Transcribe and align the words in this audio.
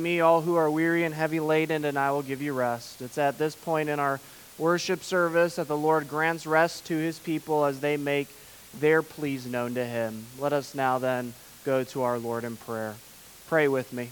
me, 0.00 0.20
all 0.20 0.40
who 0.40 0.56
are 0.56 0.70
weary 0.70 1.04
and 1.04 1.14
heavy 1.14 1.40
laden, 1.40 1.84
and 1.84 1.98
I 1.98 2.10
will 2.10 2.22
give 2.22 2.42
you 2.42 2.52
rest. 2.52 3.02
It's 3.02 3.18
at 3.18 3.38
this 3.38 3.54
point 3.54 3.88
in 3.88 4.00
our 4.00 4.20
worship 4.58 5.02
service 5.02 5.56
that 5.56 5.68
the 5.68 5.76
Lord 5.76 6.08
grants 6.08 6.46
rest 6.46 6.86
to 6.86 6.96
his 6.96 7.18
people 7.18 7.64
as 7.64 7.80
they 7.80 7.96
make 7.96 8.28
their 8.78 9.02
pleas 9.02 9.46
known 9.46 9.74
to 9.74 9.84
him. 9.84 10.26
Let 10.38 10.52
us 10.52 10.74
now 10.74 10.98
then 10.98 11.34
go 11.64 11.84
to 11.84 12.02
our 12.02 12.18
Lord 12.18 12.44
in 12.44 12.56
prayer. 12.56 12.94
Pray 13.48 13.68
with 13.68 13.92
me. 13.92 14.10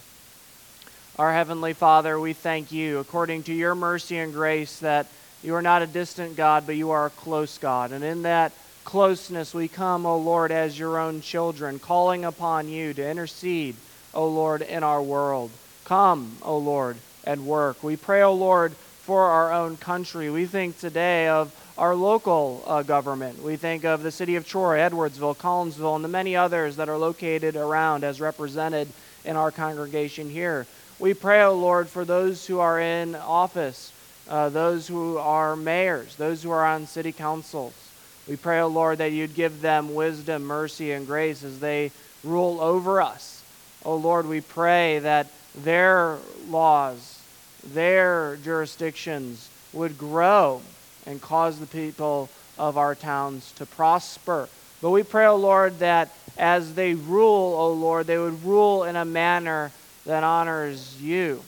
Our 1.17 1.33
Heavenly 1.33 1.73
Father, 1.73 2.19
we 2.19 2.33
thank 2.33 2.71
you, 2.71 2.99
according 2.99 3.43
to 3.43 3.53
your 3.53 3.75
mercy 3.75 4.17
and 4.17 4.33
grace, 4.33 4.79
that 4.79 5.07
you 5.43 5.55
are 5.55 5.61
not 5.61 5.81
a 5.81 5.87
distant 5.87 6.35
God, 6.35 6.65
but 6.65 6.75
you 6.75 6.91
are 6.91 7.07
a 7.07 7.11
close 7.11 7.57
God. 7.57 7.91
And 7.91 8.03
in 8.03 8.23
that 8.23 8.51
closeness, 8.83 9.53
we 9.53 9.67
come, 9.67 10.05
O 10.05 10.17
Lord, 10.17 10.51
as 10.51 10.79
your 10.79 10.99
own 10.99 11.21
children, 11.21 11.79
calling 11.79 12.25
upon 12.25 12.67
you 12.69 12.93
to 12.93 13.09
intercede, 13.09 13.75
O 14.13 14.27
Lord, 14.27 14.61
in 14.61 14.83
our 14.83 15.01
world. 15.01 15.51
Come, 15.89 16.37
O 16.43 16.55
Lord, 16.59 16.97
and 17.23 17.47
work. 17.47 17.83
We 17.83 17.97
pray, 17.97 18.21
O 18.21 18.31
Lord, 18.31 18.73
for 18.73 19.23
our 19.23 19.51
own 19.51 19.75
country. 19.75 20.29
We 20.29 20.45
think 20.45 20.77
today 20.77 21.29
of 21.29 21.51
our 21.79 21.95
local 21.95 22.63
uh, 22.67 22.83
government. 22.83 23.41
We 23.41 23.55
think 23.55 23.85
of 23.85 24.03
the 24.03 24.11
city 24.11 24.35
of 24.35 24.47
Troy, 24.47 24.77
Edwardsville, 24.77 25.35
Collinsville, 25.35 25.95
and 25.95 26.03
the 26.03 26.07
many 26.07 26.35
others 26.35 26.75
that 26.75 26.89
are 26.89 26.97
located 26.99 27.55
around 27.55 28.03
as 28.03 28.21
represented 28.21 28.87
in 29.25 29.35
our 29.35 29.49
congregation 29.49 30.29
here. 30.29 30.67
We 30.99 31.15
pray, 31.15 31.41
O 31.41 31.55
Lord, 31.55 31.89
for 31.89 32.05
those 32.05 32.45
who 32.45 32.59
are 32.59 32.79
in 32.79 33.15
office, 33.15 33.91
uh, 34.29 34.49
those 34.49 34.87
who 34.87 35.17
are 35.17 35.55
mayors, 35.55 36.17
those 36.17 36.43
who 36.43 36.51
are 36.51 36.67
on 36.67 36.85
city 36.85 37.11
councils. 37.11 37.73
We 38.27 38.35
pray, 38.35 38.59
O 38.59 38.67
Lord, 38.67 38.99
that 38.99 39.11
you'd 39.11 39.33
give 39.33 39.59
them 39.61 39.95
wisdom, 39.95 40.43
mercy, 40.43 40.91
and 40.91 41.07
grace 41.07 41.43
as 41.43 41.59
they 41.59 41.89
rule 42.23 42.61
over 42.61 43.01
us. 43.01 43.41
O 43.83 43.95
Lord, 43.95 44.27
we 44.27 44.41
pray 44.41 44.99
that 44.99 45.31
their 45.55 46.17
laws, 46.47 47.21
their 47.63 48.37
jurisdictions 48.43 49.49
would 49.73 49.97
grow 49.97 50.61
and 51.05 51.21
cause 51.21 51.59
the 51.59 51.65
people 51.65 52.29
of 52.57 52.77
our 52.77 52.95
towns 52.95 53.51
to 53.53 53.65
prosper. 53.65 54.49
But 54.81 54.91
we 54.91 55.03
pray, 55.03 55.25
O 55.25 55.35
Lord, 55.35 55.79
that 55.79 56.13
as 56.37 56.75
they 56.75 56.93
rule, 56.93 57.55
O 57.55 57.73
Lord, 57.73 58.07
they 58.07 58.17
would 58.17 58.43
rule 58.43 58.83
in 58.83 58.95
a 58.95 59.05
manner 59.05 59.71
that 60.05 60.23
honors 60.23 61.01
you, 61.01 61.43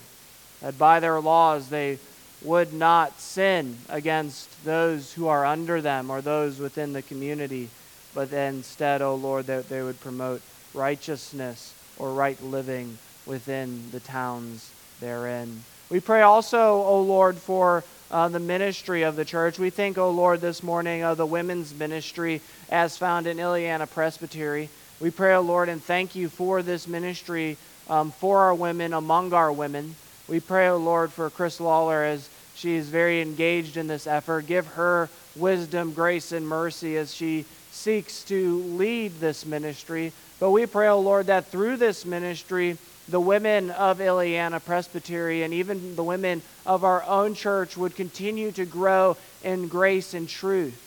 that 0.62 0.78
by 0.78 1.00
their 1.00 1.20
laws 1.20 1.70
they 1.70 1.98
would 2.44 2.74
not 2.74 3.20
sin 3.20 3.78
against 3.88 4.64
those 4.66 5.14
who 5.14 5.28
are 5.28 5.46
under 5.46 5.82
them 5.82 6.10
or 6.10 6.22
those 6.22 6.60
within 6.60 6.94
the 6.94 7.02
community, 7.02 7.70
but 8.14 8.34
instead, 8.34 9.02
O 9.02 9.16
Lord, 9.16 9.48
that 9.48 9.70
they 9.70 9.82
would 9.82 10.00
promote 10.02 10.42
righteousness 10.74 11.74
or 11.98 12.14
right 12.14 12.42
living 12.44 12.98
within 13.26 13.92
the 13.92 14.00
towns 14.00 14.72
therein. 15.00 15.64
We 15.90 16.00
pray 16.00 16.22
also, 16.22 16.82
O 16.84 17.02
Lord, 17.02 17.38
for 17.38 17.84
uh, 18.10 18.28
the 18.28 18.40
ministry 18.40 19.04
of 19.04 19.16
the 19.16 19.26
church. 19.26 19.60
We 19.60 19.70
think, 19.70 19.98
O 19.98 20.10
Lord, 20.10 20.42
this 20.42 20.64
morning 20.64 21.04
of 21.04 21.18
the 21.18 21.26
women's 21.26 21.74
ministry 21.74 22.42
as 22.70 22.98
found 22.98 23.28
in 23.28 23.38
Illiana 23.38 23.90
Presbytery. 23.90 24.70
We 25.00 25.12
pray, 25.12 25.36
O 25.36 25.42
Lord, 25.42 25.70
and 25.70 25.82
thank 25.82 26.16
you 26.16 26.30
for 26.30 26.62
this 26.62 26.88
ministry 26.88 27.58
um, 27.90 28.12
for 28.12 28.40
our 28.40 28.54
women, 28.54 28.94
among 28.94 29.34
our 29.34 29.52
women. 29.52 29.96
We 30.28 30.40
pray, 30.40 30.70
O 30.70 30.78
Lord, 30.78 31.12
for 31.12 31.30
Chris 31.30 31.60
Lawler 31.60 32.04
as 32.04 32.30
she 32.56 32.76
is 32.76 32.88
very 32.88 33.22
engaged 33.22 33.78
in 33.78 33.88
this 33.88 34.08
effort. 34.08 34.48
Give 34.48 34.68
her 34.68 35.10
wisdom, 35.36 35.94
grace, 35.94 36.32
and 36.32 36.48
mercy 36.48 36.98
as 36.98 37.14
she 37.14 37.46
seeks 37.72 38.24
to 38.26 38.64
lead 38.64 39.20
this 39.20 39.46
ministry. 39.46 40.14
But 40.40 40.52
we 40.52 40.66
pray, 40.66 40.88
O 40.88 41.00
Lord, 41.00 41.28
that 41.28 41.48
through 41.48 41.78
this 41.78 42.06
ministry, 42.06 42.78
the 43.12 43.20
women 43.20 43.70
of 43.72 44.00
Illiana 44.00 44.64
Presbytery 44.64 45.44
and 45.44 45.54
even 45.54 45.98
the 45.98 46.04
women 46.04 46.42
of 46.66 46.86
our 46.86 47.04
own 47.04 47.36
church 47.36 47.76
would 47.76 47.96
continue 47.96 48.52
to 48.54 48.66
grow 48.66 49.18
in 49.44 49.68
grace 49.68 50.14
and 50.14 50.28
truth, 50.28 50.80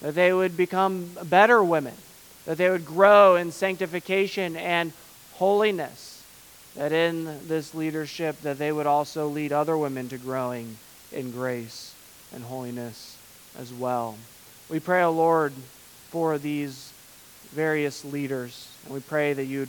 that 0.00 0.14
they 0.14 0.32
would 0.32 0.56
become 0.56 1.10
better 1.24 1.62
women, 1.62 1.94
that 2.44 2.56
they 2.56 2.70
would 2.70 2.86
grow 2.86 3.34
in 3.34 3.50
sanctification 3.50 4.56
and 4.56 4.92
holiness, 5.34 6.22
that 6.76 6.92
in 6.92 7.24
this 7.48 7.74
leadership 7.74 8.40
that 8.42 8.58
they 8.58 8.70
would 8.70 8.86
also 8.86 9.26
lead 9.26 9.52
other 9.52 9.76
women 9.76 10.08
to 10.08 10.18
growing 10.18 10.76
in 11.12 11.32
grace 11.32 11.94
and 12.32 12.44
holiness 12.44 13.18
as 13.58 13.72
well. 13.72 14.16
We 14.68 14.78
pray, 14.78 15.02
O 15.02 15.08
oh 15.08 15.12
Lord, 15.12 15.52
for 16.10 16.38
these 16.38 16.92
various 17.50 18.04
leaders, 18.04 18.70
and 18.84 18.94
we 18.94 19.00
pray 19.00 19.32
that 19.32 19.44
you'd 19.44 19.68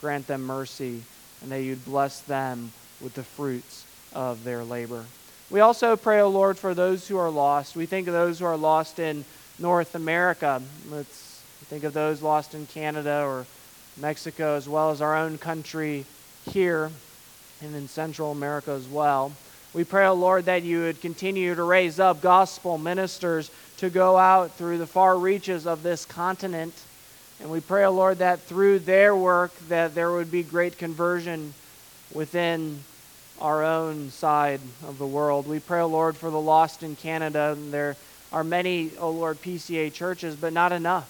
grant 0.00 0.26
them 0.26 0.42
mercy 0.42 1.02
and 1.42 1.50
that 1.50 1.62
you'd 1.62 1.84
bless 1.84 2.20
them 2.20 2.72
with 3.00 3.14
the 3.14 3.22
fruits 3.22 3.84
of 4.12 4.44
their 4.44 4.64
labor. 4.64 5.04
We 5.50 5.60
also 5.60 5.96
pray, 5.96 6.20
O 6.20 6.26
oh 6.26 6.28
Lord, 6.28 6.58
for 6.58 6.74
those 6.74 7.08
who 7.08 7.16
are 7.16 7.30
lost. 7.30 7.74
We 7.74 7.86
think 7.86 8.06
of 8.06 8.14
those 8.14 8.38
who 8.38 8.44
are 8.44 8.56
lost 8.56 8.98
in 8.98 9.24
North 9.58 9.94
America. 9.94 10.60
Let's 10.90 11.42
think 11.66 11.84
of 11.84 11.94
those 11.94 12.20
lost 12.22 12.54
in 12.54 12.66
Canada 12.66 13.22
or 13.24 13.46
Mexico, 13.96 14.56
as 14.56 14.68
well 14.68 14.90
as 14.90 15.00
our 15.00 15.16
own 15.16 15.38
country 15.38 16.04
here 16.50 16.90
and 17.62 17.74
in 17.74 17.88
Central 17.88 18.30
America 18.30 18.72
as 18.72 18.86
well. 18.86 19.32
We 19.74 19.84
pray, 19.84 20.06
O 20.06 20.10
oh 20.10 20.14
Lord, 20.14 20.46
that 20.46 20.62
you 20.62 20.80
would 20.80 21.00
continue 21.00 21.54
to 21.54 21.62
raise 21.62 22.00
up 22.00 22.20
gospel 22.20 22.78
ministers 22.78 23.50
to 23.78 23.90
go 23.90 24.16
out 24.16 24.52
through 24.52 24.78
the 24.78 24.86
far 24.86 25.18
reaches 25.18 25.66
of 25.66 25.82
this 25.82 26.04
continent 26.04 26.74
and 27.40 27.50
we 27.50 27.60
pray, 27.60 27.84
O 27.84 27.88
oh 27.88 27.92
Lord, 27.92 28.18
that 28.18 28.40
through 28.40 28.80
their 28.80 29.14
work 29.14 29.56
that 29.68 29.94
there 29.94 30.10
would 30.10 30.30
be 30.30 30.42
great 30.42 30.76
conversion 30.76 31.54
within 32.12 32.80
our 33.40 33.62
own 33.62 34.10
side 34.10 34.60
of 34.86 34.98
the 34.98 35.06
world. 35.06 35.46
We 35.46 35.60
pray, 35.60 35.80
O 35.80 35.84
oh 35.84 35.88
Lord, 35.88 36.16
for 36.16 36.30
the 36.30 36.40
lost 36.40 36.82
in 36.82 36.96
Canada. 36.96 37.54
And 37.56 37.72
there 37.72 37.96
are 38.32 38.42
many, 38.42 38.90
O 38.98 39.08
oh 39.08 39.10
Lord, 39.10 39.40
PCA 39.40 39.92
churches, 39.92 40.34
but 40.34 40.52
not 40.52 40.72
enough. 40.72 41.08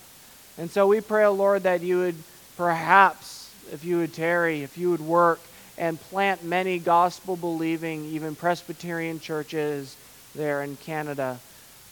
And 0.59 0.71
so 0.71 0.87
we 0.87 1.01
pray, 1.01 1.25
O 1.25 1.33
Lord, 1.33 1.63
that 1.63 1.81
you 1.81 1.99
would 1.99 2.17
perhaps, 2.59 3.55
if 3.73 3.85
you 3.85 3.99
would 3.99 4.13
tarry, 4.13 4.63
if 4.63 4.77
you 4.77 4.91
would 4.91 5.01
work 5.01 5.41
and 5.79 5.99
plant 5.99 6.45
many 6.45 6.79
gospel 6.79 7.37
believing, 7.37 8.05
even 8.07 8.35
Presbyterian 8.35 9.21
churches 9.21 9.97
there 10.35 10.63
in 10.63 10.77
Canada. 10.77 11.39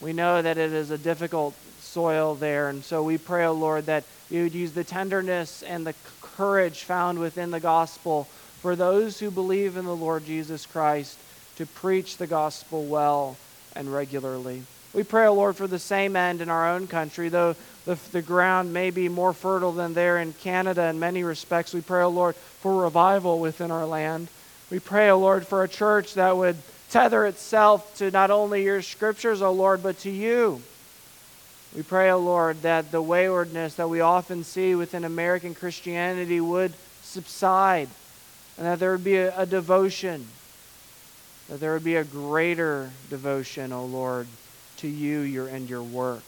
We 0.03 0.13
know 0.13 0.43
that 0.43 0.59
it 0.59 0.73
is 0.73 0.91
a 0.91 0.99
difficult 0.99 1.55
soil 1.81 2.35
there. 2.35 2.69
And 2.69 2.85
so 2.85 3.03
we 3.03 3.17
pray, 3.17 3.47
O 3.47 3.53
Lord, 3.53 3.87
that 3.87 4.05
you 4.31 4.43
would 4.43 4.55
use 4.55 4.73
the 4.73 4.85
tenderness 4.85 5.63
and 5.63 5.87
the 5.87 5.95
courage 6.21 6.85
found 6.85 7.19
within 7.19 7.51
the 7.51 7.61
gospel 7.61 8.25
for 8.61 8.75
those 8.75 9.19
who 9.19 9.31
believe 9.31 9.77
in 9.77 9.85
the 9.85 9.97
Lord 9.97 10.27
Jesus 10.27 10.67
Christ 10.67 11.19
to 11.57 11.67
preach 11.67 12.17
the 12.17 12.27
gospel 12.27 12.85
well 12.85 13.37
and 13.75 13.93
regularly. 13.93 14.63
We 14.93 15.03
pray, 15.03 15.27
O 15.27 15.35
Lord, 15.35 15.57
for 15.57 15.67
the 15.67 15.79
same 15.79 16.17
end 16.17 16.41
in 16.41 16.49
our 16.49 16.71
own 16.71 16.87
country, 16.87 17.29
though 17.29 17.55
the, 17.85 17.99
the 18.13 18.23
ground 18.23 18.73
may 18.73 18.91
be 18.91 19.09
more 19.09 19.33
fertile 19.33 19.73
than 19.73 19.95
there 19.95 20.19
in 20.19 20.33
Canada 20.33 20.85
in 20.85 20.99
many 20.99 21.23
respects. 21.23 21.75
We 21.75 21.83
pray, 21.83 22.03
O 22.03 22.09
Lord, 22.09 22.35
for 22.35 22.83
revival 22.83 23.39
within 23.39 23.71
our 23.71 23.87
land. 23.87 24.29
We 24.71 24.81
pray, 24.81 25.11
O 25.11 25.19
Lord, 25.19 25.47
for 25.47 25.63
a 25.63 25.69
church 25.69 26.15
that 26.15 26.37
would 26.37 26.57
tether 26.91 27.27
itself 27.27 27.97
to 27.99 28.11
not 28.11 28.31
only 28.31 28.65
your 28.65 28.83
scriptures, 28.83 29.43
O 29.43 29.53
Lord, 29.53 29.83
but 29.83 29.99
to 30.01 30.11
you. 30.11 30.63
We 31.77 31.83
pray, 31.83 32.11
O 32.11 32.17
oh 32.17 32.21
Lord, 32.21 32.63
that 32.63 32.91
the 32.91 33.03
waywardness 33.03 33.75
that 33.75 33.91
we 33.91 34.01
often 34.01 34.45
see 34.45 34.75
within 34.75 35.05
American 35.05 35.55
Christianity 35.55 36.41
would 36.41 36.73
subside 37.03 37.91
and 38.57 38.67
that 38.67 38.79
there 38.79 38.93
would 38.93 39.05
be 39.05 39.17
a, 39.17 39.39
a 39.39 39.45
devotion, 39.45 40.27
that 41.51 41.61
there 41.61 41.75
would 41.75 41.85
be 41.85 41.97
a 41.97 42.05
greater 42.05 42.91
devotion, 43.11 43.75
O 43.75 43.81
oh 43.81 43.85
Lord, 43.85 44.27
to 44.79 44.89
you 44.89 45.21
your, 45.21 45.49
and 45.49 45.69
your 45.69 45.83
work. 45.83 46.23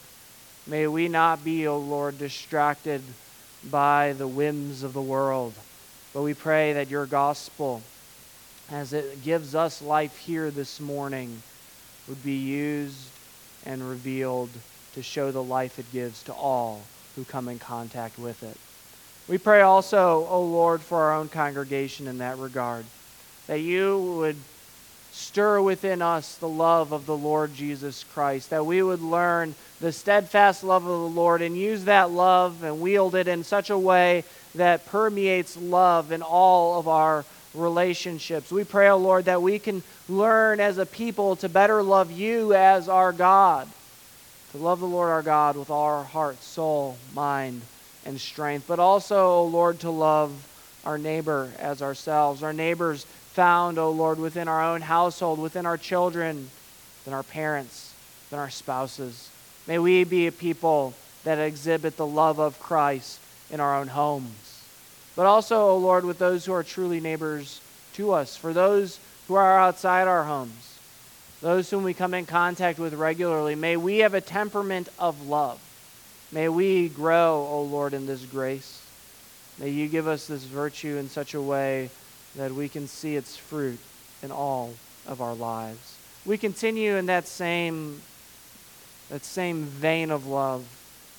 May 0.67 0.87
we 0.87 1.09
not 1.09 1.43
be, 1.43 1.67
O 1.67 1.77
oh 1.77 1.79
Lord, 1.79 2.19
distracted 2.19 3.01
by 3.71 4.13
the 4.13 4.29
whims 4.29 4.83
of 4.83 4.93
the 4.93 5.01
world, 5.01 5.55
but 6.13 6.21
we 6.21 6.35
pray 6.35 6.75
that 6.75 6.91
your 6.91 7.07
gospel, 7.07 7.83
as 8.71 8.93
it 8.93 9.25
gives 9.25 9.55
us 9.55 9.81
life 9.81 10.19
here 10.19 10.51
this 10.51 10.79
morning, 10.79 11.43
would 12.07 12.23
be 12.23 12.37
used 12.37 13.09
and 13.65 13.89
revealed 13.89 14.51
to 14.95 15.03
show 15.03 15.31
the 15.31 15.43
life 15.43 15.79
it 15.79 15.91
gives 15.93 16.23
to 16.25 16.33
all 16.33 16.83
who 17.17 17.25
come 17.25 17.49
in 17.49 17.59
contact 17.59 18.19
with 18.19 18.43
it. 18.43 18.57
We 19.29 19.39
pray 19.39 19.61
also, 19.61 20.27
O 20.31 20.43
Lord, 20.43 20.81
for 20.81 21.03
our 21.03 21.15
own 21.15 21.29
congregation 21.29 22.07
in 22.07 22.19
that 22.19 22.39
regard, 22.39 22.87
that 23.47 23.61
you 23.61 24.17
would 24.19 24.37
stir 25.13 25.61
within 25.61 26.01
us 26.01 26.37
the 26.37 26.49
love 26.49 26.93
of 26.93 27.05
the 27.05 27.17
Lord 27.17 27.55
Jesus 27.55 28.05
Christ, 28.15 28.51
that 28.51 28.65
we 28.65 28.83
would 28.83 29.03
learn 29.03 29.55
the 29.81 29.93
steadfast 29.93 30.65
love 30.65 30.85
of 30.85 30.89
the 30.89 31.21
Lord 31.21 31.43
and 31.43 31.57
use 31.57 31.85
that 31.85 32.11
love 32.11 32.63
and 32.63 32.81
wield 32.81 33.15
it 33.15 33.29
in 33.29 33.45
such 33.45 33.69
a 33.71 33.79
way 33.79 34.25
that 34.55 34.87
permeates 34.87 35.57
love 35.57 36.13
in 36.13 36.23
all 36.23 36.79
of 36.79 36.89
our 36.89 37.25
relationships. 37.53 38.51
We 38.51 38.65
pray, 38.65 38.89
O 38.89 38.95
oh 38.95 38.99
Lord, 38.99 39.25
that 39.27 39.43
we 39.43 39.59
can 39.59 39.83
learn 40.09 40.61
as 40.61 40.79
a 40.79 40.87
people 40.87 41.37
to 41.37 41.49
better 41.49 41.83
love 41.83 42.11
you 42.11 42.55
as 42.55 42.89
our 42.89 43.13
God 43.13 43.69
to 44.53 44.59
love 44.59 44.81
the 44.81 44.87
Lord 44.87 45.11
our 45.11 45.23
God 45.23 45.57
with 45.57 45.71
all 45.71 45.85
our 45.85 46.05
heart, 46.05 46.43
soul, 46.43 46.97
mind, 47.15 47.63
and 48.05 48.21
strength, 48.21 48.67
but 48.67 48.79
also, 48.79 49.29
O 49.29 49.45
Lord, 49.45 49.81
to 49.81 49.91
love 49.91 50.33
our 50.85 50.97
neighbor 50.97 51.51
as 51.59 51.83
ourselves, 51.83 52.43
our 52.43 52.53
neighbor's 52.53 53.05
found, 53.05 53.79
O 53.79 53.91
Lord, 53.91 54.19
within 54.19 54.49
our 54.49 54.65
own 54.65 54.81
household, 54.81 55.39
within 55.39 55.67
our 55.67 55.77
children, 55.77 56.49
within 57.01 57.15
our 57.15 57.23
parents, 57.23 57.93
within 58.27 58.39
our 58.39 58.51
spouses. 58.51 59.31
May 59.67 59.79
we 59.79 60.05
be 60.05 60.27
a 60.27 60.33
people 60.33 60.95
that 61.25 61.39
exhibit 61.39 61.97
the 61.97 62.07
love 62.07 62.39
of 62.39 62.59
Christ 62.59 63.21
in 63.51 63.61
our 63.61 63.77
own 63.77 63.89
homes. 63.89 64.63
But 65.15 65.27
also, 65.27 65.69
O 65.69 65.77
Lord, 65.77 66.05
with 66.05 66.19
those 66.19 66.45
who 66.47 66.53
are 66.53 66.63
truly 66.63 67.01
neighbors 67.01 67.61
to 67.95 68.13
us, 68.13 68.37
for 68.37 68.53
those 68.53 68.99
who 69.27 69.35
are 69.35 69.59
outside 69.59 70.09
our 70.09 70.25
homes, 70.25 70.68
those 71.41 71.71
whom 71.71 71.85
we 71.85 71.95
come 71.95 72.15
in 72.15 72.27
contact 72.27 72.79
with 72.79 72.95
regularly, 72.95 73.55
may 73.55 73.77
we 73.77 73.99
have 73.99 74.15
a 74.15 74.21
temperament 74.21 74.89
of 74.99 75.27
love. 75.27 75.61
May 76.33 76.49
we 76.49 76.89
grow, 76.89 77.47
O 77.49 77.55
oh 77.55 77.63
Lord, 77.63 77.95
in 77.95 78.07
this 78.07 78.25
grace. 78.25 78.85
May 79.59 79.71
you 79.71 79.89
give 79.89 80.07
us 80.07 80.27
this 80.27 80.45
virtue 80.45 80.97
in 80.97 81.09
such 81.09 81.35
a 81.35 81.43
way 81.43 81.91
that 82.37 82.53
we 82.53 82.69
can 82.69 82.87
see 82.87 83.17
its 83.17 83.37
fruit 83.37 83.79
in 84.23 84.31
all 84.31 84.75
of 85.07 85.21
our 85.21 85.35
lives. 85.35 85.97
We 86.27 86.37
continue 86.37 86.97
in 86.97 87.07
that 87.07 87.27
same, 87.27 88.03
that 89.09 89.25
same 89.25 89.65
vein 89.65 90.11
of 90.11 90.27
love 90.27 90.67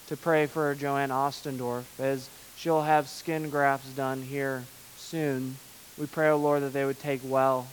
to 0.07 0.17
pray 0.17 0.45
for 0.45 0.75
Joanne 0.75 1.09
Ostendorf 1.09 1.83
as 1.99 2.29
she'll 2.57 2.83
have 2.83 3.07
skin 3.07 3.49
grafts 3.49 3.89
done 3.89 4.21
here 4.21 4.63
soon. 4.97 5.57
We 5.97 6.05
pray, 6.05 6.27
O 6.29 6.33
oh 6.33 6.37
Lord, 6.37 6.63
that 6.63 6.73
they 6.73 6.85
would 6.85 6.99
take 6.99 7.21
well, 7.23 7.67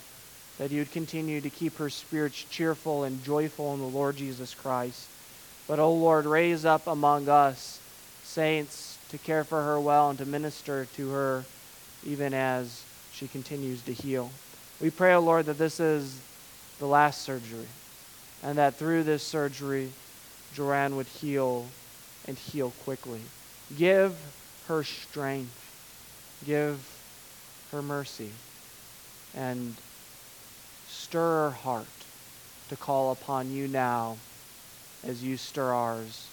that 0.58 0.70
you 0.70 0.80
would 0.80 0.92
continue 0.92 1.40
to 1.40 1.50
keep 1.50 1.76
her 1.78 1.90
spirits 1.90 2.44
cheerful 2.50 3.04
and 3.04 3.22
joyful 3.24 3.74
in 3.74 3.80
the 3.80 3.86
Lord 3.86 4.16
Jesus 4.16 4.54
Christ. 4.54 5.08
But, 5.68 5.78
O 5.78 5.84
oh 5.84 5.94
Lord, 5.94 6.26
raise 6.26 6.64
up 6.64 6.86
among 6.86 7.28
us 7.28 7.80
saints 8.22 8.98
to 9.10 9.18
care 9.18 9.44
for 9.44 9.62
her 9.62 9.78
well 9.78 10.10
and 10.10 10.18
to 10.18 10.26
minister 10.26 10.86
to 10.96 11.10
her 11.10 11.44
even 12.04 12.34
as 12.34 12.84
she 13.12 13.28
continues 13.28 13.82
to 13.82 13.92
heal. 13.92 14.30
We 14.80 14.90
pray, 14.90 15.14
O 15.14 15.18
oh 15.18 15.20
Lord, 15.20 15.46
that 15.46 15.58
this 15.58 15.80
is 15.80 16.20
the 16.78 16.86
last 16.86 17.22
surgery 17.22 17.66
and 18.42 18.58
that 18.58 18.74
through 18.74 19.04
this 19.04 19.22
surgery, 19.22 19.90
Joanne 20.54 20.96
would 20.96 21.06
heal 21.06 21.66
and 22.26 22.36
heal 22.36 22.72
quickly. 22.84 23.20
Give 23.76 24.14
her 24.68 24.84
strength. 24.84 25.62
Give 26.44 26.78
her 27.72 27.82
mercy. 27.82 28.30
And 29.34 29.74
stir 31.06 31.44
our 31.44 31.50
heart 31.52 31.86
to 32.68 32.74
call 32.74 33.12
upon 33.12 33.52
you 33.52 33.68
now 33.68 34.16
as 35.06 35.22
you 35.22 35.36
stir 35.36 35.72
ours 35.72 36.26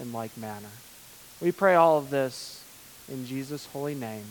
in 0.00 0.12
like 0.12 0.36
manner. 0.36 0.66
We 1.40 1.52
pray 1.52 1.76
all 1.76 1.96
of 1.98 2.10
this 2.10 2.64
in 3.08 3.24
Jesus' 3.24 3.66
holy 3.66 3.94
name. 3.94 4.24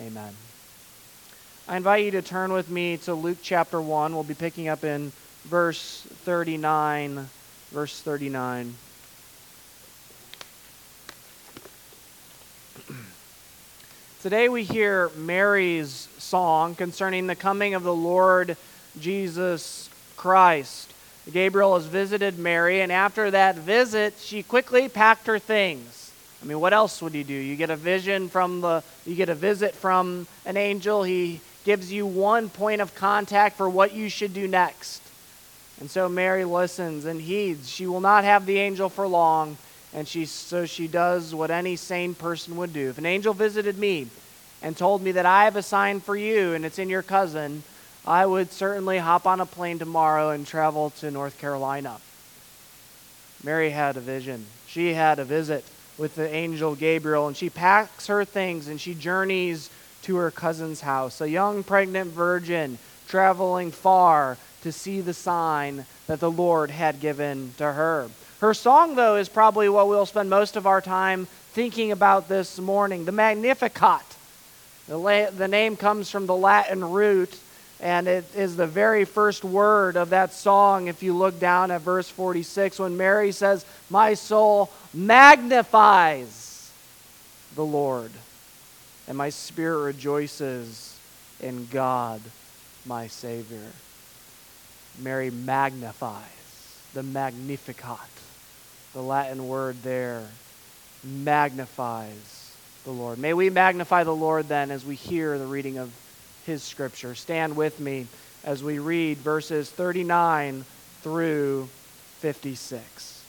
Amen. 0.00 0.34
I 1.68 1.76
invite 1.76 2.06
you 2.06 2.10
to 2.10 2.22
turn 2.22 2.52
with 2.52 2.68
me 2.70 2.96
to 2.96 3.14
Luke 3.14 3.38
chapter 3.40 3.80
1. 3.80 4.14
We'll 4.14 4.24
be 4.24 4.34
picking 4.34 4.66
up 4.66 4.82
in 4.82 5.12
verse 5.44 6.04
39. 6.24 7.28
Verse 7.70 8.00
39. 8.00 8.74
Today 14.22 14.48
we 14.48 14.64
hear 14.64 15.12
Mary's 15.16 16.08
song 16.18 16.74
concerning 16.74 17.28
the 17.28 17.36
coming 17.36 17.74
of 17.74 17.84
the 17.84 17.94
Lord 17.94 18.56
Jesus 19.00 19.88
Christ. 20.16 20.92
Gabriel 21.32 21.74
has 21.74 21.86
visited 21.86 22.38
Mary, 22.38 22.80
and 22.80 22.90
after 22.90 23.30
that 23.30 23.56
visit, 23.56 24.14
she 24.18 24.42
quickly 24.42 24.88
packed 24.88 25.26
her 25.26 25.38
things. 25.38 26.12
I 26.42 26.46
mean, 26.46 26.60
what 26.60 26.72
else 26.72 27.02
would 27.02 27.14
you 27.14 27.24
do? 27.24 27.34
You 27.34 27.56
get 27.56 27.70
a 27.70 27.76
vision 27.76 28.28
from 28.28 28.60
the, 28.60 28.82
you 29.04 29.14
get 29.14 29.28
a 29.28 29.34
visit 29.34 29.74
from 29.74 30.26
an 30.46 30.56
angel. 30.56 31.02
He 31.02 31.40
gives 31.64 31.92
you 31.92 32.06
one 32.06 32.48
point 32.48 32.80
of 32.80 32.94
contact 32.94 33.56
for 33.56 33.68
what 33.68 33.92
you 33.92 34.08
should 34.08 34.32
do 34.32 34.48
next. 34.48 35.02
And 35.80 35.90
so 35.90 36.08
Mary 36.08 36.44
listens 36.44 37.04
and 37.04 37.20
heeds. 37.20 37.68
She 37.68 37.86
will 37.86 38.00
not 38.00 38.24
have 38.24 38.46
the 38.46 38.58
angel 38.58 38.88
for 38.88 39.06
long, 39.06 39.58
and 39.92 40.08
she, 40.08 40.24
so 40.24 40.64
she 40.64 40.88
does 40.88 41.34
what 41.34 41.50
any 41.50 41.76
sane 41.76 42.14
person 42.14 42.56
would 42.56 42.72
do. 42.72 42.88
If 42.88 42.98
an 42.98 43.06
angel 43.06 43.34
visited 43.34 43.76
me 43.76 44.08
and 44.62 44.76
told 44.76 45.02
me 45.02 45.12
that 45.12 45.26
I 45.26 45.44
have 45.44 45.56
a 45.56 45.62
sign 45.62 46.00
for 46.00 46.16
you 46.16 46.54
and 46.54 46.64
it's 46.64 46.78
in 46.78 46.88
your 46.88 47.02
cousin, 47.02 47.62
I 48.08 48.24
would 48.24 48.52
certainly 48.52 48.96
hop 48.96 49.26
on 49.26 49.38
a 49.38 49.44
plane 49.44 49.78
tomorrow 49.78 50.30
and 50.30 50.46
travel 50.46 50.88
to 51.00 51.10
North 51.10 51.38
Carolina. 51.38 51.98
Mary 53.44 53.68
had 53.68 53.98
a 53.98 54.00
vision. 54.00 54.46
She 54.66 54.94
had 54.94 55.18
a 55.18 55.26
visit 55.26 55.62
with 55.98 56.14
the 56.14 56.26
angel 56.34 56.74
Gabriel, 56.74 57.26
and 57.28 57.36
she 57.36 57.50
packs 57.50 58.06
her 58.06 58.24
things 58.24 58.66
and 58.66 58.80
she 58.80 58.94
journeys 58.94 59.68
to 60.04 60.16
her 60.16 60.30
cousin's 60.30 60.80
house. 60.80 61.20
A 61.20 61.28
young 61.28 61.62
pregnant 61.62 62.10
virgin 62.10 62.78
traveling 63.08 63.70
far 63.70 64.38
to 64.62 64.72
see 64.72 65.02
the 65.02 65.12
sign 65.12 65.84
that 66.06 66.18
the 66.18 66.30
Lord 66.30 66.70
had 66.70 67.00
given 67.00 67.52
to 67.58 67.70
her. 67.70 68.08
Her 68.40 68.54
song, 68.54 68.94
though, 68.94 69.16
is 69.16 69.28
probably 69.28 69.68
what 69.68 69.86
we'll 69.86 70.06
spend 70.06 70.30
most 70.30 70.56
of 70.56 70.66
our 70.66 70.80
time 70.80 71.26
thinking 71.52 71.92
about 71.92 72.26
this 72.26 72.58
morning 72.58 73.04
the 73.04 73.12
Magnificat. 73.12 74.16
The, 74.86 74.96
la- 74.96 75.28
the 75.28 75.48
name 75.48 75.76
comes 75.76 76.10
from 76.10 76.24
the 76.24 76.34
Latin 76.36 76.82
root 76.90 77.38
and 77.80 78.08
it 78.08 78.24
is 78.34 78.56
the 78.56 78.66
very 78.66 79.04
first 79.04 79.44
word 79.44 79.96
of 79.96 80.10
that 80.10 80.32
song. 80.32 80.88
If 80.88 81.02
you 81.02 81.16
look 81.16 81.38
down 81.38 81.70
at 81.70 81.80
verse 81.82 82.08
46, 82.08 82.80
when 82.80 82.96
Mary 82.96 83.30
says, 83.30 83.64
My 83.88 84.14
soul 84.14 84.70
magnifies 84.92 86.72
the 87.54 87.64
Lord, 87.64 88.10
and 89.06 89.16
my 89.16 89.30
spirit 89.30 89.78
rejoices 89.78 90.98
in 91.40 91.66
God, 91.66 92.20
my 92.84 93.06
Savior. 93.06 93.70
Mary 95.00 95.30
magnifies 95.30 96.24
the 96.94 97.04
Magnificat, 97.04 97.98
the 98.92 99.02
Latin 99.02 99.46
word 99.46 99.80
there, 99.84 100.26
magnifies 101.04 102.56
the 102.82 102.90
Lord. 102.90 103.18
May 103.18 103.34
we 103.34 103.50
magnify 103.50 104.02
the 104.02 104.14
Lord 104.14 104.48
then 104.48 104.72
as 104.72 104.84
we 104.84 104.96
hear 104.96 105.38
the 105.38 105.46
reading 105.46 105.78
of 105.78 105.92
his 106.48 106.62
scripture. 106.62 107.14
Stand 107.14 107.56
with 107.56 107.78
me 107.78 108.06
as 108.42 108.62
we 108.64 108.78
read 108.78 109.18
verses 109.18 109.68
39 109.70 110.64
through 111.02 111.68
56. 112.20 113.22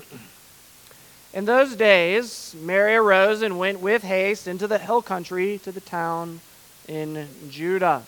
In 1.34 1.44
those 1.44 1.74
days, 1.74 2.54
Mary 2.60 2.94
arose 2.94 3.42
and 3.42 3.58
went 3.58 3.80
with 3.80 4.02
haste 4.02 4.46
into 4.46 4.68
the 4.68 4.78
hill 4.78 5.02
country 5.02 5.60
to 5.64 5.72
the 5.72 5.80
town 5.80 6.40
in 6.86 7.26
Judah. 7.50 8.04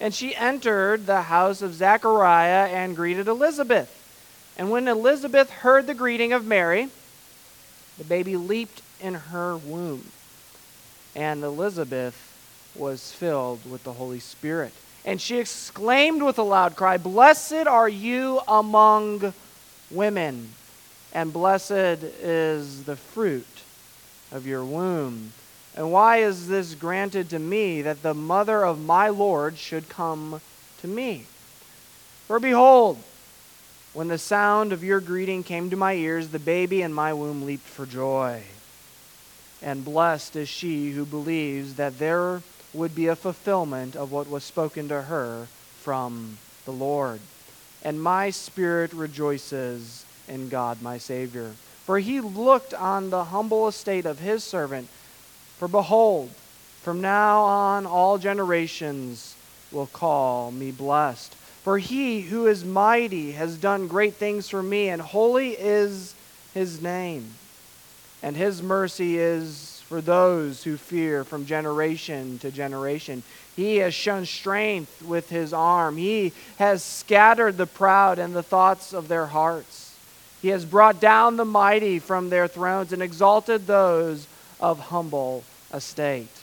And 0.00 0.12
she 0.12 0.34
entered 0.34 1.06
the 1.06 1.22
house 1.22 1.62
of 1.62 1.74
Zechariah 1.74 2.68
and 2.68 2.96
greeted 2.96 3.28
Elizabeth. 3.28 3.96
And 4.58 4.70
when 4.70 4.88
Elizabeth 4.88 5.48
heard 5.50 5.86
the 5.86 5.94
greeting 5.94 6.32
of 6.32 6.44
Mary, 6.44 6.88
the 7.98 8.04
baby 8.04 8.36
leaped 8.36 8.82
in 9.00 9.14
her 9.14 9.56
womb. 9.56 10.10
And 11.14 11.44
Elizabeth 11.44 12.29
was 12.74 13.12
filled 13.12 13.70
with 13.70 13.84
the 13.84 13.92
Holy 13.92 14.20
Spirit. 14.20 14.72
And 15.04 15.20
she 15.20 15.38
exclaimed 15.38 16.22
with 16.22 16.38
a 16.38 16.42
loud 16.42 16.76
cry, 16.76 16.98
Blessed 16.98 17.66
are 17.66 17.88
you 17.88 18.40
among 18.46 19.32
women, 19.90 20.50
and 21.12 21.32
blessed 21.32 22.04
is 22.22 22.84
the 22.84 22.96
fruit 22.96 23.46
of 24.30 24.46
your 24.46 24.64
womb. 24.64 25.32
And 25.76 25.92
why 25.92 26.18
is 26.18 26.48
this 26.48 26.74
granted 26.74 27.30
to 27.30 27.38
me 27.38 27.82
that 27.82 28.02
the 28.02 28.14
mother 28.14 28.64
of 28.64 28.84
my 28.84 29.08
Lord 29.08 29.56
should 29.56 29.88
come 29.88 30.40
to 30.80 30.88
me? 30.88 31.24
For 32.26 32.38
behold, 32.38 32.98
when 33.92 34.08
the 34.08 34.18
sound 34.18 34.72
of 34.72 34.84
your 34.84 35.00
greeting 35.00 35.42
came 35.42 35.70
to 35.70 35.76
my 35.76 35.94
ears, 35.94 36.28
the 36.28 36.38
baby 36.38 36.82
in 36.82 36.92
my 36.92 37.12
womb 37.12 37.44
leaped 37.44 37.66
for 37.66 37.86
joy. 37.86 38.42
And 39.62 39.84
blessed 39.84 40.36
is 40.36 40.48
she 40.48 40.92
who 40.92 41.04
believes 41.04 41.74
that 41.74 41.98
there 41.98 42.42
would 42.72 42.94
be 42.94 43.06
a 43.06 43.16
fulfillment 43.16 43.96
of 43.96 44.12
what 44.12 44.28
was 44.28 44.44
spoken 44.44 44.88
to 44.88 45.02
her 45.02 45.46
from 45.80 46.38
the 46.64 46.72
Lord. 46.72 47.20
And 47.82 48.02
my 48.02 48.30
spirit 48.30 48.92
rejoices 48.92 50.04
in 50.28 50.48
God 50.48 50.82
my 50.82 50.98
Savior. 50.98 51.52
For 51.84 51.98
he 51.98 52.20
looked 52.20 52.74
on 52.74 53.10
the 53.10 53.24
humble 53.24 53.66
estate 53.66 54.06
of 54.06 54.20
his 54.20 54.44
servant. 54.44 54.88
For 55.58 55.66
behold, 55.66 56.30
from 56.82 57.00
now 57.00 57.40
on 57.42 57.86
all 57.86 58.18
generations 58.18 59.34
will 59.72 59.86
call 59.86 60.50
me 60.50 60.70
blessed. 60.70 61.34
For 61.62 61.78
he 61.78 62.22
who 62.22 62.46
is 62.46 62.64
mighty 62.64 63.32
has 63.32 63.58
done 63.58 63.88
great 63.88 64.14
things 64.14 64.48
for 64.48 64.62
me, 64.62 64.88
and 64.88 65.02
holy 65.02 65.50
is 65.50 66.14
his 66.54 66.80
name. 66.80 67.34
And 68.22 68.36
his 68.36 68.62
mercy 68.62 69.18
is 69.18 69.79
for 69.90 70.00
those 70.00 70.62
who 70.62 70.76
fear 70.76 71.24
from 71.24 71.44
generation 71.44 72.38
to 72.38 72.52
generation. 72.52 73.24
He 73.56 73.78
has 73.78 73.92
shown 73.92 74.24
strength 74.24 75.02
with 75.02 75.28
his 75.30 75.52
arm. 75.52 75.96
He 75.96 76.32
has 76.60 76.84
scattered 76.84 77.56
the 77.56 77.66
proud 77.66 78.20
and 78.20 78.32
the 78.32 78.44
thoughts 78.44 78.94
of 78.94 79.08
their 79.08 79.26
hearts. 79.26 79.96
He 80.40 80.48
has 80.50 80.64
brought 80.64 81.00
down 81.00 81.36
the 81.36 81.44
mighty 81.44 81.98
from 81.98 82.30
their 82.30 82.46
thrones 82.46 82.92
and 82.92 83.02
exalted 83.02 83.66
those 83.66 84.28
of 84.60 84.78
humble 84.78 85.42
estate. 85.74 86.38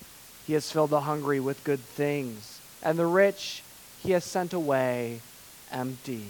He 0.45 0.51
has 0.51 0.69
filled 0.69 0.89
the 0.89 0.99
hungry 0.99 1.39
with 1.39 1.63
good 1.63 1.79
things 1.79 2.59
and 2.83 2.99
the 2.99 3.05
rich 3.05 3.63
he 4.03 4.11
has 4.11 4.25
sent 4.25 4.51
away 4.51 5.21
empty. 5.71 6.25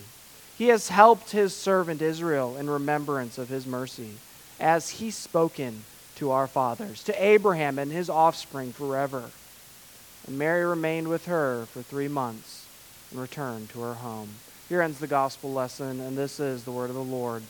He 0.56 0.68
has 0.68 0.90
helped 0.90 1.32
his 1.32 1.56
servant 1.56 2.04
Israel 2.04 2.58
in 2.58 2.70
remembrance 2.70 3.40
of 3.40 3.50
his 3.50 3.66
mercy, 3.66 4.18
as 4.60 4.92
he 4.92 5.10
spoken 5.10 5.84
to 6.18 6.32
our 6.32 6.48
fathers, 6.48 7.04
to 7.04 7.24
Abraham 7.24 7.80
and 7.80 7.92
his 7.92 8.10
offspring 8.10 8.74
forever. 8.74 9.24
And 10.28 10.38
Mary 10.38 10.66
remained 10.66 11.08
with 11.08 11.26
her 11.26 11.66
for 11.72 11.82
three 11.82 12.08
months 12.08 12.66
and 13.12 13.20
returned 13.20 13.70
to 13.70 13.82
her 13.82 13.94
home. 13.96 14.30
Here 14.68 14.82
ends 14.82 15.00
the 15.00 15.08
gospel 15.08 15.54
lesson, 15.54 16.02
and 16.02 16.18
this 16.18 16.40
is 16.40 16.64
the 16.64 16.72
word 16.72 16.90
of 16.90 16.96
the 16.96 17.04
Lord. 17.04 17.44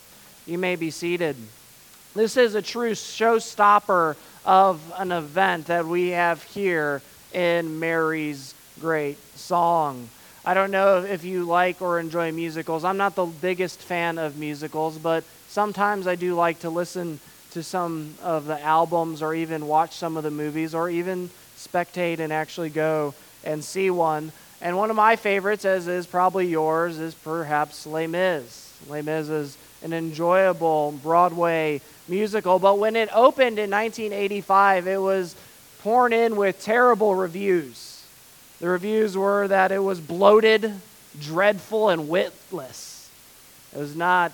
You 0.45 0.57
may 0.57 0.75
be 0.75 0.91
seated. 0.91 1.35
This 2.13 2.37
is 2.37 2.55
a 2.55 2.61
true 2.61 2.91
showstopper 2.91 4.15
of 4.45 4.93
an 4.97 5.11
event 5.11 5.67
that 5.67 5.85
we 5.85 6.09
have 6.09 6.43
here 6.43 7.01
in 7.33 7.79
Mary's 7.79 8.53
great 8.79 9.17
song. 9.35 10.09
I 10.45 10.53
don't 10.53 10.71
know 10.71 11.03
if 11.03 11.23
you 11.23 11.43
like 11.43 11.81
or 11.81 11.99
enjoy 11.99 12.31
musicals. 12.31 12.83
I'm 12.85 12.97
not 12.97 13.15
the 13.15 13.25
biggest 13.25 13.79
fan 13.79 14.17
of 14.17 14.37
musicals, 14.37 14.97
but 14.97 15.23
sometimes 15.47 16.07
I 16.07 16.15
do 16.15 16.35
like 16.35 16.59
to 16.59 16.69
listen 16.69 17.19
to 17.51 17.63
some 17.63 18.15
of 18.21 18.45
the 18.45 18.61
albums 18.61 19.21
or 19.21 19.33
even 19.33 19.67
watch 19.67 19.95
some 19.95 20.17
of 20.17 20.23
the 20.23 20.31
movies 20.31 20.75
or 20.75 20.89
even 20.89 21.29
spectate 21.57 22.19
and 22.19 22.31
actually 22.31 22.69
go 22.69 23.13
and 23.43 23.63
see 23.63 23.89
one. 23.89 24.31
And 24.61 24.75
one 24.77 24.89
of 24.89 24.95
my 24.95 25.15
favorites, 25.15 25.65
as 25.65 25.87
is 25.87 26.07
probably 26.07 26.47
yours, 26.47 26.97
is 26.97 27.13
perhaps 27.13 27.85
Les 27.85 28.07
Mis. 28.07 28.73
Les 28.87 29.01
Mis 29.01 29.29
is 29.29 29.57
an 29.83 29.93
enjoyable 29.93 30.91
Broadway 31.03 31.81
musical, 32.07 32.57
but 32.57 32.79
when 32.79 32.95
it 32.95 33.09
opened 33.13 33.59
in 33.59 33.69
1985, 33.69 34.87
it 34.87 34.97
was 34.97 35.35
poured 35.81 36.13
in 36.13 36.35
with 36.35 36.61
terrible 36.61 37.15
reviews. 37.15 38.03
The 38.59 38.67
reviews 38.67 39.15
were 39.15 39.47
that 39.47 39.71
it 39.71 39.83
was 39.83 39.99
bloated, 39.99 40.73
dreadful, 41.19 41.89
and 41.89 42.07
witless. 42.07 43.09
It 43.75 43.77
was 43.77 43.95
not 43.95 44.31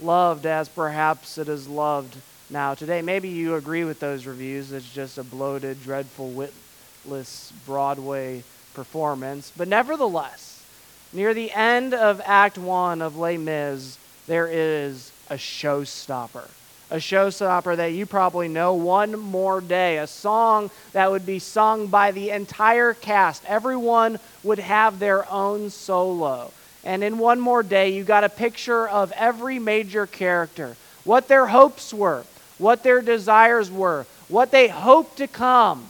loved 0.00 0.46
as 0.46 0.68
perhaps 0.68 1.36
it 1.36 1.48
is 1.48 1.68
loved 1.68 2.16
now 2.50 2.74
today. 2.74 3.02
Maybe 3.02 3.28
you 3.28 3.54
agree 3.54 3.84
with 3.84 4.00
those 4.00 4.26
reviews. 4.26 4.72
It's 4.72 4.92
just 4.92 5.18
a 5.18 5.24
bloated, 5.24 5.82
dreadful, 5.82 6.30
witless 6.30 7.52
Broadway 7.64 8.42
performance. 8.74 9.52
But 9.56 9.68
nevertheless, 9.68 10.64
near 11.12 11.34
the 11.34 11.50
end 11.52 11.94
of 11.94 12.20
Act 12.24 12.58
One 12.58 13.02
of 13.02 13.16
Les 13.16 13.36
Mis, 13.36 13.98
there 14.26 14.48
is 14.48 15.12
a 15.30 15.34
showstopper 15.34 16.48
a 16.90 16.96
showstopper 16.96 17.76
that 17.76 17.92
you 17.92 18.06
probably 18.06 18.48
know, 18.48 18.74
One 18.74 19.18
More 19.18 19.60
Day, 19.60 19.98
a 19.98 20.06
song 20.06 20.70
that 20.92 21.10
would 21.10 21.26
be 21.26 21.38
sung 21.38 21.88
by 21.88 22.12
the 22.12 22.30
entire 22.30 22.94
cast. 22.94 23.44
Everyone 23.46 24.18
would 24.44 24.60
have 24.60 24.98
their 24.98 25.28
own 25.30 25.70
solo. 25.70 26.52
And 26.84 27.02
in 27.02 27.18
One 27.18 27.40
More 27.40 27.64
Day, 27.64 27.90
you 27.90 28.04
got 28.04 28.22
a 28.22 28.28
picture 28.28 28.88
of 28.88 29.10
every 29.12 29.58
major 29.58 30.06
character, 30.06 30.76
what 31.02 31.26
their 31.26 31.46
hopes 31.46 31.92
were, 31.92 32.24
what 32.58 32.82
their 32.82 33.02
desires 33.02 33.70
were, 33.70 34.06
what 34.28 34.50
they 34.50 34.68
hoped 34.68 35.18
to 35.18 35.26
come 35.26 35.86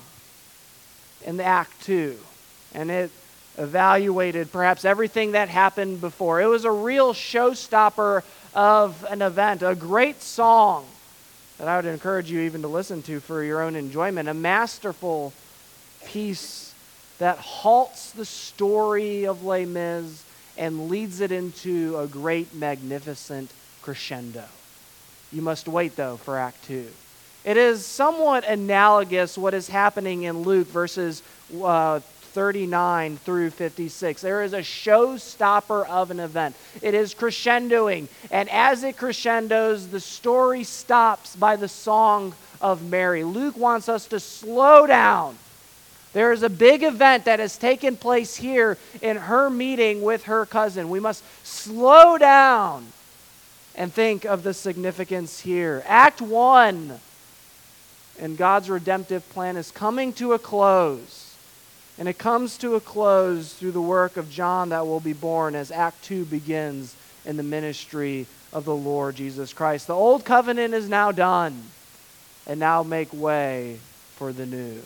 in 1.24 1.36
the 1.36 1.44
Act 1.44 1.82
Two. 1.82 2.18
And 2.74 2.90
it 2.90 3.10
evaluated 3.58 4.52
perhaps 4.52 4.84
everything 4.84 5.32
that 5.32 5.48
happened 5.48 6.00
before. 6.00 6.40
It 6.40 6.46
was 6.46 6.64
a 6.64 6.70
real 6.70 7.14
showstopper 7.14 8.22
of 8.54 9.04
an 9.08 9.22
event, 9.22 9.62
a 9.62 9.74
great 9.74 10.22
song 10.22 10.86
that 11.58 11.68
I 11.68 11.76
would 11.76 11.86
encourage 11.86 12.30
you 12.30 12.40
even 12.40 12.62
to 12.62 12.68
listen 12.68 13.02
to 13.04 13.20
for 13.20 13.42
your 13.42 13.62
own 13.62 13.76
enjoyment, 13.76 14.28
a 14.28 14.34
masterful 14.34 15.32
piece 16.04 16.74
that 17.18 17.38
halts 17.38 18.10
the 18.10 18.26
story 18.26 19.26
of 19.26 19.42
Les 19.42 19.64
Mis 19.64 20.22
and 20.58 20.88
leads 20.88 21.20
it 21.20 21.32
into 21.32 21.98
a 21.98 22.06
great, 22.06 22.54
magnificent 22.54 23.50
crescendo. 23.80 24.44
You 25.32 25.42
must 25.42 25.68
wait, 25.68 25.96
though, 25.96 26.16
for 26.16 26.38
Act 26.38 26.64
2. 26.66 26.86
It 27.44 27.56
is 27.56 27.86
somewhat 27.86 28.44
analogous 28.44 29.38
what 29.38 29.54
is 29.54 29.68
happening 29.68 30.24
in 30.24 30.42
Luke 30.42 30.66
verses 30.66 31.22
uh, 31.62 32.00
39 32.00 33.16
through 33.18 33.50
56. 33.50 34.20
There 34.20 34.42
is 34.42 34.52
a 34.52 34.58
showstopper 34.58 35.88
of 35.88 36.10
an 36.10 36.20
event. 36.20 36.56
It 36.82 36.92
is 36.92 37.14
crescendoing, 37.14 38.08
and 38.30 38.48
as 38.50 38.82
it 38.82 38.96
crescendos, 38.96 39.88
the 39.88 40.00
story 40.00 40.64
stops 40.64 41.34
by 41.34 41.56
the 41.56 41.68
song 41.68 42.34
of 42.60 42.82
Mary. 42.90 43.24
Luke 43.24 43.56
wants 43.56 43.88
us 43.88 44.06
to 44.08 44.20
slow 44.20 44.86
down. 44.86 45.38
There 46.12 46.32
is 46.32 46.42
a 46.42 46.50
big 46.50 46.82
event 46.82 47.26
that 47.26 47.40
has 47.40 47.56
taken 47.56 47.96
place 47.96 48.36
here 48.36 48.76
in 49.02 49.16
her 49.16 49.50
meeting 49.50 50.02
with 50.02 50.24
her 50.24 50.46
cousin. 50.46 50.90
We 50.90 51.00
must 51.00 51.22
slow 51.44 52.18
down 52.18 52.86
and 53.76 53.92
think 53.92 54.24
of 54.24 54.42
the 54.42 54.54
significance 54.54 55.40
here. 55.40 55.82
Act 55.86 56.20
1 56.20 56.98
in 58.18 58.36
God's 58.36 58.70
redemptive 58.70 59.28
plan 59.30 59.56
is 59.56 59.70
coming 59.70 60.12
to 60.14 60.32
a 60.32 60.38
close. 60.38 61.34
And 61.98 62.08
it 62.08 62.18
comes 62.18 62.58
to 62.58 62.74
a 62.74 62.80
close 62.80 63.52
through 63.52 63.72
the 63.72 63.80
work 63.80 64.16
of 64.16 64.30
John 64.30 64.70
that 64.70 64.86
will 64.86 65.00
be 65.00 65.12
born 65.12 65.54
as 65.54 65.70
Act 65.70 66.02
2 66.04 66.24
begins 66.24 66.94
in 67.24 67.36
the 67.36 67.42
ministry 67.42 68.26
of 68.52 68.64
the 68.64 68.74
Lord 68.74 69.16
Jesus 69.16 69.52
Christ. 69.52 69.86
The 69.86 69.94
old 69.94 70.24
covenant 70.24 70.74
is 70.74 70.88
now 70.88 71.12
done, 71.12 71.62
and 72.46 72.60
now 72.60 72.82
make 72.82 73.12
way 73.12 73.78
for 74.16 74.32
the 74.32 74.46
new. 74.46 74.80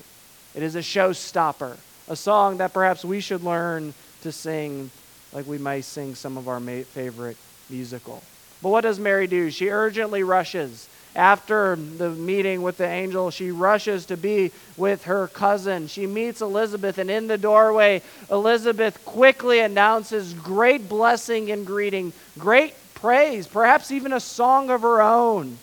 It 0.55 0.63
is 0.63 0.75
a 0.75 0.81
showstopper, 0.81 1.77
a 2.09 2.17
song 2.17 2.59
that 2.59 2.73
perhaps 2.73 3.05
we 3.05 3.21
should 3.21 3.45
learn 3.45 3.95
to 4.23 4.33
sing 4.33 4.91
like 5.33 5.47
we 5.47 5.59
might 5.59 5.85
sing 5.85 6.15
some 6.17 6.37
of 6.37 6.49
our 6.49 6.61
favorite 6.61 7.37
musical. 7.69 8.23
But 8.63 8.69
what 8.69 8.83
does 8.83 8.99
Mary 8.99 9.27
do? 9.27 9.51
She 9.51 9.71
urgently 9.71 10.23
rushes 10.23 10.89
after 11.17 11.75
the 11.77 12.11
meeting 12.11 12.63
with 12.63 12.77
the 12.77 12.87
angel, 12.87 13.31
she 13.31 13.51
rushes 13.51 14.07
to 14.07 14.17
be 14.17 14.53
with 14.77 15.05
her 15.05 15.27
cousin. 15.29 15.89
She 15.89 16.07
meets 16.07 16.41
Elizabeth, 16.41 16.99
and 16.99 17.11
in 17.11 17.27
the 17.27 17.39
doorway, 17.39 18.03
Elizabeth 18.31 19.05
quickly 19.05 19.59
announces 19.59 20.35
great 20.35 20.89
blessing 20.89 21.51
and 21.51 21.67
greeting, 21.67 22.13
great 22.39 22.75
praise, 22.95 23.47
perhaps 23.47 23.91
even 23.91 24.13
a 24.13 24.21
song 24.21 24.71
of 24.71 24.83
her 24.83 25.03
own, 25.03 25.59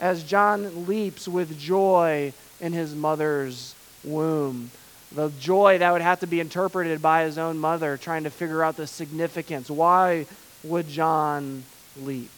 as 0.00 0.24
John 0.24 0.86
leaps 0.86 1.28
with 1.28 1.58
joy 1.58 2.32
in 2.60 2.72
his 2.72 2.94
mother's 2.94 3.74
womb. 4.02 4.70
The 5.12 5.30
joy 5.38 5.78
that 5.78 5.92
would 5.92 6.02
have 6.02 6.20
to 6.20 6.26
be 6.26 6.40
interpreted 6.40 7.02
by 7.02 7.24
his 7.24 7.36
own 7.36 7.58
mother, 7.58 7.98
trying 7.98 8.24
to 8.24 8.30
figure 8.30 8.64
out 8.64 8.76
the 8.76 8.86
significance. 8.86 9.70
Why 9.70 10.26
would 10.64 10.88
John 10.88 11.64
leap? 11.96 12.30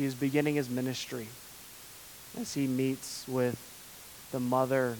he 0.00 0.06
is 0.06 0.14
beginning 0.14 0.54
his 0.54 0.70
ministry 0.70 1.28
as 2.40 2.54
he 2.54 2.66
meets 2.66 3.28
with 3.28 3.58
the 4.32 4.40
mother 4.40 4.96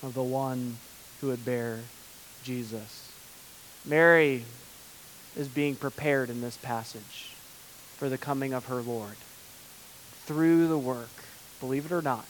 of 0.00 0.14
the 0.14 0.22
one 0.22 0.76
who 1.20 1.26
would 1.26 1.44
bear 1.44 1.80
Jesus. 2.44 3.10
Mary 3.84 4.44
is 5.36 5.48
being 5.48 5.74
prepared 5.74 6.30
in 6.30 6.40
this 6.40 6.56
passage 6.58 7.34
for 7.96 8.08
the 8.08 8.16
coming 8.16 8.52
of 8.52 8.66
her 8.66 8.80
Lord 8.80 9.16
through 10.26 10.68
the 10.68 10.78
work, 10.78 11.10
believe 11.58 11.86
it 11.86 11.92
or 11.92 12.02
not, 12.02 12.26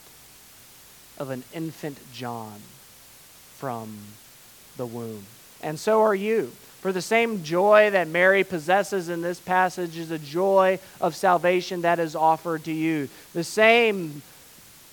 of 1.19 1.29
an 1.29 1.45
infant 1.53 1.99
John 2.15 2.61
from 3.57 3.99
the 4.79 4.87
womb. 4.87 5.27
And 5.63 5.79
so 5.79 6.01
are 6.01 6.15
you. 6.15 6.53
For 6.83 6.91
the 6.91 7.01
same 7.01 7.45
joy 7.45 7.91
that 7.91 8.09
Mary 8.09 8.43
possesses 8.43 9.09
in 9.09 9.23
this 9.23 9.39
passage 9.39 9.97
is 9.97 10.11
a 10.11 10.19
joy 10.19 10.81
of 11.01 11.15
salvation 11.15 11.83
that 11.83 12.01
is 12.01 12.17
offered 12.17 12.65
to 12.65 12.73
you. 12.73 13.09
The 13.35 13.45
same 13.45 14.21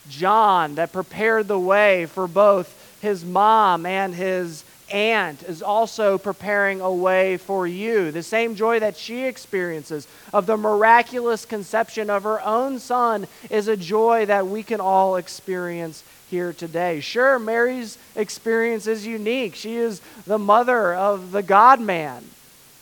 John 0.07 0.75
that 0.75 0.93
prepared 0.93 1.47
the 1.47 1.59
way 1.59 2.05
for 2.05 2.27
both 2.27 2.99
his 3.01 3.25
mom 3.25 3.87
and 3.87 4.13
his 4.13 4.63
aunt 4.91 5.41
is 5.41 5.63
also 5.63 6.19
preparing 6.19 6.79
a 6.79 6.93
way 6.93 7.37
for 7.37 7.65
you. 7.65 8.11
The 8.11 8.21
same 8.21 8.53
joy 8.53 8.79
that 8.81 8.95
she 8.95 9.23
experiences 9.23 10.07
of 10.31 10.45
the 10.45 10.57
miraculous 10.57 11.43
conception 11.43 12.11
of 12.11 12.21
her 12.21 12.39
own 12.43 12.77
son 12.77 13.25
is 13.49 13.67
a 13.67 13.75
joy 13.75 14.27
that 14.27 14.45
we 14.45 14.61
can 14.61 14.79
all 14.79 15.15
experience 15.15 16.03
here 16.29 16.53
today. 16.53 16.99
Sure, 16.99 17.39
Mary's 17.39 17.97
experience 18.15 18.87
is 18.87 19.05
unique. 19.05 19.55
She 19.55 19.75
is 19.75 20.01
the 20.25 20.39
mother 20.39 20.93
of 20.93 21.31
the 21.31 21.43
God 21.43 21.81
man. 21.81 22.23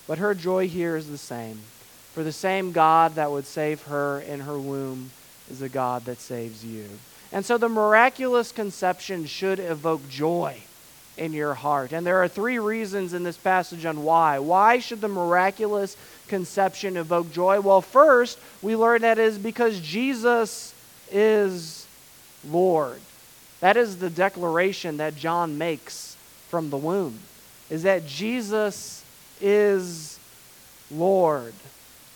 But 0.08 0.20
her 0.20 0.34
joy 0.34 0.68
here 0.68 0.96
is 0.96 1.10
the 1.10 1.18
same. 1.18 1.60
For 2.14 2.24
the 2.24 2.32
same 2.32 2.72
God 2.72 3.16
that 3.16 3.32
would 3.32 3.46
save 3.46 3.84
her 3.84 4.22
in 4.22 4.42
her 4.42 4.58
womb 4.58 5.12
is 5.52 5.60
the 5.60 5.70
God 5.70 6.06
that 6.06 6.20
saves 6.20 6.66
you. 6.66 6.86
And 7.32 7.46
so 7.46 7.58
the 7.58 7.70
miraculous 7.70 8.52
conception 8.52 9.26
should 9.26 9.60
evoke 9.60 10.08
joy 10.10 10.62
in 11.18 11.34
your 11.34 11.54
heart. 11.54 11.92
And 11.92 12.06
there 12.06 12.22
are 12.24 12.28
three 12.28 12.60
reasons 12.60 13.14
in 13.14 13.24
this 13.24 13.38
passage 13.38 13.86
on 13.86 14.04
why. 14.04 14.40
Why 14.40 14.80
should 14.80 15.02
the 15.02 15.08
miraculous 15.08 15.98
conception 16.28 16.96
evoke 16.98 17.32
joy? 17.32 17.60
Well, 17.60 17.82
first, 17.82 18.40
we 18.62 18.76
learn 18.76 19.02
that 19.02 19.20
is 19.20 19.38
because 19.38 19.80
Jesus 19.80 20.74
is 21.12 21.86
Lord. 22.50 23.00
That 23.60 23.78
is 23.78 23.98
the 23.98 24.10
declaration 24.10 24.98
that 24.98 25.16
John 25.16 25.58
makes 25.58 26.16
from 26.50 26.70
the 26.70 26.78
womb 26.78 27.20
is 27.70 27.84
that 27.84 28.08
Jesus 28.08 29.04
is 29.42 30.20
Lord. 30.90 31.54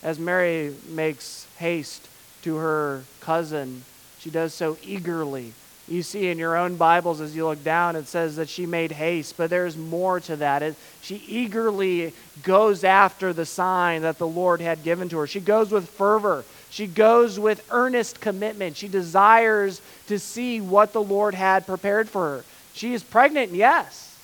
As 0.01 0.17
Mary 0.17 0.73
makes 0.87 1.45
haste 1.57 2.07
to 2.43 2.55
her 2.55 3.03
cousin, 3.19 3.83
she 4.19 4.29
does 4.29 4.53
so 4.53 4.77
eagerly. 4.83 5.53
You 5.87 6.03
see 6.03 6.29
in 6.29 6.37
your 6.37 6.55
own 6.55 6.77
Bibles 6.77 7.19
as 7.19 7.35
you 7.35 7.45
look 7.45 7.63
down, 7.63 7.95
it 7.95 8.07
says 8.07 8.37
that 8.37 8.47
she 8.47 8.65
made 8.65 8.93
haste, 8.93 9.35
but 9.35 9.49
there's 9.49 9.75
more 9.75 10.19
to 10.21 10.37
that. 10.37 10.63
It, 10.63 10.75
she 11.01 11.15
eagerly 11.27 12.13
goes 12.43 12.83
after 12.83 13.33
the 13.33 13.45
sign 13.45 14.03
that 14.03 14.17
the 14.17 14.27
Lord 14.27 14.61
had 14.61 14.83
given 14.83 15.09
to 15.09 15.17
her. 15.17 15.27
She 15.27 15.41
goes 15.41 15.69
with 15.71 15.89
fervor. 15.89 16.45
She 16.71 16.87
goes 16.87 17.37
with 17.37 17.65
earnest 17.69 18.21
commitment. 18.21 18.77
She 18.77 18.87
desires 18.87 19.81
to 20.07 20.17
see 20.17 20.61
what 20.61 20.93
the 20.93 21.03
Lord 21.03 21.35
had 21.35 21.67
prepared 21.67 22.09
for 22.09 22.37
her. 22.37 22.45
She 22.73 22.93
is 22.93 23.03
pregnant, 23.03 23.51
yes. 23.51 24.17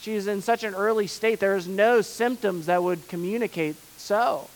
She 0.00 0.14
is 0.14 0.26
in 0.26 0.40
such 0.40 0.64
an 0.64 0.74
early 0.74 1.06
state, 1.06 1.40
there 1.40 1.56
is 1.56 1.68
no 1.68 2.00
symptoms 2.00 2.66
that 2.66 2.82
would 2.82 3.06
communicate 3.08 3.76
so. 3.98 4.48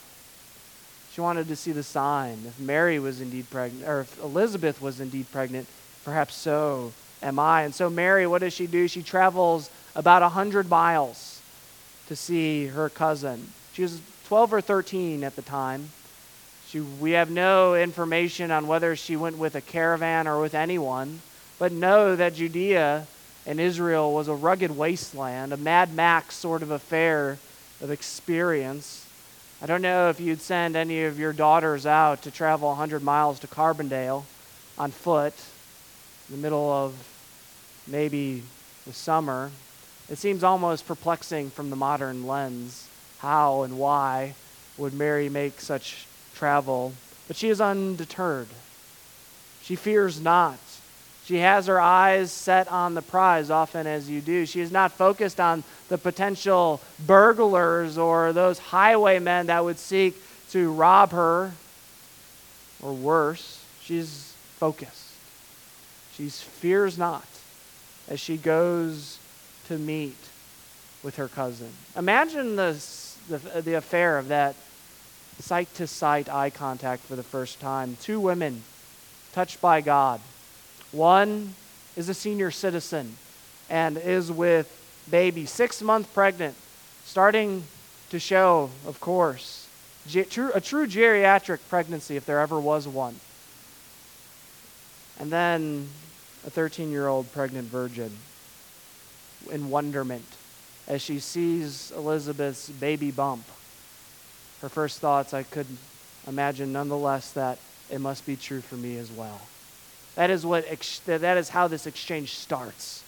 She 1.12 1.21
wanted 1.21 1.49
to 1.49 1.57
see 1.57 1.73
the 1.73 1.83
sign. 1.83 2.38
If 2.47 2.59
Mary 2.59 2.99
was 2.99 3.21
indeed 3.21 3.50
pregnant, 3.50 3.87
or 3.87 4.00
if 4.00 4.23
Elizabeth 4.23 4.81
was 4.81 4.99
indeed 4.99 5.31
pregnant, 5.31 5.69
perhaps 6.04 6.35
so 6.35 6.92
am 7.23 7.38
I. 7.38 7.62
And 7.62 7.75
so, 7.75 7.90
Mary, 7.90 8.26
what 8.26 8.40
does 8.40 8.54
she 8.54 8.66
do? 8.66 8.88
She 8.88 9.02
travels 9.02 9.69
about 9.95 10.23
100 10.23 10.71
miles 10.71 11.42
to 12.09 12.16
see 12.16 12.69
her 12.69 12.88
cousin. 12.88 13.49
She 13.75 13.83
was 13.83 14.00
12 14.28 14.54
or 14.54 14.61
13 14.62 15.23
at 15.23 15.37
the 15.37 15.42
time. 15.42 15.90
She, 16.73 16.81
we 16.81 17.11
have 17.11 17.31
no 17.31 17.75
information 17.75 18.50
on 18.50 18.67
whether 18.67 18.97
she 18.97 19.14
went 19.14 19.37
with 19.37 19.55
a 19.57 19.61
caravan 19.61 20.26
or 20.26 20.41
with 20.41 20.55
anyone, 20.55 21.21
but 21.59 21.71
know 21.71 22.17
that 22.17 22.35
Judea 22.35 23.07
and 23.45 23.61
Israel 23.61 24.14
was 24.14 24.26
a 24.26 24.35
rugged 24.35 24.75
wasteland, 24.75 25.52
a 25.52 25.59
Mad 25.59 25.93
Max 25.93 26.35
sort 26.35 26.62
of 26.62 26.71
affair 26.71 27.37
of 27.83 27.91
experience. 27.91 29.07
I 29.61 29.67
don't 29.67 29.83
know 29.83 30.09
if 30.09 30.19
you'd 30.19 30.41
send 30.41 30.75
any 30.75 31.05
of 31.05 31.19
your 31.19 31.35
daughters 31.35 31.85
out 31.85 32.23
to 32.23 32.31
travel 32.31 32.69
100 32.69 33.02
miles 33.02 33.38
to 33.41 33.47
Carbondale 33.47 34.25
on 34.79 34.93
foot 34.93 35.35
in 36.31 36.37
the 36.37 36.41
middle 36.41 36.73
of 36.73 36.95
maybe 37.87 38.45
the 38.87 38.95
summer. 38.95 39.50
It 40.09 40.17
seems 40.17 40.43
almost 40.43 40.87
perplexing 40.87 41.50
from 41.50 41.69
the 41.69 41.76
modern 41.76 42.26
lens. 42.26 42.88
How 43.19 43.61
and 43.61 43.79
why 43.79 44.37
would 44.79 44.95
Mary 44.95 45.29
make 45.29 45.61
such 45.61 46.07
travel? 46.42 46.92
But 47.28 47.37
she 47.37 47.50
is 47.50 47.61
undeterred. 47.61 48.49
She 49.62 49.76
fears 49.76 50.20
not. 50.20 50.58
She 51.25 51.37
has 51.37 51.68
her 51.68 51.80
eyes 51.80 52.32
set 52.32 52.66
on 52.66 52.94
the 52.94 53.00
prize, 53.00 53.49
often 53.49 53.87
as 53.87 54.11
you 54.11 54.20
do. 54.20 54.44
She 54.44 54.61
is 54.61 54.72
not 54.72 54.90
focused 54.90 55.38
on 55.38 55.62
the 55.88 55.99
potential 55.99 56.80
burglars 57.06 57.96
or 57.96 58.32
those 58.32 58.58
highwaymen 58.58 59.46
that 59.46 59.62
would 59.62 59.78
seek 59.78 60.20
to 60.50 60.72
rob 60.72 61.12
her, 61.12 61.52
or 62.82 62.92
worse. 62.92 63.64
She's 63.80 64.34
focused. 64.56 65.12
She 66.16 66.28
fears 66.28 66.99
not 66.99 67.28
as 68.08 68.18
she 68.18 68.37
goes 68.37 69.20
to 69.68 69.78
meet 69.78 70.18
with 71.04 71.14
her 71.16 71.28
cousin. 71.28 71.70
Imagine 71.96 72.56
the, 72.56 72.84
the, 73.28 73.62
the 73.62 73.75
affair 73.75 74.18
of 74.18 74.26
that 74.26 74.56
sight 75.42 75.72
to 75.75 75.87
sight 75.87 76.28
eye 76.28 76.50
contact 76.50 77.02
for 77.02 77.16
the 77.16 77.22
first 77.22 77.61
time. 77.61 77.96
Two 78.00 78.20
women 78.20 78.62
touched 79.32 79.61
by 79.61 79.80
God 79.80 80.20
one 80.92 81.54
is 81.96 82.08
a 82.11 82.14
senior 82.14 82.50
citizen 82.50 83.16
and 83.70 83.96
is 83.96 84.30
with 84.30 84.68
baby, 85.11 85.46
six 85.46 85.80
month 85.80 86.12
pregnant, 86.12 86.54
starting 87.04 87.64
to 88.11 88.18
show, 88.18 88.70
of 88.87 89.00
course, 89.00 89.68
a 90.14 90.24
true 90.24 90.87
geriatric 90.87 91.61
pregnancy 91.68 92.16
if 92.16 92.26
there 92.26 92.40
ever 92.40 92.61
was 92.61 92.87
one. 92.87 93.18
And 95.18 95.33
then 95.33 95.88
a 96.46 96.50
13 96.50 96.90
year 96.90 97.09
old 97.09 97.33
pregnant 97.33 97.68
virgin 97.68 98.12
in 99.50 99.70
wonderment 99.70 100.26
as 100.87 101.00
she 101.00 101.20
sees 101.20 101.90
Elizabeth's 101.96 102.68
baby 102.68 103.11
bump. 103.11 103.44
Her 104.62 104.68
first 104.68 105.01
thoughts, 105.01 105.35
I 105.35 105.42
could 105.42 105.66
imagine 106.29 106.72
nonetheless, 106.72 107.33
that 107.33 107.59
it 107.90 108.01
must 108.01 108.25
be 108.25 108.37
true 108.37 108.61
for 108.61 108.77
me 108.77 108.96
as 108.96 109.11
well. 109.11 109.40
That 110.14 110.31
is, 110.31 110.46
what, 110.46 110.64
that 111.07 111.37
is 111.37 111.48
how 111.48 111.66
this 111.66 111.88
exchange 111.88 112.35
starts. 112.35 113.03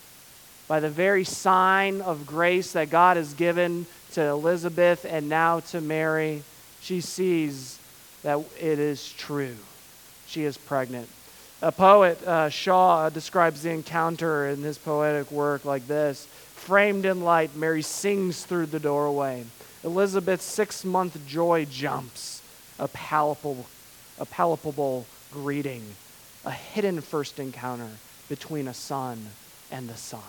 By 0.67 0.81
the 0.81 0.91
very 0.91 1.23
sign 1.23 2.01
of 2.01 2.27
grace 2.27 2.73
that 2.73 2.91
God 2.91 3.17
has 3.17 3.35
given 3.35 3.87
to 4.15 4.23
Elizabeth 4.23 5.07
and 5.09 5.29
now 5.29 5.61
to 5.61 5.81
Mary, 5.81 6.43
she 6.81 7.01
sees 7.01 7.79
that 8.23 8.41
it 8.61 8.81
is 8.81 9.13
true. 9.13 9.57
She 10.27 10.43
is 10.43 10.57
pregnant. 10.57 11.09
A 11.63 11.71
poet, 11.71 12.21
uh, 12.27 12.49
Shaw, 12.49 13.11
describes 13.11 13.63
the 13.63 13.71
encounter 13.71 14.49
in 14.49 14.63
his 14.63 14.77
poetic 14.77 15.31
work 15.31 15.65
like 15.65 15.87
this 15.87 16.27
Framed 16.55 17.05
in 17.05 17.21
light, 17.21 17.55
Mary 17.55 17.83
sings 17.83 18.45
through 18.45 18.67
the 18.67 18.81
doorway. 18.81 19.45
Elizabeth's 19.85 20.45
six 20.45 20.85
month 20.85 21.27
joy 21.27 21.67
jumps, 21.67 22.43
a 22.79 22.89
palpable, 22.89 23.67
a 24.19 24.25
palpable 24.25 25.07
greeting 25.31 25.95
a 26.45 26.51
hidden 26.51 27.01
first 27.01 27.39
encounter 27.39 27.89
between 28.29 28.69
a 28.69 28.75
son 28.75 29.27
and 29.71 29.89
the 29.89 29.97
son. 29.97 30.21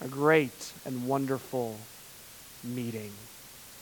A 0.00 0.08
great 0.08 0.72
and 0.84 1.06
wonderful 1.06 1.78
meeting. 2.62 3.12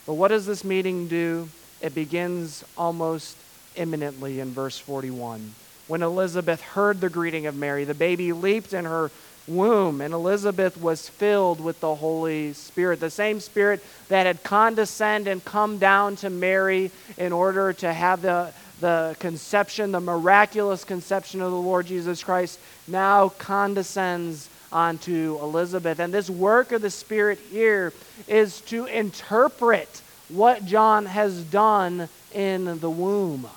But 0.06 0.14
what 0.14 0.28
does 0.28 0.46
this 0.46 0.64
meeting 0.64 1.08
do? 1.08 1.48
It 1.80 1.94
begins 1.94 2.64
almost 2.76 3.36
imminently 3.76 4.40
in 4.40 4.52
verse 4.52 4.78
41. 4.78 5.54
When 5.86 6.02
Elizabeth 6.02 6.60
heard 6.60 7.00
the 7.00 7.08
greeting 7.08 7.46
of 7.46 7.56
Mary, 7.56 7.84
the 7.84 7.94
baby 7.94 8.32
leaped 8.32 8.72
in 8.72 8.84
her 8.84 9.10
womb, 9.46 10.00
and 10.00 10.14
Elizabeth 10.14 10.76
was 10.76 11.08
filled 11.08 11.60
with 11.60 11.80
the 11.80 11.94
Holy 11.94 12.52
Spirit, 12.52 13.00
the 13.00 13.10
same 13.10 13.40
Spirit 13.40 13.84
that 14.08 14.26
had 14.26 14.42
condescended 14.42 15.30
and 15.30 15.44
come 15.44 15.78
down 15.78 16.16
to 16.16 16.30
Mary 16.30 16.90
in 17.18 17.32
order 17.32 17.72
to 17.72 17.92
have 17.92 18.22
the 18.22 18.52
the 18.80 19.14
conception, 19.18 19.92
the 19.92 20.00
miraculous 20.00 20.84
conception 20.84 21.40
of 21.40 21.50
the 21.50 21.56
Lord 21.56 21.86
Jesus 21.86 22.24
Christ, 22.24 22.58
now 22.88 23.28
condescends 23.28 24.48
onto 24.72 25.38
Elizabeth. 25.40 25.98
And 25.98 26.12
this 26.12 26.30
work 26.30 26.72
of 26.72 26.82
the 26.82 26.90
Spirit 26.90 27.38
here 27.50 27.92
is 28.26 28.60
to 28.62 28.86
interpret 28.86 30.02
what 30.28 30.64
John 30.64 31.06
has 31.06 31.42
done 31.44 32.08
in 32.32 32.80
the 32.80 32.90
womb. 32.90 33.48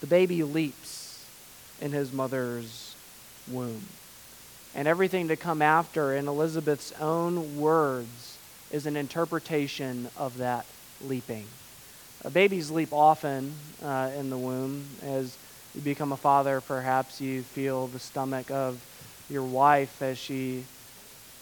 The 0.00 0.06
baby 0.06 0.42
leaps 0.42 1.24
in 1.80 1.92
his 1.92 2.12
mother's 2.12 2.94
womb. 3.48 3.82
And 4.74 4.88
everything 4.88 5.28
to 5.28 5.36
come 5.36 5.62
after, 5.62 6.14
in 6.14 6.26
Elizabeth's 6.26 6.92
own 7.00 7.58
words, 7.58 8.38
is 8.72 8.86
an 8.86 8.96
interpretation 8.96 10.08
of 10.16 10.38
that 10.38 10.66
leaping. 11.00 11.46
Babies 12.32 12.70
leap 12.70 12.92
often 12.92 13.54
uh, 13.82 14.10
in 14.18 14.30
the 14.30 14.38
womb. 14.38 14.86
As 15.02 15.36
you 15.74 15.80
become 15.80 16.10
a 16.10 16.16
father, 16.16 16.60
perhaps 16.60 17.20
you 17.20 17.42
feel 17.42 17.86
the 17.86 17.98
stomach 17.98 18.50
of 18.50 18.80
your 19.28 19.42
wife 19.42 20.02
as 20.02 20.18
she 20.18 20.64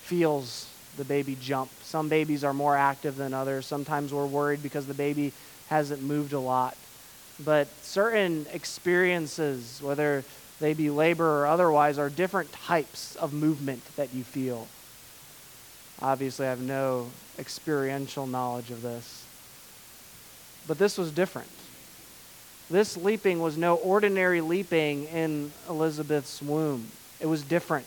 feels 0.02 0.68
the 0.96 1.04
baby 1.04 1.36
jump. 1.40 1.70
Some 1.82 2.08
babies 2.08 2.44
are 2.44 2.52
more 2.52 2.76
active 2.76 3.16
than 3.16 3.32
others. 3.32 3.64
Sometimes 3.64 4.12
we're 4.12 4.26
worried 4.26 4.62
because 4.62 4.86
the 4.86 4.94
baby 4.94 5.32
hasn't 5.68 6.02
moved 6.02 6.32
a 6.32 6.38
lot. 6.38 6.76
But 7.42 7.68
certain 7.82 8.46
experiences, 8.52 9.80
whether 9.82 10.24
they 10.62 10.74
be 10.74 10.90
labor 10.90 11.42
or 11.42 11.46
otherwise, 11.48 11.98
are 11.98 12.08
different 12.08 12.52
types 12.52 13.16
of 13.16 13.32
movement 13.32 13.82
that 13.96 14.14
you 14.14 14.22
feel. 14.22 14.68
Obviously, 16.00 16.46
I 16.46 16.50
have 16.50 16.60
no 16.60 17.10
experiential 17.36 18.28
knowledge 18.28 18.70
of 18.70 18.80
this. 18.80 19.24
But 20.68 20.78
this 20.78 20.96
was 20.96 21.10
different. 21.10 21.50
This 22.70 22.96
leaping 22.96 23.40
was 23.40 23.56
no 23.56 23.74
ordinary 23.74 24.40
leaping 24.40 25.06
in 25.06 25.52
Elizabeth's 25.68 26.40
womb. 26.40 26.92
It 27.18 27.26
was 27.26 27.42
different. 27.42 27.86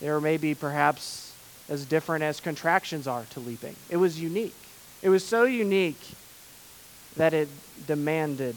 They 0.00 0.08
were 0.08 0.22
maybe 0.22 0.54
perhaps 0.54 1.34
as 1.68 1.84
different 1.84 2.24
as 2.24 2.40
contractions 2.40 3.06
are 3.06 3.26
to 3.30 3.40
leaping. 3.40 3.76
It 3.90 3.98
was 3.98 4.18
unique. 4.18 4.56
It 5.02 5.10
was 5.10 5.22
so 5.22 5.44
unique 5.44 6.00
that 7.16 7.34
it 7.34 7.48
demanded 7.86 8.56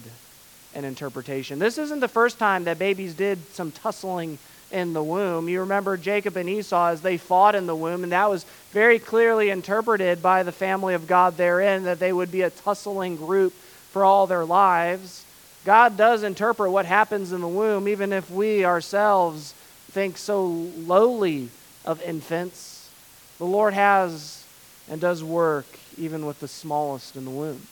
an 0.76 0.84
interpretation. 0.84 1.58
This 1.58 1.78
isn't 1.78 2.00
the 2.00 2.08
first 2.08 2.38
time 2.38 2.64
that 2.64 2.78
babies 2.78 3.14
did 3.14 3.38
some 3.54 3.72
tussling 3.72 4.38
in 4.70 4.92
the 4.92 5.02
womb. 5.02 5.48
You 5.48 5.60
remember 5.60 5.96
Jacob 5.96 6.36
and 6.36 6.48
Esau 6.48 6.88
as 6.88 7.00
they 7.00 7.16
fought 7.16 7.54
in 7.54 7.66
the 7.66 7.74
womb, 7.74 8.02
and 8.02 8.12
that 8.12 8.28
was 8.28 8.44
very 8.72 8.98
clearly 8.98 9.48
interpreted 9.48 10.22
by 10.22 10.42
the 10.42 10.52
family 10.52 10.92
of 10.92 11.06
God 11.06 11.36
therein 11.36 11.84
that 11.84 11.98
they 11.98 12.12
would 12.12 12.30
be 12.30 12.42
a 12.42 12.50
tussling 12.50 13.16
group 13.16 13.54
for 13.90 14.04
all 14.04 14.26
their 14.26 14.44
lives. 14.44 15.24
God 15.64 15.96
does 15.96 16.22
interpret 16.22 16.70
what 16.70 16.84
happens 16.84 17.32
in 17.32 17.40
the 17.40 17.48
womb, 17.48 17.88
even 17.88 18.12
if 18.12 18.30
we 18.30 18.64
ourselves 18.64 19.54
think 19.90 20.18
so 20.18 20.44
lowly 20.44 21.48
of 21.84 22.02
infants. 22.02 22.90
The 23.38 23.46
Lord 23.46 23.72
has 23.72 24.44
and 24.90 25.00
does 25.00 25.24
work 25.24 25.66
even 25.96 26.26
with 26.26 26.40
the 26.40 26.48
smallest 26.48 27.16
in 27.16 27.24
the 27.24 27.30
womb. 27.30 27.66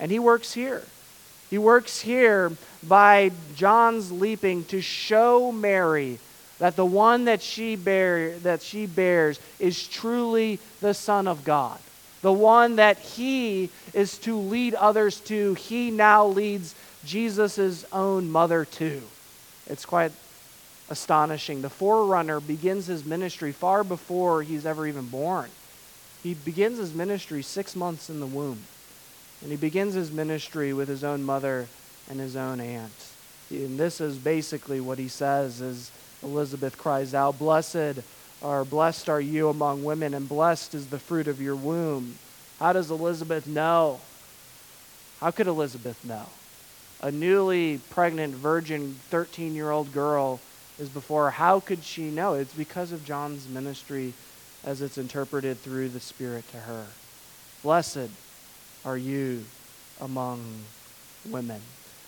And 0.00 0.10
He 0.10 0.18
works 0.18 0.54
here. 0.54 0.82
He 1.50 1.58
works 1.58 2.00
here 2.00 2.52
by 2.82 3.32
John's 3.54 4.12
leaping 4.12 4.64
to 4.64 4.80
show 4.80 5.50
Mary 5.50 6.18
that 6.58 6.76
the 6.76 6.84
one 6.84 7.24
that 7.26 7.40
she, 7.40 7.76
bear, 7.76 8.38
that 8.40 8.62
she 8.62 8.86
bears 8.86 9.40
is 9.58 9.86
truly 9.86 10.58
the 10.80 10.92
Son 10.92 11.26
of 11.28 11.44
God. 11.44 11.78
The 12.20 12.32
one 12.32 12.76
that 12.76 12.98
he 12.98 13.70
is 13.94 14.18
to 14.18 14.36
lead 14.36 14.74
others 14.74 15.20
to, 15.20 15.54
he 15.54 15.90
now 15.90 16.26
leads 16.26 16.74
Jesus' 17.04 17.84
own 17.92 18.30
mother 18.30 18.64
to. 18.64 19.02
It's 19.68 19.86
quite 19.86 20.12
astonishing. 20.90 21.62
The 21.62 21.70
forerunner 21.70 22.40
begins 22.40 22.86
his 22.86 23.04
ministry 23.04 23.52
far 23.52 23.84
before 23.84 24.42
he's 24.42 24.66
ever 24.66 24.86
even 24.86 25.06
born. 25.06 25.50
He 26.22 26.34
begins 26.34 26.78
his 26.78 26.92
ministry 26.92 27.42
six 27.42 27.76
months 27.76 28.10
in 28.10 28.18
the 28.18 28.26
womb. 28.26 28.64
And 29.42 29.50
he 29.50 29.56
begins 29.56 29.94
his 29.94 30.10
ministry 30.10 30.72
with 30.72 30.88
his 30.88 31.04
own 31.04 31.22
mother 31.22 31.68
and 32.10 32.18
his 32.18 32.36
own 32.36 32.60
aunt. 32.60 32.92
And 33.50 33.78
this 33.78 34.00
is 34.00 34.18
basically 34.18 34.80
what 34.80 34.98
he 34.98 35.08
says 35.08 35.60
as 35.60 35.90
Elizabeth 36.22 36.76
cries 36.76 37.14
out, 37.14 37.38
Blessed 37.38 38.00
are 38.42 38.64
blessed 38.64 39.08
are 39.08 39.20
you 39.20 39.48
among 39.48 39.82
women, 39.82 40.14
and 40.14 40.28
blessed 40.28 40.74
is 40.74 40.88
the 40.88 40.98
fruit 40.98 41.26
of 41.26 41.40
your 41.40 41.56
womb. 41.56 42.16
How 42.58 42.72
does 42.72 42.90
Elizabeth 42.90 43.46
know? 43.46 44.00
How 45.20 45.30
could 45.30 45.46
Elizabeth 45.46 46.04
know? 46.04 46.26
A 47.00 47.10
newly 47.10 47.78
pregnant, 47.90 48.34
virgin, 48.34 48.96
13 49.10 49.54
year 49.54 49.70
old 49.70 49.92
girl 49.92 50.40
is 50.78 50.88
before 50.88 51.24
her. 51.24 51.30
How 51.30 51.60
could 51.60 51.82
she 51.82 52.10
know? 52.10 52.34
It's 52.34 52.54
because 52.54 52.92
of 52.92 53.04
John's 53.04 53.48
ministry 53.48 54.14
as 54.64 54.82
it's 54.82 54.98
interpreted 54.98 55.58
through 55.58 55.90
the 55.90 56.00
Spirit 56.00 56.48
to 56.52 56.58
her. 56.58 56.86
Blessed 57.62 58.10
are 58.88 58.96
you 58.96 59.44
among 60.00 60.42
women. 61.28 61.60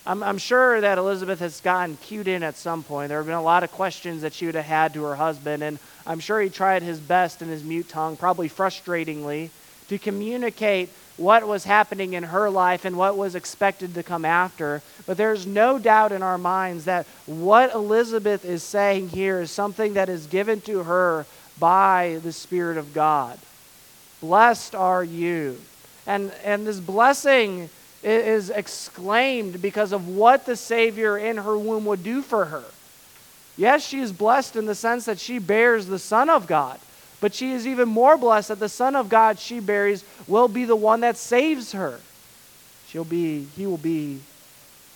I'm, 0.06 0.22
I'm, 0.22 0.38
sure 0.38 0.80
that 0.80 0.96
Elizabeth 0.96 1.40
has 1.40 1.60
gotten 1.60 1.98
cued 1.98 2.26
in 2.26 2.42
at 2.42 2.56
some 2.56 2.82
point. 2.82 3.10
There 3.10 3.18
have 3.18 3.26
been 3.26 3.34
a 3.34 3.42
lot 3.42 3.62
of 3.64 3.70
questions 3.70 4.22
that 4.22 4.32
she 4.32 4.46
would 4.46 4.54
have 4.54 4.64
had 4.64 4.94
to 4.94 5.02
her 5.04 5.14
husband, 5.14 5.62
and 5.62 5.78
I'm 6.06 6.20
sure 6.20 6.40
he 6.40 6.48
tried 6.48 6.82
his 6.82 6.98
best 6.98 7.42
in 7.42 7.48
his 7.48 7.62
mute 7.62 7.90
tongue, 7.90 8.16
probably 8.16 8.48
frustratingly, 8.48 9.50
to 9.88 9.98
communicate 9.98 10.88
what 11.18 11.46
was 11.46 11.64
happening 11.64 12.14
in 12.14 12.22
her 12.22 12.48
life 12.48 12.86
and 12.86 12.96
what 12.96 13.14
was 13.14 13.34
expected 13.34 13.92
to 13.92 14.02
come 14.02 14.24
after. 14.24 14.80
But 15.06 15.18
there's 15.18 15.46
no 15.46 15.78
doubt 15.78 16.12
in 16.12 16.22
our 16.22 16.38
minds 16.38 16.86
that 16.86 17.06
what 17.26 17.74
Elizabeth 17.74 18.42
is 18.46 18.62
saying 18.62 19.10
here 19.10 19.42
is 19.42 19.50
something 19.50 19.94
that 19.94 20.08
is 20.08 20.26
given 20.26 20.62
to 20.62 20.84
her 20.84 21.26
by 21.58 22.20
the 22.22 22.32
Spirit 22.32 22.78
of 22.78 22.94
God. 22.94 23.38
Blessed 24.22 24.74
are 24.74 25.04
you. 25.04 25.60
And, 26.10 26.32
and 26.42 26.66
this 26.66 26.80
blessing 26.80 27.70
is 28.02 28.50
exclaimed 28.50 29.62
because 29.62 29.92
of 29.92 30.08
what 30.08 30.44
the 30.44 30.56
Savior 30.56 31.16
in 31.16 31.36
her 31.36 31.56
womb 31.56 31.84
would 31.84 32.02
do 32.02 32.20
for 32.20 32.46
her. 32.46 32.64
Yes, 33.56 33.86
she 33.86 34.00
is 34.00 34.10
blessed 34.10 34.56
in 34.56 34.66
the 34.66 34.74
sense 34.74 35.04
that 35.04 35.20
she 35.20 35.38
bears 35.38 35.86
the 35.86 36.00
Son 36.00 36.28
of 36.28 36.48
God, 36.48 36.80
but 37.20 37.32
she 37.32 37.52
is 37.52 37.64
even 37.64 37.88
more 37.88 38.18
blessed 38.18 38.48
that 38.48 38.58
the 38.58 38.68
Son 38.68 38.96
of 38.96 39.08
God 39.08 39.38
she 39.38 39.60
bears 39.60 40.04
will 40.26 40.48
be 40.48 40.64
the 40.64 40.74
one 40.74 40.98
that 41.02 41.16
saves 41.16 41.70
her. 41.70 42.00
She'll 42.88 43.04
be, 43.04 43.44
he 43.56 43.64
will 43.64 43.76
be 43.76 44.18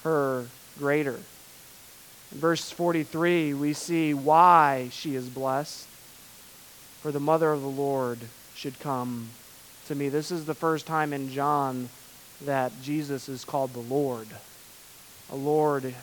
her 0.03 0.46
greater. 0.81 1.20
In 2.33 2.38
verse 2.40 2.72
43, 2.72 3.55
we 3.55 3.72
see 3.72 4.14
why 4.14 4.88
she 4.90 5.14
is 5.14 5.29
blessed. 5.29 5.87
For 7.03 7.12
the 7.12 7.20
mother 7.20 7.53
of 7.53 7.62
the 7.62 7.68
Lord 7.68 8.18
should 8.57 8.81
come 8.81 9.29
to 9.87 9.94
me. 9.94 10.09
This 10.09 10.31
is 10.31 10.44
the 10.44 10.55
first 10.55 10.87
time 10.87 11.12
in 11.12 11.31
John 11.31 11.88
that 12.44 12.73
Jesus 12.83 13.29
is 13.29 13.44
called 13.44 13.73
the 13.73 13.81
Lord, 13.81 14.29
a 15.31 15.37
Lord 15.37 15.94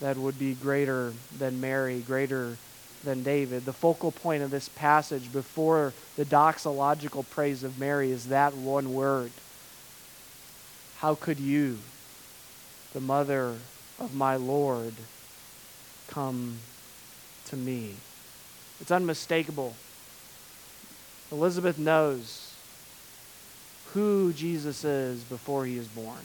that 0.00 0.16
would 0.16 0.38
be 0.38 0.54
greater 0.54 1.12
than 1.36 1.60
Mary, 1.60 2.00
greater 2.00 2.56
than 3.04 3.22
David. 3.22 3.64
The 3.64 3.72
focal 3.72 4.10
point 4.10 4.42
of 4.42 4.50
this 4.50 4.68
passage 4.68 5.32
before 5.32 5.92
the 6.16 6.24
doxological 6.24 7.28
praise 7.30 7.62
of 7.62 7.78
Mary 7.78 8.10
is 8.10 8.28
that 8.28 8.54
one 8.54 8.94
word. 8.94 9.30
How 10.98 11.14
could 11.14 11.38
you, 11.38 11.78
the 12.92 13.00
mother 13.00 13.54
of 14.00 14.14
my 14.14 14.36
Lord, 14.36 14.94
come 16.08 16.58
to 17.46 17.56
me? 17.56 17.94
It's 18.80 18.90
unmistakable. 18.90 19.74
Elizabeth 21.30 21.78
knows 21.78 22.47
who 23.94 24.32
Jesus 24.32 24.84
is 24.84 25.22
before 25.24 25.64
he 25.64 25.76
is 25.76 25.88
born. 25.88 26.24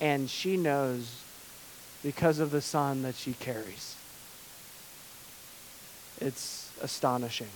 And 0.00 0.28
she 0.28 0.56
knows 0.56 1.22
because 2.02 2.38
of 2.38 2.50
the 2.50 2.60
son 2.60 3.02
that 3.02 3.14
she 3.14 3.32
carries. 3.32 3.96
It's 6.20 6.70
astonishing. 6.80 7.48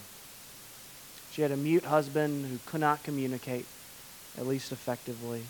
She 1.33 1.43
had 1.43 1.53
a 1.53 1.57
mute 1.57 1.85
husband 1.85 2.47
who 2.47 2.59
could 2.67 2.81
not 2.81 3.03
communicate, 3.05 3.67
at 4.37 4.47
least 4.47 4.73
effectively, 4.73 5.45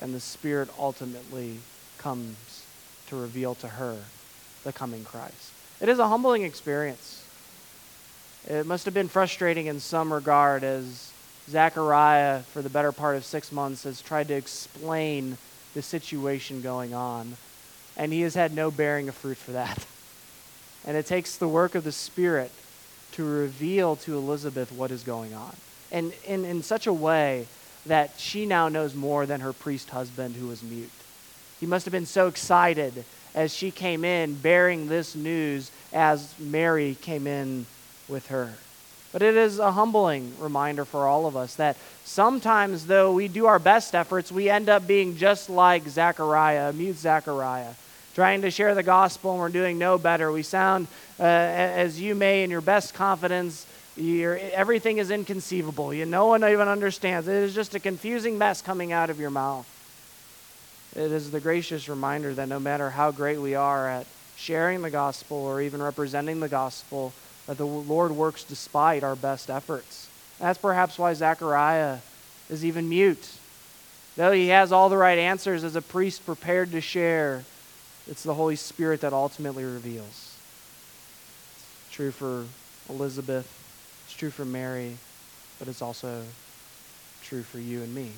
and 0.00 0.14
the 0.14 0.20
Spirit 0.20 0.68
ultimately 0.78 1.58
comes 1.98 2.64
to 3.06 3.16
reveal 3.16 3.54
to 3.56 3.68
her 3.68 3.98
the 4.64 4.72
coming 4.72 5.04
Christ. 5.04 5.52
It 5.80 5.88
is 5.88 5.98
a 5.98 6.08
humbling 6.08 6.42
experience. 6.42 7.24
It 8.48 8.66
must 8.66 8.84
have 8.84 8.94
been 8.94 9.08
frustrating 9.08 9.66
in 9.66 9.78
some 9.78 10.12
regard 10.12 10.64
as 10.64 11.11
Zechariah, 11.48 12.40
for 12.40 12.62
the 12.62 12.68
better 12.68 12.92
part 12.92 13.16
of 13.16 13.24
six 13.24 13.52
months, 13.52 13.84
has 13.84 14.00
tried 14.00 14.28
to 14.28 14.34
explain 14.34 15.38
the 15.74 15.82
situation 15.82 16.62
going 16.62 16.94
on, 16.94 17.36
and 17.96 18.12
he 18.12 18.20
has 18.22 18.34
had 18.34 18.54
no 18.54 18.70
bearing 18.70 19.08
of 19.08 19.14
fruit 19.14 19.36
for 19.36 19.52
that. 19.52 19.86
And 20.84 20.96
it 20.96 21.06
takes 21.06 21.36
the 21.36 21.46
work 21.46 21.76
of 21.76 21.84
the 21.84 21.92
Spirit 21.92 22.50
to 23.12 23.24
reveal 23.24 23.94
to 23.94 24.16
Elizabeth 24.16 24.72
what 24.72 24.90
is 24.90 25.04
going 25.04 25.32
on. 25.32 25.54
And 25.92 26.12
in, 26.26 26.44
in 26.44 26.64
such 26.64 26.88
a 26.88 26.92
way 26.92 27.46
that 27.86 28.14
she 28.18 28.46
now 28.46 28.68
knows 28.68 28.92
more 28.92 29.24
than 29.24 29.42
her 29.42 29.52
priest 29.52 29.90
husband 29.90 30.34
who 30.34 30.48
was 30.48 30.60
mute. 30.60 30.90
He 31.60 31.66
must 31.66 31.84
have 31.84 31.92
been 31.92 32.06
so 32.06 32.26
excited 32.26 33.04
as 33.34 33.54
she 33.54 33.70
came 33.70 34.04
in 34.04 34.34
bearing 34.34 34.88
this 34.88 35.14
news 35.14 35.70
as 35.92 36.34
Mary 36.38 36.96
came 37.00 37.26
in 37.26 37.66
with 38.08 38.26
her. 38.28 38.54
But 39.12 39.20
it 39.20 39.36
is 39.36 39.58
a 39.58 39.72
humbling 39.72 40.32
reminder 40.40 40.86
for 40.86 41.06
all 41.06 41.26
of 41.26 41.36
us 41.36 41.54
that 41.56 41.76
sometimes, 42.04 42.86
though 42.86 43.12
we 43.12 43.28
do 43.28 43.46
our 43.46 43.58
best 43.58 43.94
efforts, 43.94 44.32
we 44.32 44.48
end 44.48 44.70
up 44.70 44.86
being 44.86 45.16
just 45.18 45.50
like 45.50 45.86
Zechariah, 45.86 46.72
mute 46.72 46.96
Zechariah, 46.96 47.74
trying 48.14 48.40
to 48.42 48.50
share 48.50 48.74
the 48.74 48.82
gospel 48.82 49.32
and 49.32 49.40
we're 49.40 49.50
doing 49.50 49.78
no 49.78 49.98
better. 49.98 50.32
We 50.32 50.42
sound, 50.42 50.86
uh, 51.20 51.24
as 51.24 52.00
you 52.00 52.14
may, 52.14 52.42
in 52.42 52.50
your 52.50 52.62
best 52.62 52.94
confidence, 52.94 53.66
everything 53.98 54.96
is 54.96 55.10
inconceivable. 55.10 55.92
You, 55.92 56.06
no 56.06 56.26
one 56.26 56.42
even 56.42 56.68
understands. 56.68 57.28
It 57.28 57.34
is 57.34 57.54
just 57.54 57.74
a 57.74 57.80
confusing 57.80 58.38
mess 58.38 58.62
coming 58.62 58.92
out 58.92 59.10
of 59.10 59.20
your 59.20 59.30
mouth. 59.30 59.68
It 60.96 61.12
is 61.12 61.30
the 61.30 61.40
gracious 61.40 61.88
reminder 61.88 62.32
that 62.34 62.48
no 62.48 62.58
matter 62.58 62.90
how 62.90 63.10
great 63.10 63.38
we 63.38 63.54
are 63.54 63.88
at 63.88 64.06
sharing 64.36 64.80
the 64.82 64.90
gospel 64.90 65.36
or 65.36 65.60
even 65.60 65.82
representing 65.82 66.40
the 66.40 66.48
gospel, 66.48 67.12
that 67.46 67.56
the 67.56 67.66
Lord 67.66 68.12
works 68.12 68.44
despite 68.44 69.02
our 69.02 69.16
best 69.16 69.50
efforts. 69.50 70.08
That's 70.38 70.58
perhaps 70.58 70.98
why 70.98 71.14
Zechariah 71.14 71.98
is 72.48 72.64
even 72.64 72.88
mute. 72.88 73.30
Though 74.16 74.32
he 74.32 74.48
has 74.48 74.72
all 74.72 74.88
the 74.88 74.96
right 74.96 75.18
answers 75.18 75.64
as 75.64 75.76
a 75.76 75.82
priest 75.82 76.26
prepared 76.26 76.72
to 76.72 76.80
share, 76.80 77.44
it's 78.06 78.22
the 78.22 78.34
Holy 78.34 78.56
Spirit 78.56 79.00
that 79.00 79.12
ultimately 79.12 79.64
reveals. 79.64 80.36
It's 81.86 81.92
true 81.92 82.10
for 82.10 82.44
Elizabeth, 82.88 83.48
it's 84.06 84.14
true 84.14 84.30
for 84.30 84.44
Mary, 84.44 84.96
but 85.58 85.68
it's 85.68 85.80
also 85.80 86.24
true 87.22 87.42
for 87.42 87.58
you 87.58 87.82
and 87.82 87.94
me. 87.94 88.10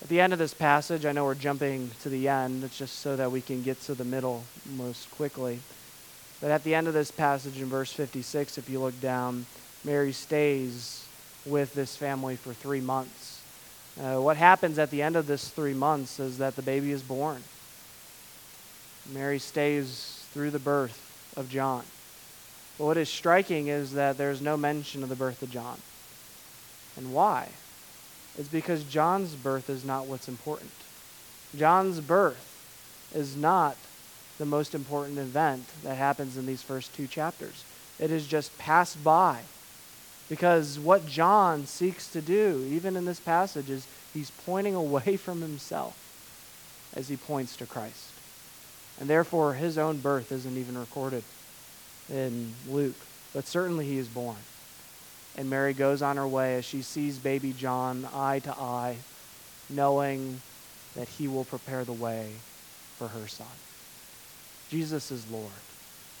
At 0.00 0.08
the 0.08 0.20
end 0.20 0.32
of 0.32 0.38
this 0.38 0.54
passage, 0.54 1.04
I 1.04 1.12
know 1.12 1.24
we're 1.24 1.34
jumping 1.34 1.90
to 2.02 2.08
the 2.08 2.28
end, 2.28 2.62
it's 2.62 2.78
just 2.78 3.00
so 3.00 3.16
that 3.16 3.32
we 3.32 3.40
can 3.40 3.62
get 3.62 3.80
to 3.82 3.94
the 3.94 4.04
middle 4.04 4.44
most 4.76 5.10
quickly. 5.10 5.58
But 6.40 6.50
at 6.50 6.64
the 6.64 6.74
end 6.74 6.86
of 6.86 6.94
this 6.94 7.10
passage 7.10 7.60
in 7.60 7.66
verse 7.66 7.92
56, 7.92 8.58
if 8.58 8.70
you 8.70 8.80
look 8.80 9.00
down, 9.00 9.46
Mary 9.84 10.12
stays 10.12 11.06
with 11.44 11.74
this 11.74 11.96
family 11.96 12.36
for 12.36 12.52
three 12.52 12.80
months. 12.80 13.40
Uh, 14.00 14.20
what 14.20 14.36
happens 14.36 14.78
at 14.78 14.90
the 14.90 15.02
end 15.02 15.16
of 15.16 15.26
this 15.26 15.48
three 15.48 15.74
months 15.74 16.20
is 16.20 16.38
that 16.38 16.54
the 16.54 16.62
baby 16.62 16.92
is 16.92 17.02
born. 17.02 17.42
Mary 19.12 19.38
stays 19.38 20.24
through 20.32 20.50
the 20.50 20.58
birth 20.58 21.32
of 21.36 21.48
John. 21.48 21.82
But 22.76 22.84
what 22.84 22.96
is 22.96 23.08
striking 23.08 23.66
is 23.66 23.94
that 23.94 24.18
there's 24.18 24.40
no 24.40 24.56
mention 24.56 25.02
of 25.02 25.08
the 25.08 25.16
birth 25.16 25.42
of 25.42 25.50
John. 25.50 25.78
And 26.96 27.12
why? 27.12 27.48
It's 28.38 28.48
because 28.48 28.84
John's 28.84 29.34
birth 29.34 29.68
is 29.68 29.84
not 29.84 30.06
what's 30.06 30.28
important. 30.28 30.70
John's 31.56 32.00
birth 32.00 32.44
is 33.14 33.36
not 33.36 33.76
the 34.38 34.46
most 34.46 34.74
important 34.74 35.18
event 35.18 35.64
that 35.82 35.96
happens 35.96 36.36
in 36.36 36.46
these 36.46 36.62
first 36.62 36.94
two 36.94 37.06
chapters. 37.06 37.64
It 37.98 38.10
is 38.10 38.26
just 38.26 38.56
passed 38.58 39.02
by 39.02 39.40
Because 40.28 40.78
what 40.78 41.06
John 41.06 41.66
seeks 41.66 42.10
to 42.12 42.20
do, 42.20 42.66
even 42.70 42.96
in 42.96 43.04
this 43.04 43.20
passage, 43.20 43.70
is 43.70 43.86
he's 44.12 44.30
pointing 44.30 44.74
away 44.74 45.16
from 45.24 45.40
himself 45.40 45.96
as 46.94 47.08
he 47.08 47.16
points 47.16 47.56
to 47.56 47.66
Christ. 47.66 48.10
And 49.00 49.08
therefore, 49.08 49.54
his 49.54 49.78
own 49.78 49.98
birth 49.98 50.32
isn't 50.32 50.56
even 50.56 50.76
recorded 50.76 51.24
in 52.12 52.54
Luke, 52.68 52.96
but 53.32 53.46
certainly 53.46 53.86
he 53.86 53.98
is 53.98 54.08
born. 54.08 54.36
And 55.36 55.48
Mary 55.48 55.72
goes 55.72 56.02
on 56.02 56.16
her 56.16 56.26
way 56.26 56.56
as 56.56 56.64
she 56.64 56.82
sees 56.82 57.18
baby 57.18 57.52
John 57.52 58.08
eye 58.12 58.40
to 58.40 58.50
eye, 58.52 58.96
knowing 59.70 60.40
that 60.94 61.08
he 61.08 61.28
will 61.28 61.44
prepare 61.44 61.84
the 61.84 61.92
way 61.92 62.32
for 62.96 63.08
her 63.08 63.28
son. 63.28 63.46
Jesus 64.70 65.10
is 65.10 65.28
Lord. 65.30 65.50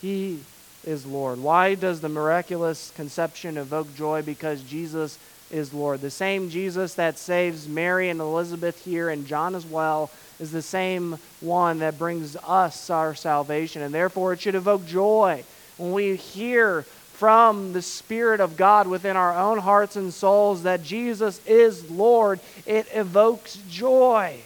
He 0.00 0.40
is 0.84 1.04
Lord. 1.04 1.38
Why 1.38 1.74
does 1.74 2.00
the 2.00 2.08
miraculous 2.08 2.92
conception 2.96 3.56
evoke 3.56 3.94
joy? 3.94 4.22
Because 4.22 4.62
Jesus 4.62 5.18
is 5.50 5.74
Lord. 5.74 6.00
The 6.00 6.10
same 6.10 6.50
Jesus 6.50 6.94
that 6.94 7.18
saves 7.18 7.68
Mary 7.68 8.08
and 8.08 8.20
Elizabeth 8.20 8.84
here 8.84 9.08
and 9.10 9.26
John 9.26 9.54
as 9.54 9.66
well 9.66 10.10
is 10.40 10.52
the 10.52 10.62
same 10.62 11.18
one 11.40 11.80
that 11.80 11.98
brings 11.98 12.36
us 12.36 12.90
our 12.90 13.14
salvation. 13.14 13.82
And 13.82 13.92
therefore, 13.94 14.32
it 14.32 14.40
should 14.40 14.54
evoke 14.54 14.86
joy 14.86 15.44
when 15.76 15.92
we 15.92 16.16
hear 16.16 16.82
from 17.14 17.72
the 17.72 17.82
Spirit 17.82 18.40
of 18.40 18.56
God 18.56 18.86
within 18.86 19.16
our 19.16 19.36
own 19.36 19.58
hearts 19.58 19.96
and 19.96 20.14
souls 20.14 20.62
that 20.62 20.84
Jesus 20.84 21.44
is 21.46 21.90
Lord. 21.90 22.38
It 22.64 22.86
evokes 22.94 23.58
joy. 23.68 24.38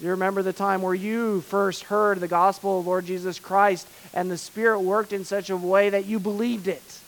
You 0.00 0.10
remember 0.10 0.42
the 0.42 0.52
time 0.52 0.80
where 0.80 0.94
you 0.94 1.42
first 1.42 1.84
heard 1.84 2.20
the 2.20 2.28
gospel 2.28 2.80
of 2.80 2.86
Lord 2.86 3.04
Jesus 3.04 3.38
Christ 3.38 3.86
and 4.14 4.30
the 4.30 4.38
Spirit 4.38 4.80
worked 4.80 5.12
in 5.12 5.24
such 5.24 5.50
a 5.50 5.56
way 5.56 5.90
that 5.90 6.06
you 6.06 6.18
believed 6.18 6.68
it. 6.68 6.98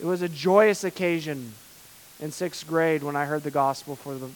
It 0.00 0.04
was 0.04 0.20
a 0.20 0.28
joyous 0.28 0.82
occasion 0.82 1.52
in 2.18 2.32
sixth 2.32 2.66
grade 2.66 3.04
when 3.04 3.14
I 3.14 3.26
heard 3.26 3.44
the 3.44 3.52
gospel 3.52 3.94
for 3.94 4.14
the 4.14 4.28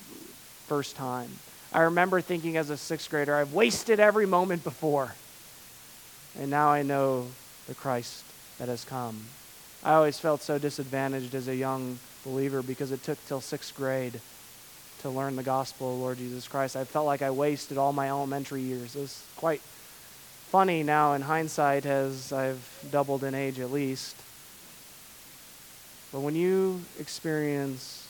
first 0.66 0.94
time. 0.94 1.30
I 1.72 1.80
remember 1.80 2.20
thinking 2.20 2.56
as 2.56 2.70
a 2.70 2.76
sixth 2.76 3.10
grader, 3.10 3.34
I've 3.34 3.52
wasted 3.52 3.98
every 3.98 4.26
moment 4.26 4.62
before. 4.62 5.14
And 6.38 6.50
now 6.50 6.68
I 6.68 6.82
know 6.82 7.26
the 7.66 7.74
Christ 7.74 8.22
that 8.58 8.68
has 8.68 8.84
come. 8.84 9.24
I 9.82 9.94
always 9.94 10.20
felt 10.20 10.40
so 10.40 10.58
disadvantaged 10.58 11.34
as 11.34 11.48
a 11.48 11.56
young 11.56 11.98
believer 12.24 12.62
because 12.62 12.92
it 12.92 13.02
took 13.02 13.18
till 13.26 13.40
sixth 13.40 13.74
grade 13.74 14.20
to 15.04 15.10
learn 15.10 15.36
the 15.36 15.42
gospel 15.42 15.92
of 15.92 16.00
Lord 16.00 16.16
Jesus 16.16 16.48
Christ. 16.48 16.76
I 16.76 16.84
felt 16.84 17.04
like 17.04 17.20
I 17.20 17.30
wasted 17.30 17.76
all 17.76 17.92
my 17.92 18.08
elementary 18.08 18.62
years. 18.62 18.96
It's 18.96 19.22
quite 19.36 19.60
funny 20.48 20.82
now 20.82 21.12
in 21.12 21.20
hindsight 21.20 21.84
as 21.84 22.32
I've 22.32 22.66
doubled 22.90 23.22
in 23.22 23.34
age 23.34 23.60
at 23.60 23.70
least. 23.70 24.16
But 26.10 26.20
when 26.20 26.34
you 26.34 26.80
experience 26.98 28.08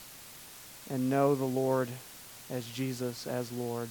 and 0.89 1.09
know 1.09 1.35
the 1.35 1.43
Lord 1.43 1.89
as 2.49 2.65
Jesus, 2.65 3.27
as 3.27 3.51
Lord, 3.51 3.89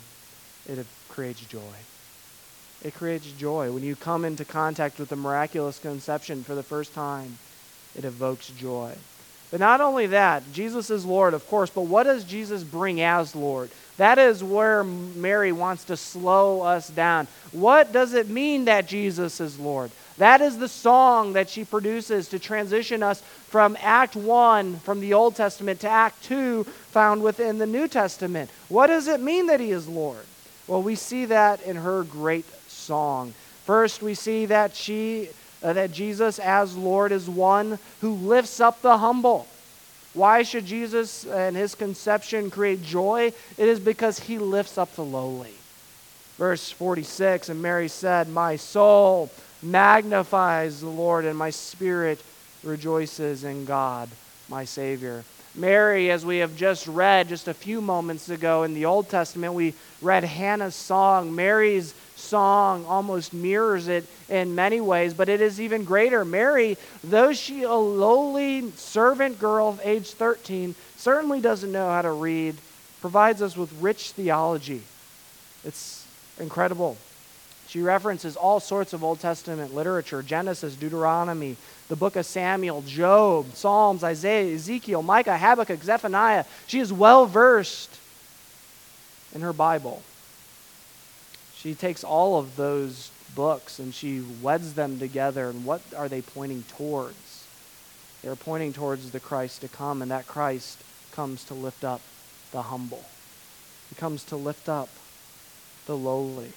it 0.66 0.86
creates 1.10 1.44
joy. 1.44 1.74
It 2.82 2.94
creates 2.94 3.30
joy. 3.32 3.70
When 3.70 3.82
you 3.82 3.96
come 3.96 4.24
into 4.24 4.46
contact 4.46 4.98
with 4.98 5.10
the 5.10 5.16
miraculous 5.16 5.78
conception 5.78 6.42
for 6.42 6.54
the 6.54 6.62
first 6.62 6.94
time, 6.94 7.36
it 7.94 8.06
evokes 8.06 8.48
joy. 8.48 8.94
But 9.50 9.60
not 9.60 9.80
only 9.80 10.08
that, 10.08 10.42
Jesus 10.52 10.90
is 10.90 11.04
Lord, 11.04 11.34
of 11.34 11.46
course, 11.48 11.70
but 11.70 11.82
what 11.82 12.04
does 12.04 12.24
Jesus 12.24 12.64
bring 12.64 13.00
as 13.00 13.36
Lord? 13.36 13.70
That 13.96 14.18
is 14.18 14.42
where 14.42 14.82
Mary 14.82 15.52
wants 15.52 15.84
to 15.84 15.96
slow 15.96 16.62
us 16.62 16.88
down. 16.88 17.28
What 17.52 17.92
does 17.92 18.14
it 18.14 18.28
mean 18.28 18.64
that 18.64 18.88
Jesus 18.88 19.40
is 19.40 19.58
Lord? 19.58 19.92
That 20.18 20.40
is 20.40 20.58
the 20.58 20.68
song 20.68 21.32
that 21.34 21.48
she 21.48 21.64
produces 21.64 22.28
to 22.28 22.38
transition 22.38 23.02
us 23.02 23.20
from 23.20 23.76
Act 23.80 24.16
1 24.16 24.80
from 24.80 25.00
the 25.00 25.14
Old 25.14 25.36
Testament 25.36 25.80
to 25.80 25.88
Act 25.88 26.22
2 26.24 26.64
found 26.64 27.22
within 27.22 27.58
the 27.58 27.66
New 27.66 27.86
Testament. 27.88 28.50
What 28.68 28.88
does 28.88 29.06
it 29.08 29.20
mean 29.20 29.46
that 29.46 29.60
he 29.60 29.70
is 29.70 29.88
Lord? 29.88 30.24
Well, 30.66 30.82
we 30.82 30.94
see 30.94 31.26
that 31.26 31.62
in 31.62 31.76
her 31.76 32.02
great 32.04 32.46
song. 32.68 33.34
First, 33.64 34.02
we 34.02 34.14
see 34.14 34.46
that 34.46 34.74
she 34.74 35.28
Uh, 35.64 35.72
that 35.72 35.92
Jesus 35.92 36.38
as 36.38 36.76
Lord 36.76 37.10
is 37.10 37.28
one 37.28 37.78
who 38.02 38.12
lifts 38.12 38.60
up 38.60 38.82
the 38.82 38.98
humble. 38.98 39.48
Why 40.12 40.42
should 40.42 40.66
Jesus 40.66 41.24
and 41.24 41.56
his 41.56 41.74
conception 41.74 42.50
create 42.50 42.82
joy? 42.82 43.32
It 43.56 43.68
is 43.68 43.80
because 43.80 44.18
he 44.20 44.38
lifts 44.38 44.76
up 44.76 44.94
the 44.94 45.02
lowly. 45.02 45.54
Verse 46.36 46.70
46 46.70 47.48
And 47.48 47.62
Mary 47.62 47.88
said, 47.88 48.28
My 48.28 48.56
soul 48.56 49.30
magnifies 49.62 50.80
the 50.80 50.88
Lord, 50.88 51.24
and 51.24 51.38
my 51.38 51.50
spirit 51.50 52.22
rejoices 52.62 53.44
in 53.44 53.64
God, 53.64 54.08
my 54.48 54.64
Savior. 54.64 55.24
Mary, 55.56 56.10
as 56.10 56.26
we 56.26 56.38
have 56.38 56.56
just 56.56 56.86
read 56.88 57.28
just 57.28 57.46
a 57.46 57.54
few 57.54 57.80
moments 57.80 58.28
ago 58.28 58.64
in 58.64 58.74
the 58.74 58.84
Old 58.84 59.08
Testament, 59.08 59.54
we 59.54 59.74
read 60.02 60.24
Hannah's 60.24 60.74
song. 60.74 61.34
Mary's 61.34 61.94
song 62.24 62.84
almost 62.86 63.32
mirrors 63.32 63.88
it 63.88 64.06
in 64.28 64.54
many 64.54 64.80
ways, 64.80 65.14
but 65.14 65.28
it 65.28 65.40
is 65.40 65.60
even 65.60 65.84
greater. 65.84 66.24
Mary, 66.24 66.76
though 67.02 67.32
she 67.32 67.62
a 67.62 67.72
lowly 67.72 68.70
servant 68.72 69.38
girl 69.38 69.68
of 69.68 69.80
age 69.84 70.10
13, 70.10 70.74
certainly 70.96 71.40
doesn't 71.40 71.70
know 71.72 71.88
how 71.88 72.02
to 72.02 72.12
read, 72.12 72.56
provides 73.00 73.42
us 73.42 73.56
with 73.56 73.72
rich 73.80 74.12
theology. 74.12 74.82
It's 75.64 76.06
incredible. 76.38 76.96
She 77.68 77.80
references 77.80 78.36
all 78.36 78.60
sorts 78.60 78.92
of 78.92 79.02
Old 79.02 79.20
Testament 79.20 79.74
literature 79.74 80.22
Genesis, 80.22 80.76
Deuteronomy, 80.76 81.56
the 81.88 81.96
book 81.96 82.16
of 82.16 82.26
Samuel, 82.26 82.82
Job, 82.82 83.54
Psalms, 83.54 84.04
Isaiah, 84.04 84.54
Ezekiel, 84.54 85.02
Micah, 85.02 85.36
Habakkuk, 85.36 85.82
Zephaniah. 85.82 86.44
She 86.66 86.80
is 86.80 86.92
well 86.92 87.26
versed 87.26 87.98
in 89.34 89.40
her 89.40 89.52
Bible. 89.52 90.02
She 91.64 91.74
takes 91.74 92.04
all 92.04 92.38
of 92.38 92.56
those 92.56 93.10
books 93.34 93.78
and 93.78 93.94
she 93.94 94.22
weds 94.42 94.74
them 94.74 94.98
together. 94.98 95.48
And 95.48 95.64
what 95.64 95.80
are 95.96 96.10
they 96.10 96.20
pointing 96.20 96.62
towards? 96.76 97.46
They're 98.20 98.36
pointing 98.36 98.74
towards 98.74 99.10
the 99.10 99.18
Christ 99.20 99.62
to 99.62 99.68
come, 99.68 100.02
and 100.02 100.10
that 100.10 100.26
Christ 100.26 100.78
comes 101.12 101.42
to 101.44 101.54
lift 101.54 101.82
up 101.82 102.02
the 102.52 102.60
humble. 102.60 103.02
He 103.88 103.94
comes 103.94 104.24
to 104.24 104.36
lift 104.36 104.68
up 104.68 104.90
the 105.86 105.96
lowly. 105.96 106.52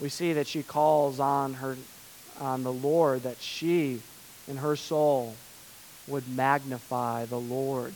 We 0.00 0.08
see 0.08 0.32
that 0.32 0.48
she 0.48 0.64
calls 0.64 1.20
on 1.20 1.54
her 1.54 1.76
on 2.40 2.64
the 2.64 2.72
Lord 2.72 3.22
that 3.22 3.40
she 3.40 4.00
in 4.48 4.56
her 4.56 4.74
soul 4.74 5.36
would 6.08 6.28
magnify 6.28 7.26
the 7.26 7.38
Lord. 7.38 7.94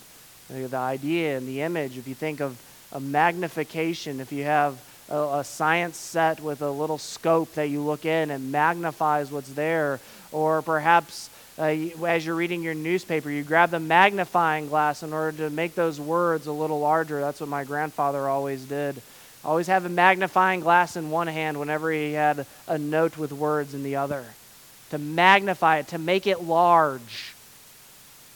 The 0.49 0.77
idea 0.77 1.37
and 1.37 1.47
the 1.47 1.63
image, 1.63 1.99
if 1.99 2.07
you 2.07 2.15
think 2.15 2.41
of 2.41 2.57
a 2.93 3.01
magnification, 3.01 4.21
if 4.21 4.33
you 4.33 4.45
have 4.45 4.81
a, 5.11 5.39
a 5.39 5.45
science 5.45 5.97
set 5.97 6.41
with 6.41 6.63
a 6.63 6.71
little 6.71 6.99
scope 6.99 7.53
that 7.55 7.69
you 7.69 7.83
look 7.83 8.05
in 8.05 8.31
and 8.31 8.53
magnifies 8.53 9.31
what's 9.31 9.53
there. 9.53 10.01
Or 10.33 10.63
perhaps 10.63 11.29
uh, 11.59 11.75
as 12.07 12.25
you're 12.25 12.35
reading 12.35 12.63
your 12.63 12.75
newspaper, 12.75 13.31
you 13.31 13.43
grab 13.43 13.71
the 13.71 13.81
magnifying 13.81 14.69
glass 14.69 15.03
in 15.03 15.13
order 15.13 15.37
to 15.39 15.51
make 15.51 15.75
those 15.75 16.01
words 16.01 16.47
a 16.47 16.53
little 16.53 16.81
larger. 16.81 17.21
That's 17.21 17.41
what 17.41 17.49
my 17.49 17.65
grandfather 17.65 18.29
always 18.29 18.65
did. 18.65 19.03
Always 19.45 19.67
have 19.67 19.85
a 19.85 19.91
magnifying 19.91 20.61
glass 20.61 20.97
in 20.97 21.11
one 21.11 21.27
hand 21.27 21.59
whenever 21.59 21.91
he 21.91 22.13
had 22.13 22.47
a 22.69 22.79
note 22.79 23.19
with 23.19 23.33
words 23.33 23.75
in 23.75 23.83
the 23.83 23.97
other. 23.97 24.25
To 24.91 24.99
magnify 24.99 25.79
it, 25.79 25.89
to 25.89 25.99
make 25.99 26.27
it 26.27 26.43
large. 26.43 27.35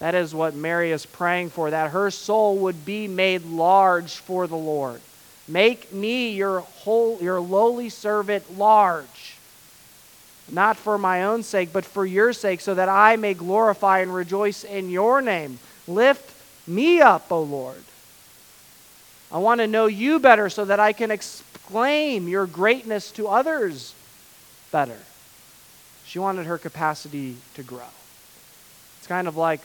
That 0.01 0.15
is 0.15 0.35
what 0.35 0.55
Mary 0.55 0.93
is 0.93 1.07
praying 1.07 1.51
for, 1.51 1.71
that 1.71 1.93
her 1.93 2.11
soul 2.11 2.59
would 2.59 2.85
be 2.85 3.07
made 3.07 3.45
large 3.45 4.17
for 4.17 4.47
the 4.47 4.57
Lord. 4.57 5.01
Make 5.47 5.93
me 5.93 6.31
your 6.31 6.61
whole 6.61 7.19
your 7.21 7.41
lowly 7.41 7.89
servant 7.89 8.57
large. 8.59 9.37
Not 10.51 10.77
for 10.77 10.99
my 10.99 11.25
own 11.25 11.43
sake, 11.43 11.73
but 11.73 11.85
for 11.85 12.05
your 12.05 12.33
sake, 12.33 12.61
so 12.61 12.75
that 12.75 12.89
I 12.89 13.17
may 13.17 13.35
glorify 13.35 14.01
and 14.01 14.15
rejoice 14.15 14.65
in 14.65 14.91
your 14.91 15.23
name. 15.23 15.59
Lift 15.87 16.33
me 16.67 17.01
up, 17.01 17.31
O 17.33 17.43
Lord. 17.43 17.83
I 19.33 19.39
want 19.39 19.61
to 19.61 19.67
know 19.67 19.87
you 19.87 20.19
better 20.19 20.49
so 20.49 20.65
that 20.67 20.81
I 20.81 20.93
can 20.93 21.11
exclaim 21.11 22.29
your 22.29 22.47
greatness 22.47 23.11
to 23.13 23.27
others 23.27 23.95
better. 24.71 24.99
She 26.07 26.19
wanted 26.19 26.47
her 26.47 26.59
capacity 26.59 27.37
to 27.55 27.63
grow. 27.63 27.89
It's 28.99 29.07
kind 29.07 29.27
of 29.27 29.37
like 29.37 29.61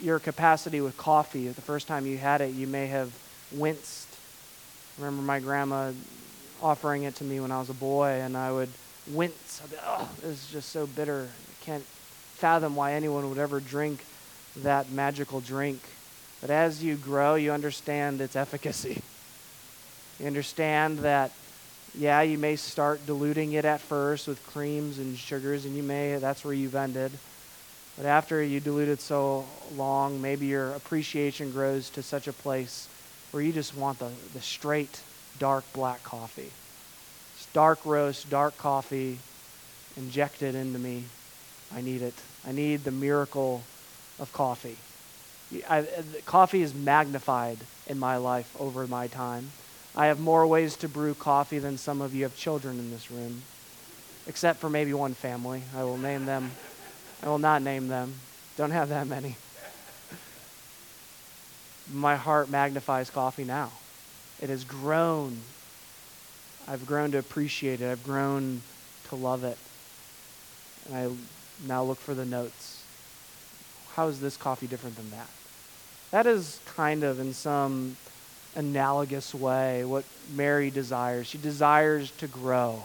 your 0.00 0.18
capacity 0.18 0.80
with 0.80 0.96
coffee. 0.96 1.48
The 1.48 1.60
first 1.60 1.86
time 1.86 2.06
you 2.06 2.18
had 2.18 2.40
it, 2.40 2.54
you 2.54 2.66
may 2.66 2.86
have 2.88 3.12
winced 3.52 4.01
remember 5.02 5.22
my 5.22 5.40
grandma 5.40 5.92
offering 6.62 7.02
it 7.02 7.16
to 7.16 7.24
me 7.24 7.40
when 7.40 7.50
I 7.50 7.58
was 7.58 7.70
a 7.70 7.74
boy, 7.74 8.20
and 8.20 8.36
I 8.36 8.52
would 8.52 8.70
wince. 9.08 9.60
I'd 9.64 9.70
be, 9.70 9.76
oh, 9.84 10.08
this 10.20 10.44
is 10.44 10.50
just 10.50 10.68
so 10.70 10.86
bitter. 10.86 11.28
I 11.28 11.64
can't 11.64 11.82
fathom 11.82 12.76
why 12.76 12.92
anyone 12.92 13.28
would 13.28 13.38
ever 13.38 13.60
drink 13.60 14.04
that 14.56 14.90
magical 14.90 15.40
drink. 15.40 15.80
But 16.40 16.50
as 16.50 16.82
you 16.82 16.96
grow, 16.96 17.34
you 17.34 17.52
understand 17.52 18.20
its 18.20 18.36
efficacy. 18.36 19.02
You 20.20 20.26
understand 20.26 21.00
that, 21.00 21.32
yeah, 21.96 22.22
you 22.22 22.38
may 22.38 22.56
start 22.56 23.04
diluting 23.06 23.52
it 23.52 23.64
at 23.64 23.80
first 23.80 24.28
with 24.28 24.44
creams 24.46 24.98
and 24.98 25.16
sugars, 25.16 25.64
and 25.64 25.76
you 25.76 25.82
may, 25.82 26.16
that's 26.16 26.44
where 26.44 26.54
you've 26.54 26.74
ended. 26.74 27.12
But 27.96 28.06
after 28.06 28.42
you 28.42 28.60
dilute 28.60 28.88
it 28.88 29.00
so 29.00 29.46
long, 29.76 30.22
maybe 30.22 30.46
your 30.46 30.70
appreciation 30.72 31.50
grows 31.50 31.90
to 31.90 32.02
such 32.02 32.28
a 32.28 32.32
place 32.32 32.88
where 33.32 33.42
you 33.42 33.52
just 33.52 33.76
want 33.76 33.98
the, 33.98 34.10
the 34.34 34.40
straight, 34.40 35.00
dark 35.38 35.64
black 35.72 36.02
coffee. 36.04 36.50
It's 37.34 37.46
dark 37.52 37.84
roast, 37.84 38.30
dark 38.30 38.56
coffee 38.56 39.18
injected 39.96 40.54
into 40.54 40.78
me. 40.78 41.04
I 41.74 41.80
need 41.80 42.02
it. 42.02 42.14
I 42.46 42.52
need 42.52 42.84
the 42.84 42.90
miracle 42.90 43.62
of 44.20 44.32
coffee. 44.32 44.76
I, 45.68 45.86
coffee 46.24 46.62
is 46.62 46.74
magnified 46.74 47.58
in 47.86 47.98
my 47.98 48.16
life 48.16 48.54
over 48.60 48.86
my 48.86 49.06
time. 49.06 49.50
I 49.94 50.06
have 50.06 50.20
more 50.20 50.46
ways 50.46 50.76
to 50.76 50.88
brew 50.88 51.14
coffee 51.14 51.58
than 51.58 51.76
some 51.76 52.00
of 52.00 52.14
you 52.14 52.22
have 52.22 52.36
children 52.36 52.78
in 52.78 52.90
this 52.90 53.10
room, 53.10 53.42
except 54.26 54.58
for 54.60 54.70
maybe 54.70 54.94
one 54.94 55.14
family. 55.14 55.62
I 55.76 55.84
will 55.84 55.98
name 55.98 56.24
them. 56.24 56.52
I 57.22 57.28
will 57.28 57.38
not 57.38 57.62
name 57.62 57.88
them. 57.88 58.14
Don't 58.56 58.70
have 58.70 58.88
that 58.88 59.06
many. 59.06 59.36
My 61.92 62.16
heart 62.16 62.48
magnifies 62.48 63.10
coffee 63.10 63.44
now. 63.44 63.70
It 64.40 64.48
has 64.48 64.64
grown. 64.64 65.38
I've 66.66 66.86
grown 66.86 67.12
to 67.12 67.18
appreciate 67.18 67.80
it. 67.80 67.90
I've 67.90 68.02
grown 68.02 68.62
to 69.08 69.16
love 69.16 69.44
it. 69.44 69.58
And 70.86 70.96
I 70.96 71.10
now 71.66 71.84
look 71.84 71.98
for 71.98 72.14
the 72.14 72.24
notes. 72.24 72.82
How 73.94 74.08
is 74.08 74.20
this 74.20 74.36
coffee 74.36 74.66
different 74.66 74.96
than 74.96 75.10
that? 75.10 75.28
That 76.10 76.26
is 76.26 76.60
kind 76.74 77.04
of, 77.04 77.20
in 77.20 77.34
some 77.34 77.96
analogous 78.56 79.34
way, 79.34 79.84
what 79.84 80.04
Mary 80.34 80.70
desires. 80.70 81.26
She 81.26 81.38
desires 81.38 82.10
to 82.18 82.26
grow. 82.26 82.82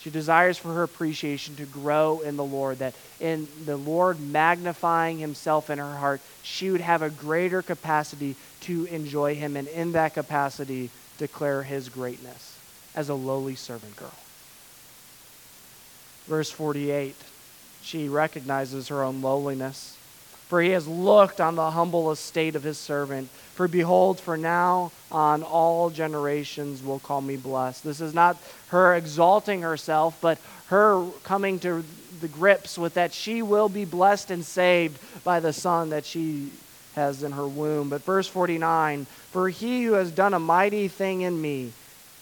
She 0.00 0.10
desires 0.10 0.56
for 0.56 0.72
her 0.72 0.82
appreciation 0.82 1.56
to 1.56 1.66
grow 1.66 2.20
in 2.20 2.36
the 2.36 2.44
Lord, 2.44 2.78
that 2.78 2.94
in 3.20 3.46
the 3.66 3.76
Lord 3.76 4.18
magnifying 4.18 5.18
himself 5.18 5.68
in 5.68 5.78
her 5.78 5.96
heart, 5.96 6.22
she 6.42 6.70
would 6.70 6.80
have 6.80 7.02
a 7.02 7.10
greater 7.10 7.60
capacity 7.60 8.36
to 8.62 8.86
enjoy 8.86 9.34
him, 9.34 9.56
and 9.56 9.68
in 9.68 9.92
that 9.92 10.14
capacity, 10.14 10.88
declare 11.18 11.62
his 11.64 11.90
greatness 11.90 12.58
as 12.94 13.10
a 13.10 13.14
lowly 13.14 13.54
servant 13.54 13.94
girl. 13.96 14.14
Verse 16.26 16.50
48, 16.50 17.14
she 17.82 18.08
recognizes 18.08 18.88
her 18.88 19.02
own 19.02 19.20
lowliness. 19.20 19.98
For 20.50 20.60
he 20.60 20.70
has 20.70 20.88
looked 20.88 21.40
on 21.40 21.54
the 21.54 21.70
humble 21.70 22.10
estate 22.10 22.56
of 22.56 22.64
his 22.64 22.76
servant. 22.76 23.28
For 23.54 23.68
behold, 23.68 24.18
for 24.18 24.36
now 24.36 24.90
on 25.12 25.44
all 25.44 25.90
generations 25.90 26.82
will 26.82 26.98
call 26.98 27.20
me 27.20 27.36
blessed. 27.36 27.84
This 27.84 28.00
is 28.00 28.14
not 28.14 28.36
her 28.70 28.96
exalting 28.96 29.62
herself, 29.62 30.18
but 30.20 30.38
her 30.66 31.06
coming 31.22 31.60
to 31.60 31.84
the 32.20 32.26
grips 32.26 32.76
with 32.76 32.94
that 32.94 33.12
she 33.12 33.42
will 33.42 33.68
be 33.68 33.84
blessed 33.84 34.32
and 34.32 34.44
saved 34.44 34.98
by 35.22 35.38
the 35.38 35.52
son 35.52 35.90
that 35.90 36.04
she 36.04 36.50
has 36.96 37.22
in 37.22 37.30
her 37.30 37.46
womb. 37.46 37.88
But 37.88 38.02
verse 38.02 38.26
49 38.26 39.06
For 39.30 39.48
he 39.50 39.84
who 39.84 39.92
has 39.92 40.10
done 40.10 40.34
a 40.34 40.40
mighty 40.40 40.88
thing 40.88 41.20
in 41.20 41.40
me, 41.40 41.70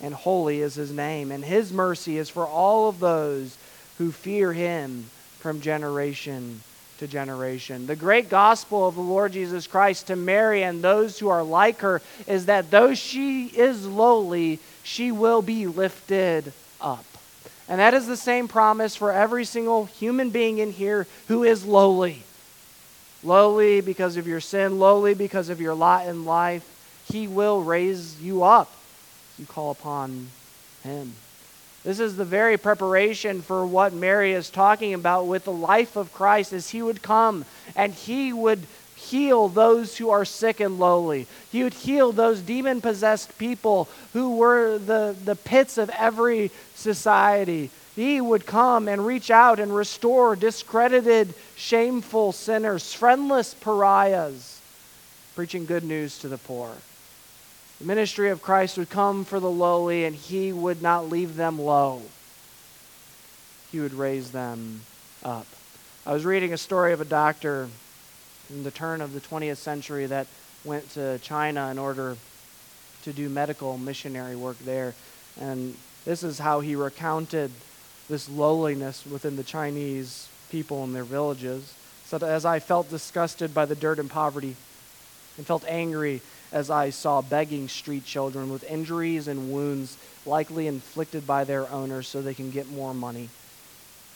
and 0.03 0.12
holy 0.12 0.61
is 0.61 0.75
his 0.75 0.93
name, 0.93 1.33
and 1.33 1.43
his 1.43 1.73
mercy 1.73 2.19
is 2.19 2.29
for 2.29 2.47
all 2.47 2.91
of 2.91 3.01
those 3.01 3.57
who 3.97 4.12
fear 4.12 4.53
him 4.53 5.09
from 5.38 5.62
generation 5.62 6.61
to 6.99 7.09
generation. 7.09 7.87
The 7.87 7.97
great 7.97 8.29
gospel 8.29 8.87
of 8.87 8.95
the 8.95 9.01
Lord 9.01 9.33
Jesus 9.33 9.67
Christ 9.67 10.09
to 10.09 10.17
Mary 10.17 10.63
and 10.63 10.83
those 10.83 11.19
who 11.19 11.29
are 11.29 11.43
like 11.43 11.81
her 11.81 12.03
is 12.27 12.47
that 12.47 12.71
though 12.71 12.95
she 12.95 13.47
is 13.47 13.87
lowly, 13.87 14.59
she 14.83 15.13
will 15.13 15.43
be 15.43 15.67
lifted 15.67 16.53
up. 16.81 17.05
And 17.69 17.81
that 17.81 17.95
is 17.95 18.07
the 18.07 18.17
same 18.17 18.49
promise 18.49 18.97
for 18.97 19.13
every 19.13 19.45
single 19.45 19.85
human 19.85 20.31
being 20.31 20.59
in 20.59 20.73
here 20.73 21.07
who 21.29 21.45
is 21.45 21.65
lowly. 21.65 22.23
Lowly 23.23 23.81
because 23.81 24.17
of 24.17 24.27
your 24.27 24.41
sin, 24.41 24.79
lowly 24.79 25.15
because 25.15 25.49
of 25.51 25.61
your 25.61 25.75
lot 25.75 26.07
in 26.07 26.25
life. 26.25 26.67
He 27.11 27.27
will 27.27 27.63
raise 27.63 28.21
you 28.21 28.43
up. 28.43 28.71
You 29.39 29.47
call 29.47 29.71
upon 29.71 30.29
Him. 30.83 31.13
This 31.85 32.01
is 32.01 32.17
the 32.17 32.25
very 32.25 32.57
preparation 32.57 33.41
for 33.41 33.64
what 33.64 33.93
Mary 33.93 34.33
is 34.33 34.51
talking 34.51 34.95
about 34.95 35.27
with 35.27 35.45
the 35.45 35.53
life 35.53 35.97
of 35.97 36.12
Christ 36.12 36.53
as 36.53 36.71
he 36.71 36.83
would 36.83 37.03
come 37.03 37.45
and 37.77 37.95
he 37.95 38.33
would 38.33 38.67
heal 38.97 39.49
those 39.49 39.97
who 39.97 40.11
are 40.11 40.25
sick 40.25 40.61
and 40.61 40.79
lowly. 40.79 41.27
He 41.53 41.62
would 41.62 41.75
heal 41.75 42.11
those 42.11 42.41
demon 42.41 42.81
possessed 42.81 43.38
people 43.38 43.88
who 44.12 44.37
were 44.37 44.79
the, 44.79 45.14
the 45.25 45.37
pits 45.37 45.79
of 45.79 45.88
every 45.91 46.51
society. 46.75 47.71
He 47.95 48.21
would 48.21 48.45
come 48.45 48.88
and 48.88 49.07
reach 49.07 49.31
out 49.31 49.61
and 49.61 49.75
restore 49.75 50.37
discredited, 50.37 51.33
shameful 51.57 52.33
sinners, 52.33 52.93
friendless 52.93 53.55
pariahs, 53.55 54.61
preaching 55.37 55.64
good 55.64 55.85
news 55.85 56.19
to 56.19 56.29
the 56.29 56.38
poor. 56.38 56.73
The 57.79 57.85
ministry 57.85 58.31
of 58.31 58.43
Christ 58.43 58.77
would 58.77 58.91
come 58.91 59.25
for 59.25 59.38
the 59.38 59.51
lowly, 59.51 60.05
and 60.05 60.14
he 60.14 60.53
would 60.53 60.83
not 60.83 61.09
leave 61.09 61.37
them 61.37 61.61
low. 61.61 62.03
He 63.71 63.79
would 63.79 63.95
raise 63.95 64.33
them 64.33 64.81
up. 65.23 65.47
I 66.05 66.12
was 66.12 66.25
reading 66.25 66.53
a 66.53 66.59
story 66.59 66.93
of 66.93 67.01
a 67.01 67.05
doctor 67.05 67.69
in 68.51 68.64
the 68.64 68.71
turn 68.73 69.01
of 69.01 69.12
the 69.12 69.21
20th 69.21 69.59
century 69.59 70.07
that 70.07 70.27
went 70.64 70.91
to 70.93 71.19
China 71.21 71.71
in 71.71 71.79
order 71.79 72.17
to 73.05 73.12
do 73.12 73.29
medical 73.29 73.79
missionary 73.79 74.35
work 74.35 74.59
there. 74.61 74.95
And 75.41 75.77
this 76.05 76.25
is 76.25 76.38
how 76.38 76.61
he 76.61 76.75
recounted 76.75 77.53
this 78.09 78.29
lowliness 78.29 79.07
within 79.07 79.37
the 79.37 79.45
Chinese 79.45 80.29
people 80.51 80.83
in 80.83 80.95
their 80.95 81.05
villages. 81.05 81.75
So 82.07 82.17
as 82.19 82.45
I 82.45 82.59
felt 82.59 82.91
disgusted 82.91 83.55
by 83.55 83.67
the 83.67 83.77
dirt 83.77 83.99
and 83.99 84.11
poverty 84.11 84.57
and 85.37 85.47
felt 85.47 85.64
angry 85.69 86.23
as 86.53 86.71
I 86.71 86.91
saw 86.91 87.21
begging 87.21 87.69
street 87.69 88.05
children 88.05 88.51
with 88.51 88.65
injuries 88.65 89.29
and 89.29 89.53
wounds 89.53 89.97
likely 90.25 90.67
inflicted 90.67 91.27
by 91.27 91.45
their 91.45 91.69
owners 91.71 92.09
so 92.09 92.23
they 92.23 92.35
can 92.35 92.51
get 92.51 92.71
more 92.71 92.95
money. 92.95 93.29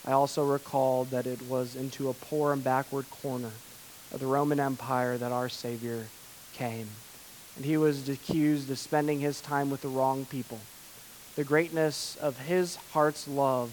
I 0.06 0.12
also 0.12 0.44
recalled 0.44 1.10
that 1.10 1.26
it 1.26 1.42
was 1.42 1.76
into 1.76 2.08
a 2.08 2.14
poor 2.14 2.52
and 2.52 2.64
backward 2.64 3.08
corner 3.10 3.50
of 4.12 4.20
the 4.20 4.26
Roman 4.26 4.60
Empire 4.60 5.16
that 5.18 5.32
our 5.32 5.48
Savior 5.48 6.06
came. 6.54 6.88
And 7.56 7.64
he 7.64 7.76
was 7.76 8.08
accused 8.08 8.70
of 8.70 8.78
spending 8.78 9.20
his 9.20 9.40
time 9.40 9.70
with 9.70 9.82
the 9.82 9.88
wrong 9.88 10.24
people. 10.24 10.58
The 11.36 11.44
greatness 11.44 12.16
of 12.16 12.38
his 12.38 12.76
heart's 12.92 13.28
love 13.28 13.70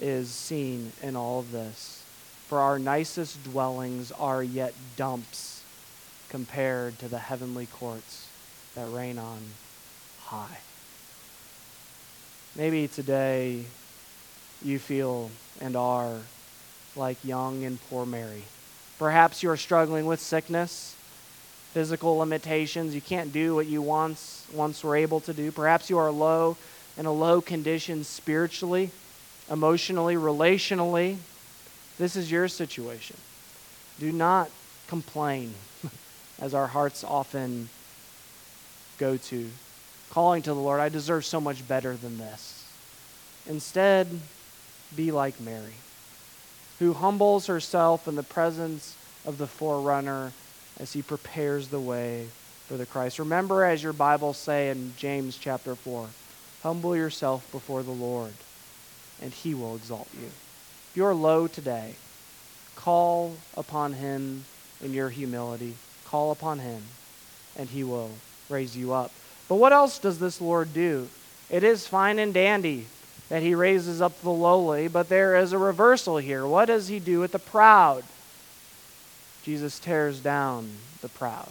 is 0.00 0.30
seen 0.30 0.92
in 1.02 1.16
all 1.16 1.40
of 1.40 1.52
this. 1.52 2.04
For 2.48 2.58
our 2.58 2.78
nicest 2.78 3.42
dwellings 3.44 4.12
are 4.12 4.42
yet 4.42 4.74
dumps 4.96 5.61
compared 6.32 6.98
to 6.98 7.08
the 7.08 7.18
heavenly 7.18 7.66
courts 7.66 8.26
that 8.74 8.88
reign 8.88 9.18
on 9.18 9.38
high. 10.22 10.58
Maybe 12.56 12.88
today 12.88 13.66
you 14.62 14.78
feel 14.78 15.30
and 15.60 15.76
are 15.76 16.16
like 16.96 17.22
young 17.22 17.64
and 17.64 17.78
poor 17.90 18.06
Mary. 18.06 18.44
Perhaps 18.98 19.42
you're 19.42 19.58
struggling 19.58 20.06
with 20.06 20.20
sickness, 20.20 20.96
physical 21.74 22.16
limitations. 22.16 22.94
You 22.94 23.02
can't 23.02 23.30
do 23.30 23.54
what 23.54 23.66
you 23.66 23.82
once, 23.82 24.46
once 24.54 24.82
were 24.82 24.96
able 24.96 25.20
to 25.20 25.34
do. 25.34 25.52
Perhaps 25.52 25.90
you 25.90 25.98
are 25.98 26.10
low 26.10 26.56
in 26.96 27.04
a 27.04 27.12
low 27.12 27.42
condition 27.42 28.04
spiritually, 28.04 28.90
emotionally, 29.50 30.14
relationally. 30.14 31.18
This 31.98 32.16
is 32.16 32.30
your 32.30 32.48
situation. 32.48 33.18
Do 34.00 34.10
not 34.10 34.48
complain 34.88 35.52
as 36.42 36.54
our 36.54 36.66
hearts 36.66 37.04
often 37.04 37.68
go 38.98 39.16
to, 39.16 39.48
calling 40.10 40.42
to 40.42 40.50
the 40.52 40.60
Lord, 40.60 40.80
I 40.80 40.88
deserve 40.88 41.24
so 41.24 41.40
much 41.40 41.66
better 41.66 41.94
than 41.94 42.18
this. 42.18 42.68
Instead, 43.48 44.08
be 44.94 45.12
like 45.12 45.40
Mary, 45.40 45.74
who 46.80 46.94
humbles 46.94 47.46
herself 47.46 48.08
in 48.08 48.16
the 48.16 48.22
presence 48.24 48.96
of 49.24 49.38
the 49.38 49.46
forerunner 49.46 50.32
as 50.80 50.92
he 50.92 51.00
prepares 51.00 51.68
the 51.68 51.80
way 51.80 52.26
for 52.66 52.76
the 52.76 52.86
Christ. 52.86 53.20
Remember, 53.20 53.64
as 53.64 53.82
your 53.82 53.92
Bibles 53.92 54.36
say 54.36 54.70
in 54.70 54.94
James 54.96 55.38
chapter 55.38 55.76
4, 55.76 56.08
humble 56.64 56.96
yourself 56.96 57.50
before 57.52 57.84
the 57.84 57.92
Lord, 57.92 58.34
and 59.20 59.32
he 59.32 59.54
will 59.54 59.76
exalt 59.76 60.08
you. 60.20 60.26
If 60.26 60.92
you're 60.96 61.14
low 61.14 61.46
today, 61.46 61.94
call 62.74 63.36
upon 63.56 63.92
him 63.92 64.44
in 64.82 64.92
your 64.92 65.08
humility. 65.08 65.76
Call 66.12 66.30
upon 66.30 66.58
him, 66.58 66.82
and 67.56 67.70
he 67.70 67.82
will 67.82 68.10
raise 68.50 68.76
you 68.76 68.92
up. 68.92 69.10
But 69.48 69.54
what 69.54 69.72
else 69.72 69.98
does 69.98 70.18
this 70.18 70.42
Lord 70.42 70.74
do? 70.74 71.08
It 71.48 71.64
is 71.64 71.88
fine 71.88 72.18
and 72.18 72.34
dandy 72.34 72.84
that 73.30 73.42
he 73.42 73.54
raises 73.54 74.02
up 74.02 74.20
the 74.20 74.28
lowly, 74.28 74.88
but 74.88 75.08
there 75.08 75.36
is 75.36 75.54
a 75.54 75.58
reversal 75.58 76.18
here. 76.18 76.46
What 76.46 76.66
does 76.66 76.88
he 76.88 76.98
do 76.98 77.18
with 77.18 77.32
the 77.32 77.38
proud? 77.38 78.04
Jesus 79.42 79.78
tears 79.78 80.20
down 80.20 80.70
the 81.00 81.08
proud. 81.08 81.48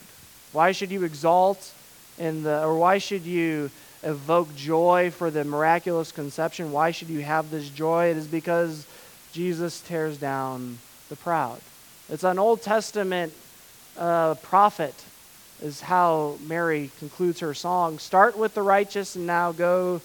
Why 0.52 0.74
should 0.74 0.92
you 0.92 1.06
exalt 1.06 1.74
in 2.20 2.44
the, 2.44 2.64
or 2.64 2.78
why 2.78 3.00
should 3.00 3.24
you 3.24 3.72
evoke 4.04 4.56
joy 4.56 5.10
for 5.10 5.32
the 5.32 5.44
miraculous 5.44 6.12
conception? 6.12 6.72
Why 6.72 6.92
should 6.92 7.10
you 7.10 7.22
have 7.22 7.50
this 7.50 7.68
joy? 7.68 8.12
It 8.12 8.18
is 8.18 8.28
because 8.28 8.86
Jesus 9.34 9.82
tears 9.82 10.20
down 10.20 10.78
the 11.10 11.16
proud. 11.16 11.62
It's 12.10 12.24
an 12.24 12.38
Old 12.38 12.62
Testament 12.62 13.34
uh, 13.98 14.36
prophet, 14.36 14.96
is 15.62 15.82
how 15.82 16.38
Mary 16.48 16.90
concludes 17.00 17.40
her 17.40 17.54
song. 17.54 18.00
Start 18.00 18.38
with 18.38 18.54
the 18.56 18.62
righteous 18.62 19.16
and 19.16 19.28
now 19.28 19.52
go 19.52 20.02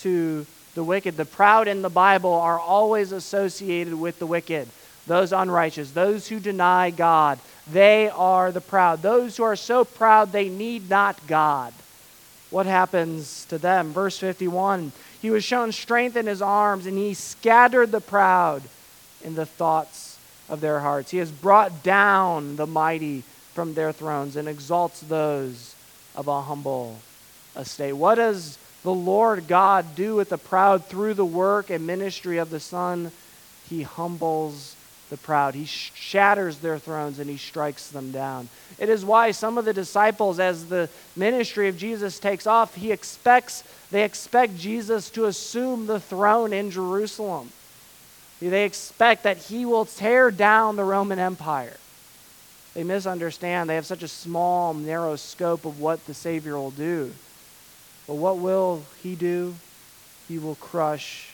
to 0.00 0.46
the 0.74 0.84
wicked. 0.84 1.16
The 1.16 1.24
proud 1.24 1.68
in 1.68 1.82
the 1.82 1.90
Bible 1.90 2.32
are 2.32 2.58
always 2.58 3.12
associated 3.12 3.94
with 3.94 4.18
the 4.18 4.26
wicked, 4.26 4.68
those 5.06 5.32
unrighteous, 5.32 5.90
those 5.90 6.28
who 6.28 6.40
deny 6.40 6.90
God. 6.90 7.38
They 7.70 8.08
are 8.08 8.52
the 8.52 8.60
proud. 8.60 9.02
Those 9.02 9.36
who 9.36 9.42
are 9.42 9.56
so 9.56 9.84
proud 9.84 10.32
they 10.32 10.48
need 10.48 10.88
not 10.90 11.26
God. 11.26 11.72
What 12.50 12.66
happens 12.66 13.46
to 13.46 13.58
them? 13.58 13.92
Verse 13.92 14.18
51 14.18 14.92
He 15.20 15.30
was 15.30 15.44
shown 15.44 15.72
strength 15.72 16.16
in 16.16 16.26
his 16.26 16.42
arms, 16.42 16.86
and 16.86 16.96
he 16.96 17.14
scattered 17.14 17.90
the 17.90 18.00
proud 18.00 18.62
in 19.22 19.34
the 19.34 19.46
thoughts 19.46 20.03
of 20.48 20.60
their 20.60 20.80
hearts. 20.80 21.10
He 21.10 21.18
has 21.18 21.30
brought 21.30 21.82
down 21.82 22.56
the 22.56 22.66
mighty 22.66 23.22
from 23.54 23.74
their 23.74 23.92
thrones 23.92 24.36
and 24.36 24.48
exalts 24.48 25.00
those 25.00 25.74
of 26.16 26.28
a 26.28 26.42
humble 26.42 26.98
estate. 27.56 27.92
What 27.92 28.16
does 28.16 28.58
the 28.82 28.92
Lord 28.92 29.46
God 29.48 29.94
do 29.94 30.16
with 30.16 30.28
the 30.28 30.38
proud 30.38 30.84
through 30.86 31.14
the 31.14 31.24
work 31.24 31.70
and 31.70 31.86
ministry 31.86 32.38
of 32.38 32.50
the 32.50 32.60
Son? 32.60 33.12
He 33.68 33.82
humbles 33.82 34.76
the 35.10 35.16
proud. 35.16 35.54
He 35.54 35.64
shatters 35.64 36.58
their 36.58 36.78
thrones 36.78 37.18
and 37.18 37.30
he 37.30 37.36
strikes 37.36 37.88
them 37.88 38.10
down. 38.10 38.48
It 38.78 38.88
is 38.88 39.04
why 39.04 39.30
some 39.30 39.58
of 39.58 39.64
the 39.64 39.72
disciples, 39.72 40.40
as 40.40 40.68
the 40.68 40.88
ministry 41.14 41.68
of 41.68 41.78
Jesus 41.78 42.18
takes 42.18 42.46
off, 42.46 42.74
he 42.74 42.90
expects, 42.90 43.62
they 43.90 44.02
expect 44.02 44.58
Jesus 44.58 45.10
to 45.10 45.26
assume 45.26 45.86
the 45.86 46.00
throne 46.00 46.52
in 46.52 46.70
Jerusalem. 46.70 47.52
They 48.40 48.64
expect 48.64 49.22
that 49.22 49.38
he 49.38 49.64
will 49.64 49.84
tear 49.84 50.30
down 50.30 50.76
the 50.76 50.84
Roman 50.84 51.18
Empire. 51.18 51.76
They 52.74 52.84
misunderstand. 52.84 53.70
They 53.70 53.76
have 53.76 53.86
such 53.86 54.02
a 54.02 54.08
small, 54.08 54.74
narrow 54.74 55.16
scope 55.16 55.64
of 55.64 55.80
what 55.80 56.04
the 56.06 56.14
Savior 56.14 56.56
will 56.56 56.72
do. 56.72 57.12
But 58.06 58.14
what 58.14 58.38
will 58.38 58.82
he 59.02 59.14
do? 59.14 59.54
He 60.28 60.38
will 60.38 60.56
crush 60.56 61.30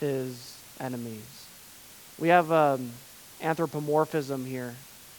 his 0.00 0.56
enemies. 0.80 1.46
We 2.18 2.28
have 2.28 2.50
um, 2.50 2.90
anthropomorphism 3.40 4.44
here. 4.44 4.74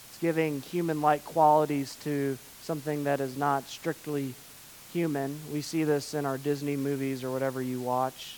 It's 0.09 0.19
giving 0.19 0.61
human 0.61 1.01
like 1.01 1.23
qualities 1.23 1.95
to 2.03 2.37
something 2.63 3.05
that 3.05 3.21
is 3.21 3.37
not 3.37 3.67
strictly 3.67 4.33
human. 4.91 5.39
We 5.53 5.61
see 5.61 5.83
this 5.83 6.13
in 6.13 6.25
our 6.25 6.37
Disney 6.37 6.75
movies 6.75 7.23
or 7.23 7.31
whatever 7.31 7.61
you 7.61 7.79
watch 7.79 8.37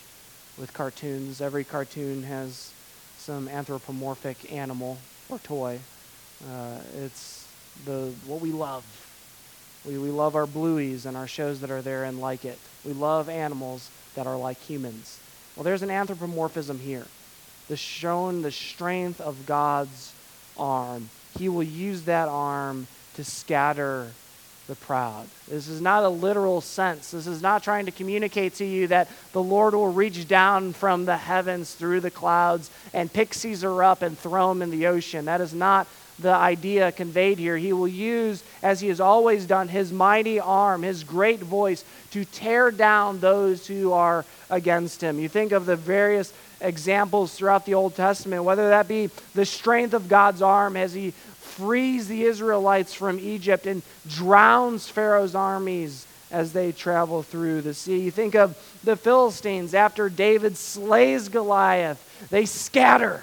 with 0.58 0.74
cartoons. 0.74 1.42
Every 1.42 1.64
cartoon 1.64 2.24
has 2.24 2.74
some 3.22 3.47
anthropomorphic 3.47 4.51
animal 4.51 4.97
or 5.30 5.38
toy. 5.39 5.80
Uh, 6.49 6.80
it's 6.97 7.47
the 7.86 8.11
what 8.26 8.41
we 8.41 8.51
love. 8.51 8.84
We, 9.86 9.97
we 9.97 10.09
love 10.09 10.36
our 10.36 10.47
Blueys 10.47 11.05
and 11.05 11.15
our 11.15 11.28
shows 11.28 11.61
that 11.61 11.69
are 11.69 11.82
there 11.82 12.03
and 12.03 12.19
like 12.19 12.45
it. 12.45 12.57
We 12.84 12.93
love 12.93 13.30
animals 13.30 13.89
that 14.15 14.26
are 14.26 14.38
like 14.38 14.57
humans. 14.57 15.19
Well, 15.55 15.63
there's 15.63 15.84
an 15.84 15.91
anthropomorphism 15.91 16.80
here. 16.80 17.05
The 17.67 17.78
shown 17.78 18.41
the 18.41 18.51
strength 18.51 19.22
of 19.22 19.45
God's 19.45 20.13
arm. 20.57 21.09
He 21.38 21.47
will 21.47 21.63
use 21.63 22.03
that 22.03 22.28
arm 22.28 22.88
to 23.13 23.24
scatter 23.24 24.11
the 24.72 24.76
proud. 24.78 25.28
This 25.49 25.67
is 25.67 25.82
not 25.82 26.05
a 26.05 26.09
literal 26.09 26.61
sense. 26.61 27.11
This 27.11 27.28
is 27.28 27.41
not 27.41 27.61
trying 27.61 27.88
to 27.88 27.91
communicate 27.91 28.55
to 28.55 28.65
you 28.65 28.88
that 28.88 29.09
the 29.34 29.43
Lord 29.43 29.74
will 29.74 29.91
reach 29.91 30.30
down 30.30 30.72
from 30.72 31.03
the 31.03 31.17
heavens 31.17 31.74
through 31.74 31.99
the 31.99 32.09
clouds 32.09 32.72
and 32.93 33.11
pick 33.11 33.34
Caesar 33.34 33.84
up 33.84 34.01
and 34.01 34.17
throw 34.17 34.49
him 34.49 34.61
in 34.61 34.72
the 34.72 34.88
ocean. 34.88 35.26
That 35.26 35.41
is 35.41 35.53
not 35.53 35.88
the 36.22 36.34
idea 36.34 36.91
conveyed 36.91 37.39
here. 37.39 37.57
He 37.57 37.74
will 37.74 37.88
use, 37.88 38.43
as 38.61 38.80
he 38.80 38.88
has 38.89 38.99
always 38.99 39.45
done, 39.45 39.67
his 39.67 39.91
mighty 39.91 40.39
arm, 40.39 40.84
his 40.84 41.03
great 41.03 41.39
voice 41.39 41.84
to 42.11 42.26
tear 42.26 42.72
down 42.72 43.19
those 43.19 43.67
who 43.67 43.93
are 43.93 44.26
against 44.49 45.01
him. 45.01 45.19
You 45.19 45.30
think 45.30 45.51
of 45.51 45.65
the 45.65 45.76
various 45.76 46.34
examples 46.59 47.34
throughout 47.34 47.65
the 47.65 47.74
Old 47.74 47.95
Testament, 47.95 48.43
whether 48.43 48.69
that 48.69 48.88
be 48.88 49.09
the 49.34 49.45
strength 49.45 49.93
of 49.93 50.07
God's 50.07 50.41
arm 50.41 50.78
as 50.78 50.93
he 50.93 51.11
frees 51.11 52.07
the 52.07 52.24
Israelites 52.24 52.93
from 52.93 53.19
Egypt 53.19 53.65
and 53.65 53.82
drowns 54.07 54.88
Pharaoh's 54.88 55.36
armies 55.36 56.05
as 56.32 56.53
they 56.53 56.72
travel 56.72 57.24
through 57.24 57.61
the 57.61 57.74
sea. 57.74 57.99
You 57.99 58.11
think 58.11 58.36
of 58.36 58.57
the 58.84 58.95
Philistines 58.95 59.74
after 59.74 60.09
David 60.09 60.55
slays 60.55 61.28
Goliath, 61.30 62.28
they 62.30 62.45
scatter 62.45 63.22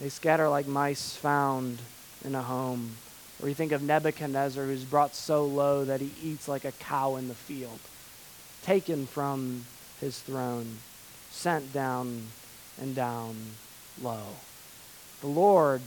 they 0.00 0.08
scatter 0.08 0.48
like 0.48 0.66
mice 0.66 1.14
found 1.16 1.78
in 2.24 2.34
a 2.34 2.42
home. 2.42 2.96
Or 3.42 3.48
you 3.48 3.54
think 3.54 3.72
of 3.72 3.82
Nebuchadnezzar, 3.82 4.64
who's 4.64 4.84
brought 4.84 5.14
so 5.14 5.44
low 5.44 5.84
that 5.84 6.00
he 6.00 6.12
eats 6.22 6.48
like 6.48 6.64
a 6.64 6.72
cow 6.72 7.16
in 7.16 7.28
the 7.28 7.34
field, 7.34 7.78
taken 8.62 9.06
from 9.06 9.64
his 10.00 10.18
throne, 10.20 10.78
sent 11.30 11.72
down 11.72 12.26
and 12.80 12.94
down 12.94 13.36
low. 14.02 14.24
The 15.20 15.28
Lord 15.28 15.82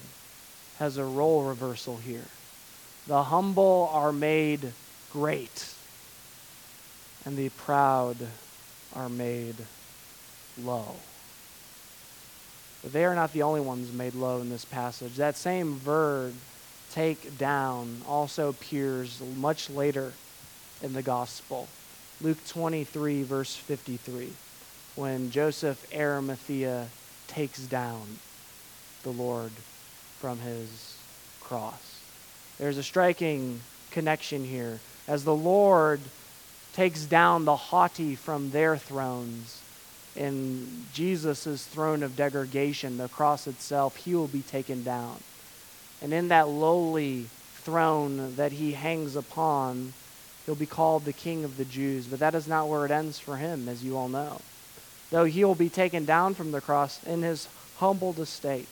has 0.79 0.97
a 0.97 1.05
role 1.05 1.43
reversal 1.43 1.97
here. 1.97 2.25
The 3.07 3.23
humble 3.23 3.89
are 3.93 4.11
made 4.11 4.71
great, 5.11 5.73
and 7.25 7.35
the 7.35 7.49
proud 7.49 8.17
are 8.95 9.09
made 9.09 9.55
low. 10.61 10.95
But 12.81 12.93
they 12.93 13.05
are 13.05 13.15
not 13.15 13.33
the 13.33 13.43
only 13.43 13.61
ones 13.61 13.93
made 13.93 14.15
low 14.15 14.41
in 14.41 14.49
this 14.49 14.65
passage. 14.65 15.15
That 15.15 15.37
same 15.37 15.75
verb, 15.75 16.33
take 16.91 17.37
down, 17.37 18.01
also 18.07 18.49
appears 18.49 19.21
much 19.37 19.69
later 19.69 20.13
in 20.81 20.93
the 20.93 21.03
gospel. 21.03 21.67
Luke 22.21 22.43
23, 22.47 23.23
verse 23.23 23.55
53, 23.55 24.31
when 24.95 25.31
Joseph 25.31 25.87
Arimathea 25.95 26.87
takes 27.27 27.59
down 27.59 28.19
the 29.03 29.11
Lord 29.11 29.51
from 30.19 30.39
his 30.39 30.97
cross. 31.39 31.99
There's 32.57 32.77
a 32.77 32.83
striking 32.83 33.61
connection 33.89 34.43
here. 34.43 34.79
As 35.07 35.23
the 35.23 35.35
Lord 35.35 35.99
takes 36.73 37.05
down 37.05 37.45
the 37.45 37.55
haughty 37.55 38.15
from 38.15 38.51
their 38.51 38.77
thrones, 38.77 39.60
in 40.15 40.85
Jesus' 40.93 41.65
throne 41.65 42.03
of 42.03 42.15
degradation, 42.15 42.97
the 42.97 43.07
cross 43.07 43.47
itself, 43.47 43.95
he 43.95 44.13
will 44.15 44.27
be 44.27 44.41
taken 44.41 44.83
down. 44.83 45.17
And 46.01 46.13
in 46.13 46.29
that 46.29 46.49
lowly 46.49 47.27
throne 47.55 48.35
that 48.35 48.51
he 48.51 48.73
hangs 48.73 49.15
upon, 49.15 49.93
he'll 50.45 50.55
be 50.55 50.65
called 50.65 51.05
the 51.05 51.13
King 51.13 51.43
of 51.43 51.57
the 51.57 51.65
Jews. 51.65 52.07
But 52.07 52.19
that 52.19 52.35
is 52.35 52.47
not 52.47 52.67
where 52.67 52.85
it 52.85 52.91
ends 52.91 53.19
for 53.19 53.37
him, 53.37 53.69
as 53.69 53.83
you 53.83 53.97
all 53.97 54.09
know. 54.09 54.41
Though 55.11 55.25
he 55.25 55.45
will 55.45 55.55
be 55.55 55.69
taken 55.69 56.05
down 56.05 56.33
from 56.33 56.51
the 56.51 56.61
cross 56.61 57.03
in 57.03 57.21
his 57.21 57.47
humbled 57.77 58.19
estate, 58.19 58.67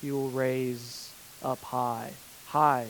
he 0.00 0.10
will 0.10 0.30
raise 0.30 1.12
up 1.42 1.60
high, 1.62 2.12
high 2.48 2.88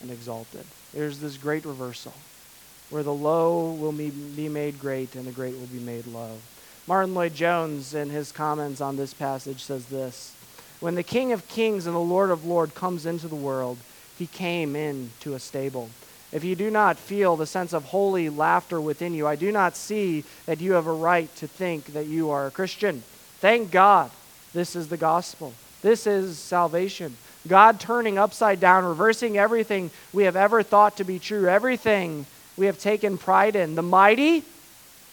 and 0.00 0.10
exalted. 0.10 0.64
There's 0.92 1.18
this 1.18 1.36
great 1.36 1.64
reversal 1.64 2.14
where 2.90 3.02
the 3.02 3.12
low 3.12 3.72
will 3.72 3.92
be, 3.92 4.10
made 4.48 4.78
great 4.78 5.14
and 5.14 5.26
the 5.26 5.32
great 5.32 5.54
will 5.54 5.66
be 5.66 5.80
made 5.80 6.06
low. 6.06 6.38
Martyn 6.88 7.14
Lloyd-Jones, 7.14 7.94
in 7.94 8.10
his 8.10 8.30
comments 8.30 8.80
on 8.80 8.96
this 8.96 9.12
passage, 9.12 9.64
says 9.64 9.86
this 9.86 10.34
When 10.78 10.94
the 10.94 11.02
King 11.02 11.32
of 11.32 11.48
Kings 11.48 11.86
and 11.86 11.96
the 11.96 12.00
Lord 12.00 12.30
of 12.30 12.44
Lords 12.44 12.72
comes 12.74 13.06
into 13.06 13.26
the 13.26 13.34
world, 13.34 13.78
he 14.16 14.28
came 14.28 14.76
into 14.76 15.34
a 15.34 15.40
stable. 15.40 15.90
If 16.32 16.44
you 16.44 16.54
do 16.54 16.70
not 16.70 16.96
feel 16.96 17.34
the 17.34 17.46
sense 17.46 17.72
of 17.72 17.84
holy 17.86 18.28
laughter 18.28 18.80
within 18.80 19.14
you, 19.14 19.26
I 19.26 19.36
do 19.36 19.50
not 19.50 19.76
see 19.76 20.24
that 20.46 20.60
you 20.60 20.72
have 20.72 20.86
a 20.86 20.92
right 20.92 21.34
to 21.36 21.48
think 21.48 21.86
that 21.86 22.06
you 22.06 22.30
are 22.30 22.46
a 22.46 22.50
Christian. 22.52 23.02
Thank 23.40 23.70
God, 23.70 24.10
this 24.52 24.76
is 24.76 24.88
the 24.88 24.96
gospel. 24.96 25.54
This 25.82 26.06
is 26.06 26.38
salvation. 26.38 27.16
God 27.48 27.80
turning 27.80 28.18
upside 28.18 28.60
down, 28.60 28.84
reversing 28.84 29.38
everything 29.38 29.90
we 30.12 30.24
have 30.24 30.36
ever 30.36 30.62
thought 30.62 30.96
to 30.96 31.04
be 31.04 31.18
true, 31.18 31.48
everything 31.48 32.26
we 32.56 32.66
have 32.66 32.78
taken 32.78 33.18
pride 33.18 33.56
in. 33.56 33.74
The 33.74 33.82
mighty, 33.82 34.44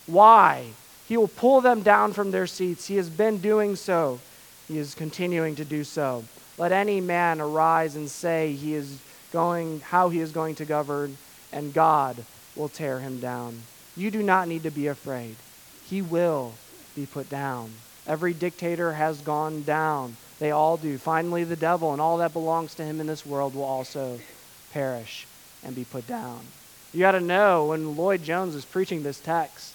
why? 0.05 0.65
He 1.07 1.17
will 1.17 1.27
pull 1.27 1.61
them 1.61 1.81
down 1.81 2.13
from 2.13 2.31
their 2.31 2.47
seats. 2.47 2.87
He 2.87 2.95
has 2.95 3.09
been 3.09 3.37
doing 3.37 3.75
so. 3.75 4.19
He 4.67 4.77
is 4.77 4.95
continuing 4.95 5.55
to 5.55 5.65
do 5.65 5.83
so. 5.83 6.23
Let 6.57 6.71
any 6.71 7.01
man 7.01 7.41
arise 7.41 7.95
and 7.95 8.09
say 8.09 8.53
he 8.53 8.73
is 8.73 8.99
going 9.31 9.81
how 9.81 10.09
he 10.09 10.19
is 10.19 10.31
going 10.31 10.55
to 10.55 10.65
govern, 10.65 11.17
and 11.51 11.73
God 11.73 12.23
will 12.55 12.69
tear 12.69 12.99
him 12.99 13.19
down. 13.19 13.63
You 13.97 14.11
do 14.11 14.23
not 14.23 14.47
need 14.47 14.63
to 14.63 14.71
be 14.71 14.87
afraid. 14.87 15.35
He 15.85 16.01
will 16.01 16.53
be 16.95 17.05
put 17.05 17.29
down. 17.29 17.71
Every 18.07 18.33
dictator 18.33 18.93
has 18.93 19.19
gone 19.21 19.63
down. 19.63 20.17
They 20.39 20.51
all 20.51 20.77
do. 20.77 20.97
Finally, 20.97 21.43
the 21.45 21.55
devil 21.55 21.91
and 21.91 22.01
all 22.01 22.17
that 22.17 22.33
belongs 22.33 22.75
to 22.75 22.83
him 22.83 22.99
in 22.99 23.07
this 23.07 23.25
world 23.25 23.55
will 23.55 23.63
also 23.63 24.19
perish 24.71 25.25
and 25.63 25.75
be 25.75 25.83
put 25.83 26.07
down. 26.07 26.41
You 26.93 26.99
got 26.99 27.11
to 27.11 27.19
know 27.19 27.67
when 27.67 27.95
Lloyd-Jones 27.95 28.55
is 28.55 28.65
preaching 28.65 29.03
this 29.03 29.19
text, 29.19 29.72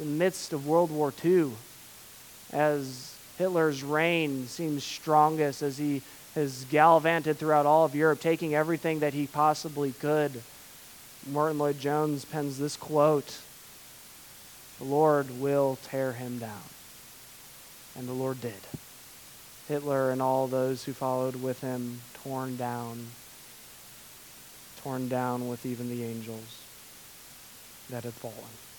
the 0.00 0.06
midst 0.06 0.54
of 0.54 0.66
World 0.66 0.90
War 0.90 1.12
II, 1.22 1.50
as 2.54 3.14
Hitler's 3.36 3.82
reign 3.82 4.46
seems 4.46 4.82
strongest, 4.82 5.60
as 5.60 5.76
he 5.76 6.00
has 6.34 6.64
gallivanted 6.70 7.36
throughout 7.36 7.66
all 7.66 7.84
of 7.84 7.94
Europe, 7.94 8.18
taking 8.18 8.54
everything 8.54 9.00
that 9.00 9.12
he 9.12 9.26
possibly 9.26 9.92
could. 9.92 10.42
Martyn 11.26 11.58
Lloyd-Jones 11.58 12.24
pens 12.24 12.58
this 12.58 12.78
quote 12.78 13.40
The 14.78 14.84
Lord 14.84 15.38
will 15.38 15.76
tear 15.84 16.14
him 16.14 16.38
down. 16.38 16.62
And 17.94 18.08
the 18.08 18.14
Lord 18.14 18.40
did. 18.40 18.54
Hitler 19.68 20.12
and 20.12 20.22
all 20.22 20.46
those 20.46 20.84
who 20.84 20.94
followed 20.94 21.36
with 21.36 21.60
him 21.60 22.00
torn 22.24 22.56
down, 22.56 23.08
torn 24.82 25.08
down 25.08 25.46
with 25.46 25.66
even 25.66 25.90
the 25.90 26.04
angels 26.04 26.62
that 27.90 28.04
had 28.04 28.14
fallen. 28.14 28.69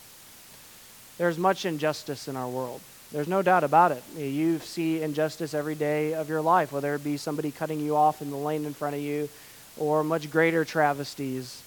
There's 1.21 1.37
much 1.37 1.65
injustice 1.65 2.27
in 2.27 2.35
our 2.35 2.49
world. 2.49 2.81
There's 3.11 3.27
no 3.27 3.43
doubt 3.43 3.63
about 3.63 3.91
it. 3.91 4.01
You 4.17 4.57
see 4.57 5.03
injustice 5.03 5.53
every 5.53 5.75
day 5.75 6.15
of 6.15 6.29
your 6.29 6.41
life, 6.41 6.71
whether 6.71 6.95
it 6.95 7.03
be 7.03 7.15
somebody 7.15 7.51
cutting 7.51 7.79
you 7.79 7.95
off 7.95 8.23
in 8.23 8.31
the 8.31 8.37
lane 8.37 8.65
in 8.65 8.73
front 8.73 8.95
of 8.95 9.01
you 9.01 9.29
or 9.77 10.03
much 10.03 10.31
greater 10.31 10.65
travesties. 10.65 11.61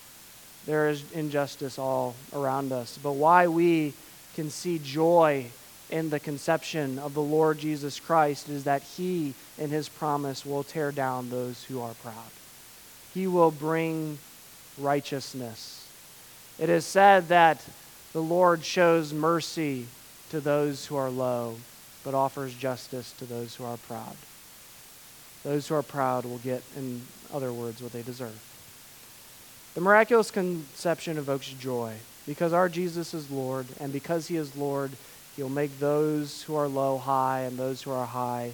There 0.66 0.88
is 0.88 1.04
injustice 1.12 1.78
all 1.78 2.16
around 2.32 2.72
us. 2.72 2.98
But 3.00 3.12
why 3.12 3.46
we 3.46 3.92
can 4.34 4.50
see 4.50 4.80
joy 4.80 5.46
in 5.88 6.10
the 6.10 6.18
conception 6.18 6.98
of 6.98 7.14
the 7.14 7.22
Lord 7.22 7.58
Jesus 7.58 8.00
Christ 8.00 8.48
is 8.48 8.64
that 8.64 8.82
He, 8.82 9.34
in 9.56 9.70
His 9.70 9.88
promise, 9.88 10.44
will 10.44 10.64
tear 10.64 10.90
down 10.90 11.30
those 11.30 11.62
who 11.62 11.80
are 11.80 11.94
proud. 12.02 12.32
He 13.14 13.28
will 13.28 13.52
bring 13.52 14.18
righteousness. 14.78 15.88
It 16.58 16.68
is 16.68 16.84
said 16.84 17.28
that 17.28 17.64
the 18.14 18.22
Lord 18.22 18.64
shows 18.64 19.12
mercy 19.12 19.86
to 20.30 20.40
those 20.40 20.86
who 20.86 20.96
are 20.96 21.10
low, 21.10 21.56
but 22.04 22.14
offers 22.14 22.54
justice 22.54 23.12
to 23.18 23.24
those 23.24 23.56
who 23.56 23.64
are 23.64 23.76
proud. 23.76 24.16
Those 25.42 25.66
who 25.66 25.74
are 25.74 25.82
proud 25.82 26.24
will 26.24 26.38
get, 26.38 26.62
in 26.76 27.02
other 27.34 27.52
words, 27.52 27.82
what 27.82 27.92
they 27.92 28.02
deserve. 28.02 28.40
The 29.74 29.80
miraculous 29.80 30.30
conception 30.30 31.18
evokes 31.18 31.48
joy 31.48 31.94
because 32.24 32.52
our 32.52 32.68
Jesus 32.68 33.14
is 33.14 33.32
Lord, 33.32 33.66
and 33.80 33.92
because 33.92 34.28
he 34.28 34.36
is 34.36 34.56
Lord, 34.56 34.92
he'll 35.34 35.48
make 35.48 35.80
those 35.80 36.44
who 36.44 36.54
are 36.54 36.68
low 36.68 36.98
high 36.98 37.40
and 37.40 37.58
those 37.58 37.82
who 37.82 37.90
are 37.90 38.06
high 38.06 38.52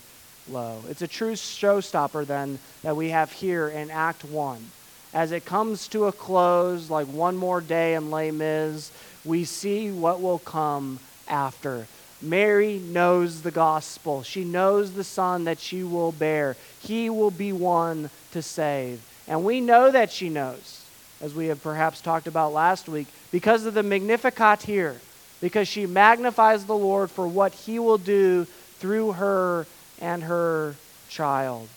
low. 0.48 0.82
It's 0.88 1.02
a 1.02 1.06
true 1.06 1.34
showstopper, 1.34 2.26
then, 2.26 2.58
that 2.82 2.96
we 2.96 3.11
have 3.11 3.30
here 3.30 3.68
in 3.68 3.90
Act 3.90 4.24
1. 4.24 4.70
As 5.12 5.32
it 5.32 5.44
comes 5.44 5.88
to 5.88 6.04
a 6.06 6.12
close, 6.12 6.88
like 6.88 7.08
one 7.08 7.36
more 7.36 7.61
day 7.61 7.94
in 7.94 8.11
Les 8.11 8.30
Mis, 8.30 8.92
we 9.24 9.44
see 9.44 9.90
what 9.90 10.20
will 10.20 10.38
come 10.38 11.00
after. 11.28 11.86
Mary 12.22 12.78
knows 12.78 13.42
the 13.42 13.50
gospel. 13.50 14.22
She 14.22 14.44
knows 14.44 14.92
the 14.92 15.04
son 15.04 15.44
that 15.44 15.58
she 15.58 15.82
will 15.82 16.12
bear. 16.12 16.56
He 16.80 17.11
will 17.11 17.30
be 17.30 17.52
one 17.52 18.11
to 18.32 18.42
save. 18.42 19.02
And 19.26 19.44
we 19.44 19.61
know 19.61 19.90
that 19.90 20.12
she 20.12 20.28
knows, 20.28 20.84
as 21.20 21.34
we 21.34 21.46
have 21.46 21.62
perhaps 21.62 22.00
talked 22.00 22.26
about 22.26 22.52
last 22.52 22.88
week, 22.88 23.06
because 23.32 23.64
of 23.64 23.74
the 23.74 23.82
Magnificat 23.82 24.62
here, 24.62 25.00
because 25.40 25.66
she 25.66 25.86
magnifies 25.86 26.66
the 26.66 26.76
Lord 26.76 27.11
for 27.11 27.26
what 27.26 27.52
he 27.52 27.78
will 27.78 27.98
do 27.98 28.44
through 28.78 29.12
her 29.12 29.66
and 30.00 30.22
her 30.24 30.74
child. 31.08 31.68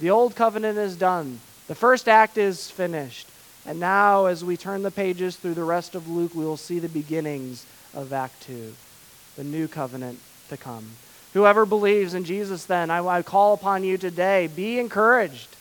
The 0.00 0.10
old 0.10 0.34
covenant 0.34 0.78
is 0.78 0.96
done, 0.96 1.40
the 1.72 1.76
first 1.76 2.06
act 2.06 2.36
is 2.36 2.70
finished. 2.70 3.26
And 3.64 3.80
now, 3.80 4.26
as 4.26 4.44
we 4.44 4.58
turn 4.58 4.82
the 4.82 4.90
pages 4.90 5.36
through 5.36 5.54
the 5.54 5.64
rest 5.64 5.94
of 5.94 6.06
Luke, 6.06 6.34
we 6.34 6.44
will 6.44 6.58
see 6.58 6.78
the 6.78 6.88
beginnings 6.90 7.64
of 7.94 8.12
Act 8.12 8.42
2 8.42 8.74
the 9.36 9.44
new 9.44 9.66
covenant 9.68 10.18
to 10.50 10.58
come. 10.58 10.84
Whoever 11.32 11.64
believes 11.64 12.12
in 12.12 12.24
Jesus, 12.24 12.66
then, 12.66 12.90
I, 12.90 13.02
I 13.02 13.22
call 13.22 13.54
upon 13.54 13.84
you 13.84 13.96
today, 13.96 14.50
be 14.54 14.78
encouraged. 14.78 15.56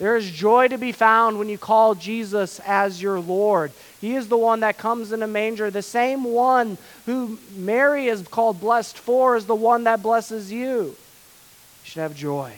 There 0.00 0.16
is 0.16 0.28
joy 0.28 0.66
to 0.66 0.76
be 0.76 0.90
found 0.90 1.38
when 1.38 1.48
you 1.48 1.56
call 1.56 1.94
Jesus 1.94 2.58
as 2.66 3.00
your 3.00 3.20
Lord. 3.20 3.70
He 4.00 4.16
is 4.16 4.26
the 4.26 4.36
one 4.36 4.58
that 4.60 4.76
comes 4.76 5.12
in 5.12 5.22
a 5.22 5.28
manger. 5.28 5.70
The 5.70 5.82
same 5.82 6.24
one 6.24 6.78
who 7.06 7.38
Mary 7.54 8.08
is 8.08 8.26
called 8.26 8.60
blessed 8.60 8.98
for 8.98 9.36
is 9.36 9.46
the 9.46 9.54
one 9.54 9.84
that 9.84 10.02
blesses 10.02 10.50
you. 10.50 10.78
You 10.78 10.96
should 11.84 12.02
have 12.02 12.16
joy, 12.16 12.54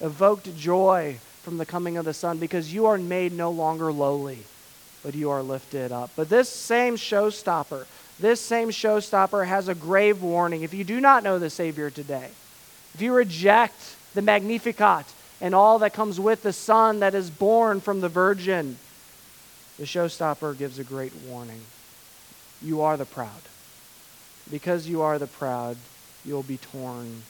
evoked 0.00 0.56
joy 0.56 1.18
from 1.42 1.58
the 1.58 1.66
coming 1.66 1.96
of 1.96 2.04
the 2.04 2.14
Son, 2.14 2.38
because 2.38 2.72
you 2.72 2.86
are 2.86 2.98
made 2.98 3.32
no 3.32 3.50
longer 3.50 3.92
lowly, 3.92 4.38
but 5.02 5.14
you 5.14 5.30
are 5.30 5.42
lifted 5.42 5.92
up. 5.92 6.10
But 6.16 6.28
this 6.28 6.48
same 6.48 6.96
showstopper, 6.96 7.86
this 8.20 8.40
same 8.40 8.70
showstopper 8.70 9.46
has 9.46 9.68
a 9.68 9.74
grave 9.74 10.22
warning. 10.22 10.62
If 10.62 10.72
you 10.72 10.84
do 10.84 11.00
not 11.00 11.24
know 11.24 11.38
the 11.38 11.50
Savior 11.50 11.90
today, 11.90 12.28
if 12.94 13.00
you 13.00 13.12
reject 13.12 13.96
the 14.14 14.22
Magnificat 14.22 15.06
and 15.40 15.54
all 15.54 15.80
that 15.80 15.92
comes 15.92 16.20
with 16.20 16.42
the 16.42 16.52
Son 16.52 17.00
that 17.00 17.14
is 17.14 17.30
born 17.30 17.80
from 17.80 18.00
the 18.00 18.08
Virgin, 18.08 18.76
the 19.78 19.84
showstopper 19.84 20.56
gives 20.56 20.78
a 20.78 20.84
great 20.84 21.12
warning. 21.26 21.62
You 22.60 22.82
are 22.82 22.96
the 22.96 23.06
proud. 23.06 23.30
Because 24.50 24.86
you 24.86 25.02
are 25.02 25.18
the 25.18 25.26
proud, 25.26 25.76
you'll 26.24 26.42
be 26.42 26.58
torn 26.58 27.22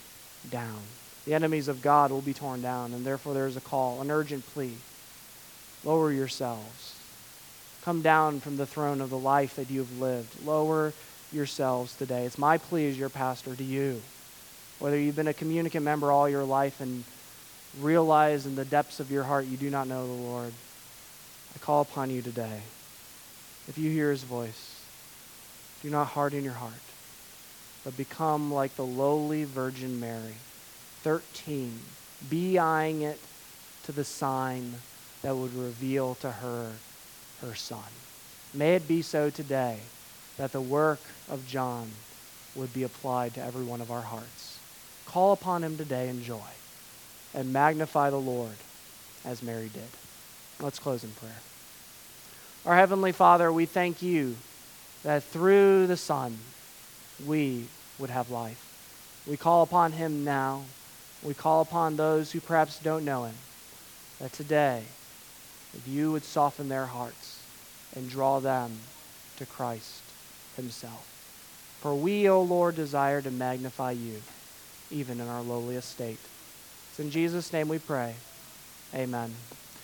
down. 0.51 0.81
The 1.25 1.33
enemies 1.33 1.67
of 1.67 1.81
God 1.81 2.11
will 2.11 2.21
be 2.21 2.33
torn 2.33 2.61
down, 2.61 2.93
and 2.93 3.05
therefore 3.05 3.33
there 3.33 3.47
is 3.47 3.55
a 3.55 3.61
call, 3.61 4.01
an 4.01 4.11
urgent 4.11 4.45
plea. 4.47 4.75
Lower 5.83 6.11
yourselves. 6.11 6.95
Come 7.83 8.01
down 8.01 8.39
from 8.39 8.57
the 8.57 8.65
throne 8.65 9.01
of 9.01 9.09
the 9.09 9.17
life 9.17 9.55
that 9.55 9.69
you 9.69 9.79
have 9.79 9.99
lived. 9.99 10.45
Lower 10.45 10.93
yourselves 11.31 11.95
today. 11.95 12.25
It's 12.25 12.37
my 12.37 12.57
plea 12.57 12.89
as 12.89 12.97
your 12.97 13.09
pastor 13.09 13.55
to 13.55 13.63
you. 13.63 14.01
Whether 14.79 14.99
you've 14.99 15.15
been 15.15 15.27
a 15.27 15.33
communicant 15.33 15.83
member 15.83 16.11
all 16.11 16.27
your 16.27 16.43
life 16.43 16.81
and 16.81 17.03
realize 17.79 18.45
in 18.45 18.55
the 18.55 18.65
depths 18.65 18.99
of 18.99 19.11
your 19.11 19.23
heart 19.23 19.45
you 19.45 19.57
do 19.57 19.69
not 19.69 19.87
know 19.87 20.05
the 20.05 20.13
Lord, 20.13 20.53
I 21.55 21.59
call 21.59 21.81
upon 21.81 22.09
you 22.09 22.21
today. 22.21 22.61
If 23.67 23.77
you 23.77 23.89
hear 23.89 24.11
his 24.11 24.23
voice, 24.23 24.81
do 25.81 25.89
not 25.89 26.07
harden 26.07 26.43
your 26.43 26.53
heart, 26.53 26.73
but 27.83 27.95
become 27.97 28.53
like 28.53 28.75
the 28.75 28.85
lowly 28.85 29.43
Virgin 29.45 29.99
Mary. 29.99 30.35
13. 31.03 31.79
Be 32.29 32.57
eyeing 32.57 33.01
it 33.01 33.19
to 33.83 33.91
the 33.91 34.03
sign 34.03 34.75
that 35.21 35.35
would 35.35 35.53
reveal 35.53 36.15
to 36.15 36.31
her 36.31 36.71
her 37.41 37.55
Son. 37.55 37.79
May 38.53 38.75
it 38.75 38.87
be 38.87 39.01
so 39.01 39.29
today 39.29 39.79
that 40.37 40.51
the 40.51 40.61
work 40.61 41.01
of 41.29 41.47
John 41.47 41.89
would 42.55 42.73
be 42.73 42.83
applied 42.83 43.33
to 43.33 43.43
every 43.43 43.63
one 43.63 43.81
of 43.81 43.91
our 43.91 44.01
hearts. 44.01 44.59
Call 45.05 45.33
upon 45.33 45.63
him 45.63 45.77
today 45.77 46.09
in 46.09 46.23
joy 46.23 46.39
and 47.33 47.51
magnify 47.51 48.09
the 48.09 48.19
Lord 48.19 48.55
as 49.25 49.43
Mary 49.43 49.69
did. 49.73 49.89
Let's 50.59 50.79
close 50.79 51.03
in 51.03 51.11
prayer. 51.11 51.41
Our 52.65 52.75
Heavenly 52.75 53.11
Father, 53.11 53.51
we 53.51 53.65
thank 53.65 54.01
you 54.01 54.35
that 55.03 55.23
through 55.23 55.87
the 55.87 55.97
Son 55.97 56.37
we 57.25 57.65
would 57.99 58.09
have 58.09 58.29
life. 58.29 58.69
We 59.27 59.37
call 59.37 59.63
upon 59.63 59.93
him 59.93 60.23
now. 60.23 60.63
We 61.23 61.33
call 61.33 61.61
upon 61.61 61.95
those 61.95 62.31
who 62.31 62.41
perhaps 62.41 62.79
don't 62.79 63.05
know 63.05 63.23
him, 63.23 63.35
that 64.19 64.33
today, 64.33 64.83
if 65.73 65.87
you 65.87 66.11
would 66.11 66.23
soften 66.23 66.69
their 66.69 66.85
hearts, 66.85 67.39
and 67.95 68.09
draw 68.09 68.39
them 68.39 68.71
to 69.37 69.45
Christ 69.45 70.01
Himself. 70.55 71.07
For 71.81 71.95
we, 71.95 72.29
O 72.29 72.41
Lord, 72.41 72.75
desire 72.75 73.21
to 73.21 73.31
magnify 73.31 73.91
you, 73.91 74.21
even 74.91 75.19
in 75.19 75.27
our 75.27 75.41
lowly 75.41 75.75
estate. 75.75 76.19
It's 76.89 76.99
in 76.99 77.11
Jesus' 77.11 77.51
name 77.53 77.67
we 77.67 77.79
pray. 77.79 78.15
Amen. 78.93 79.33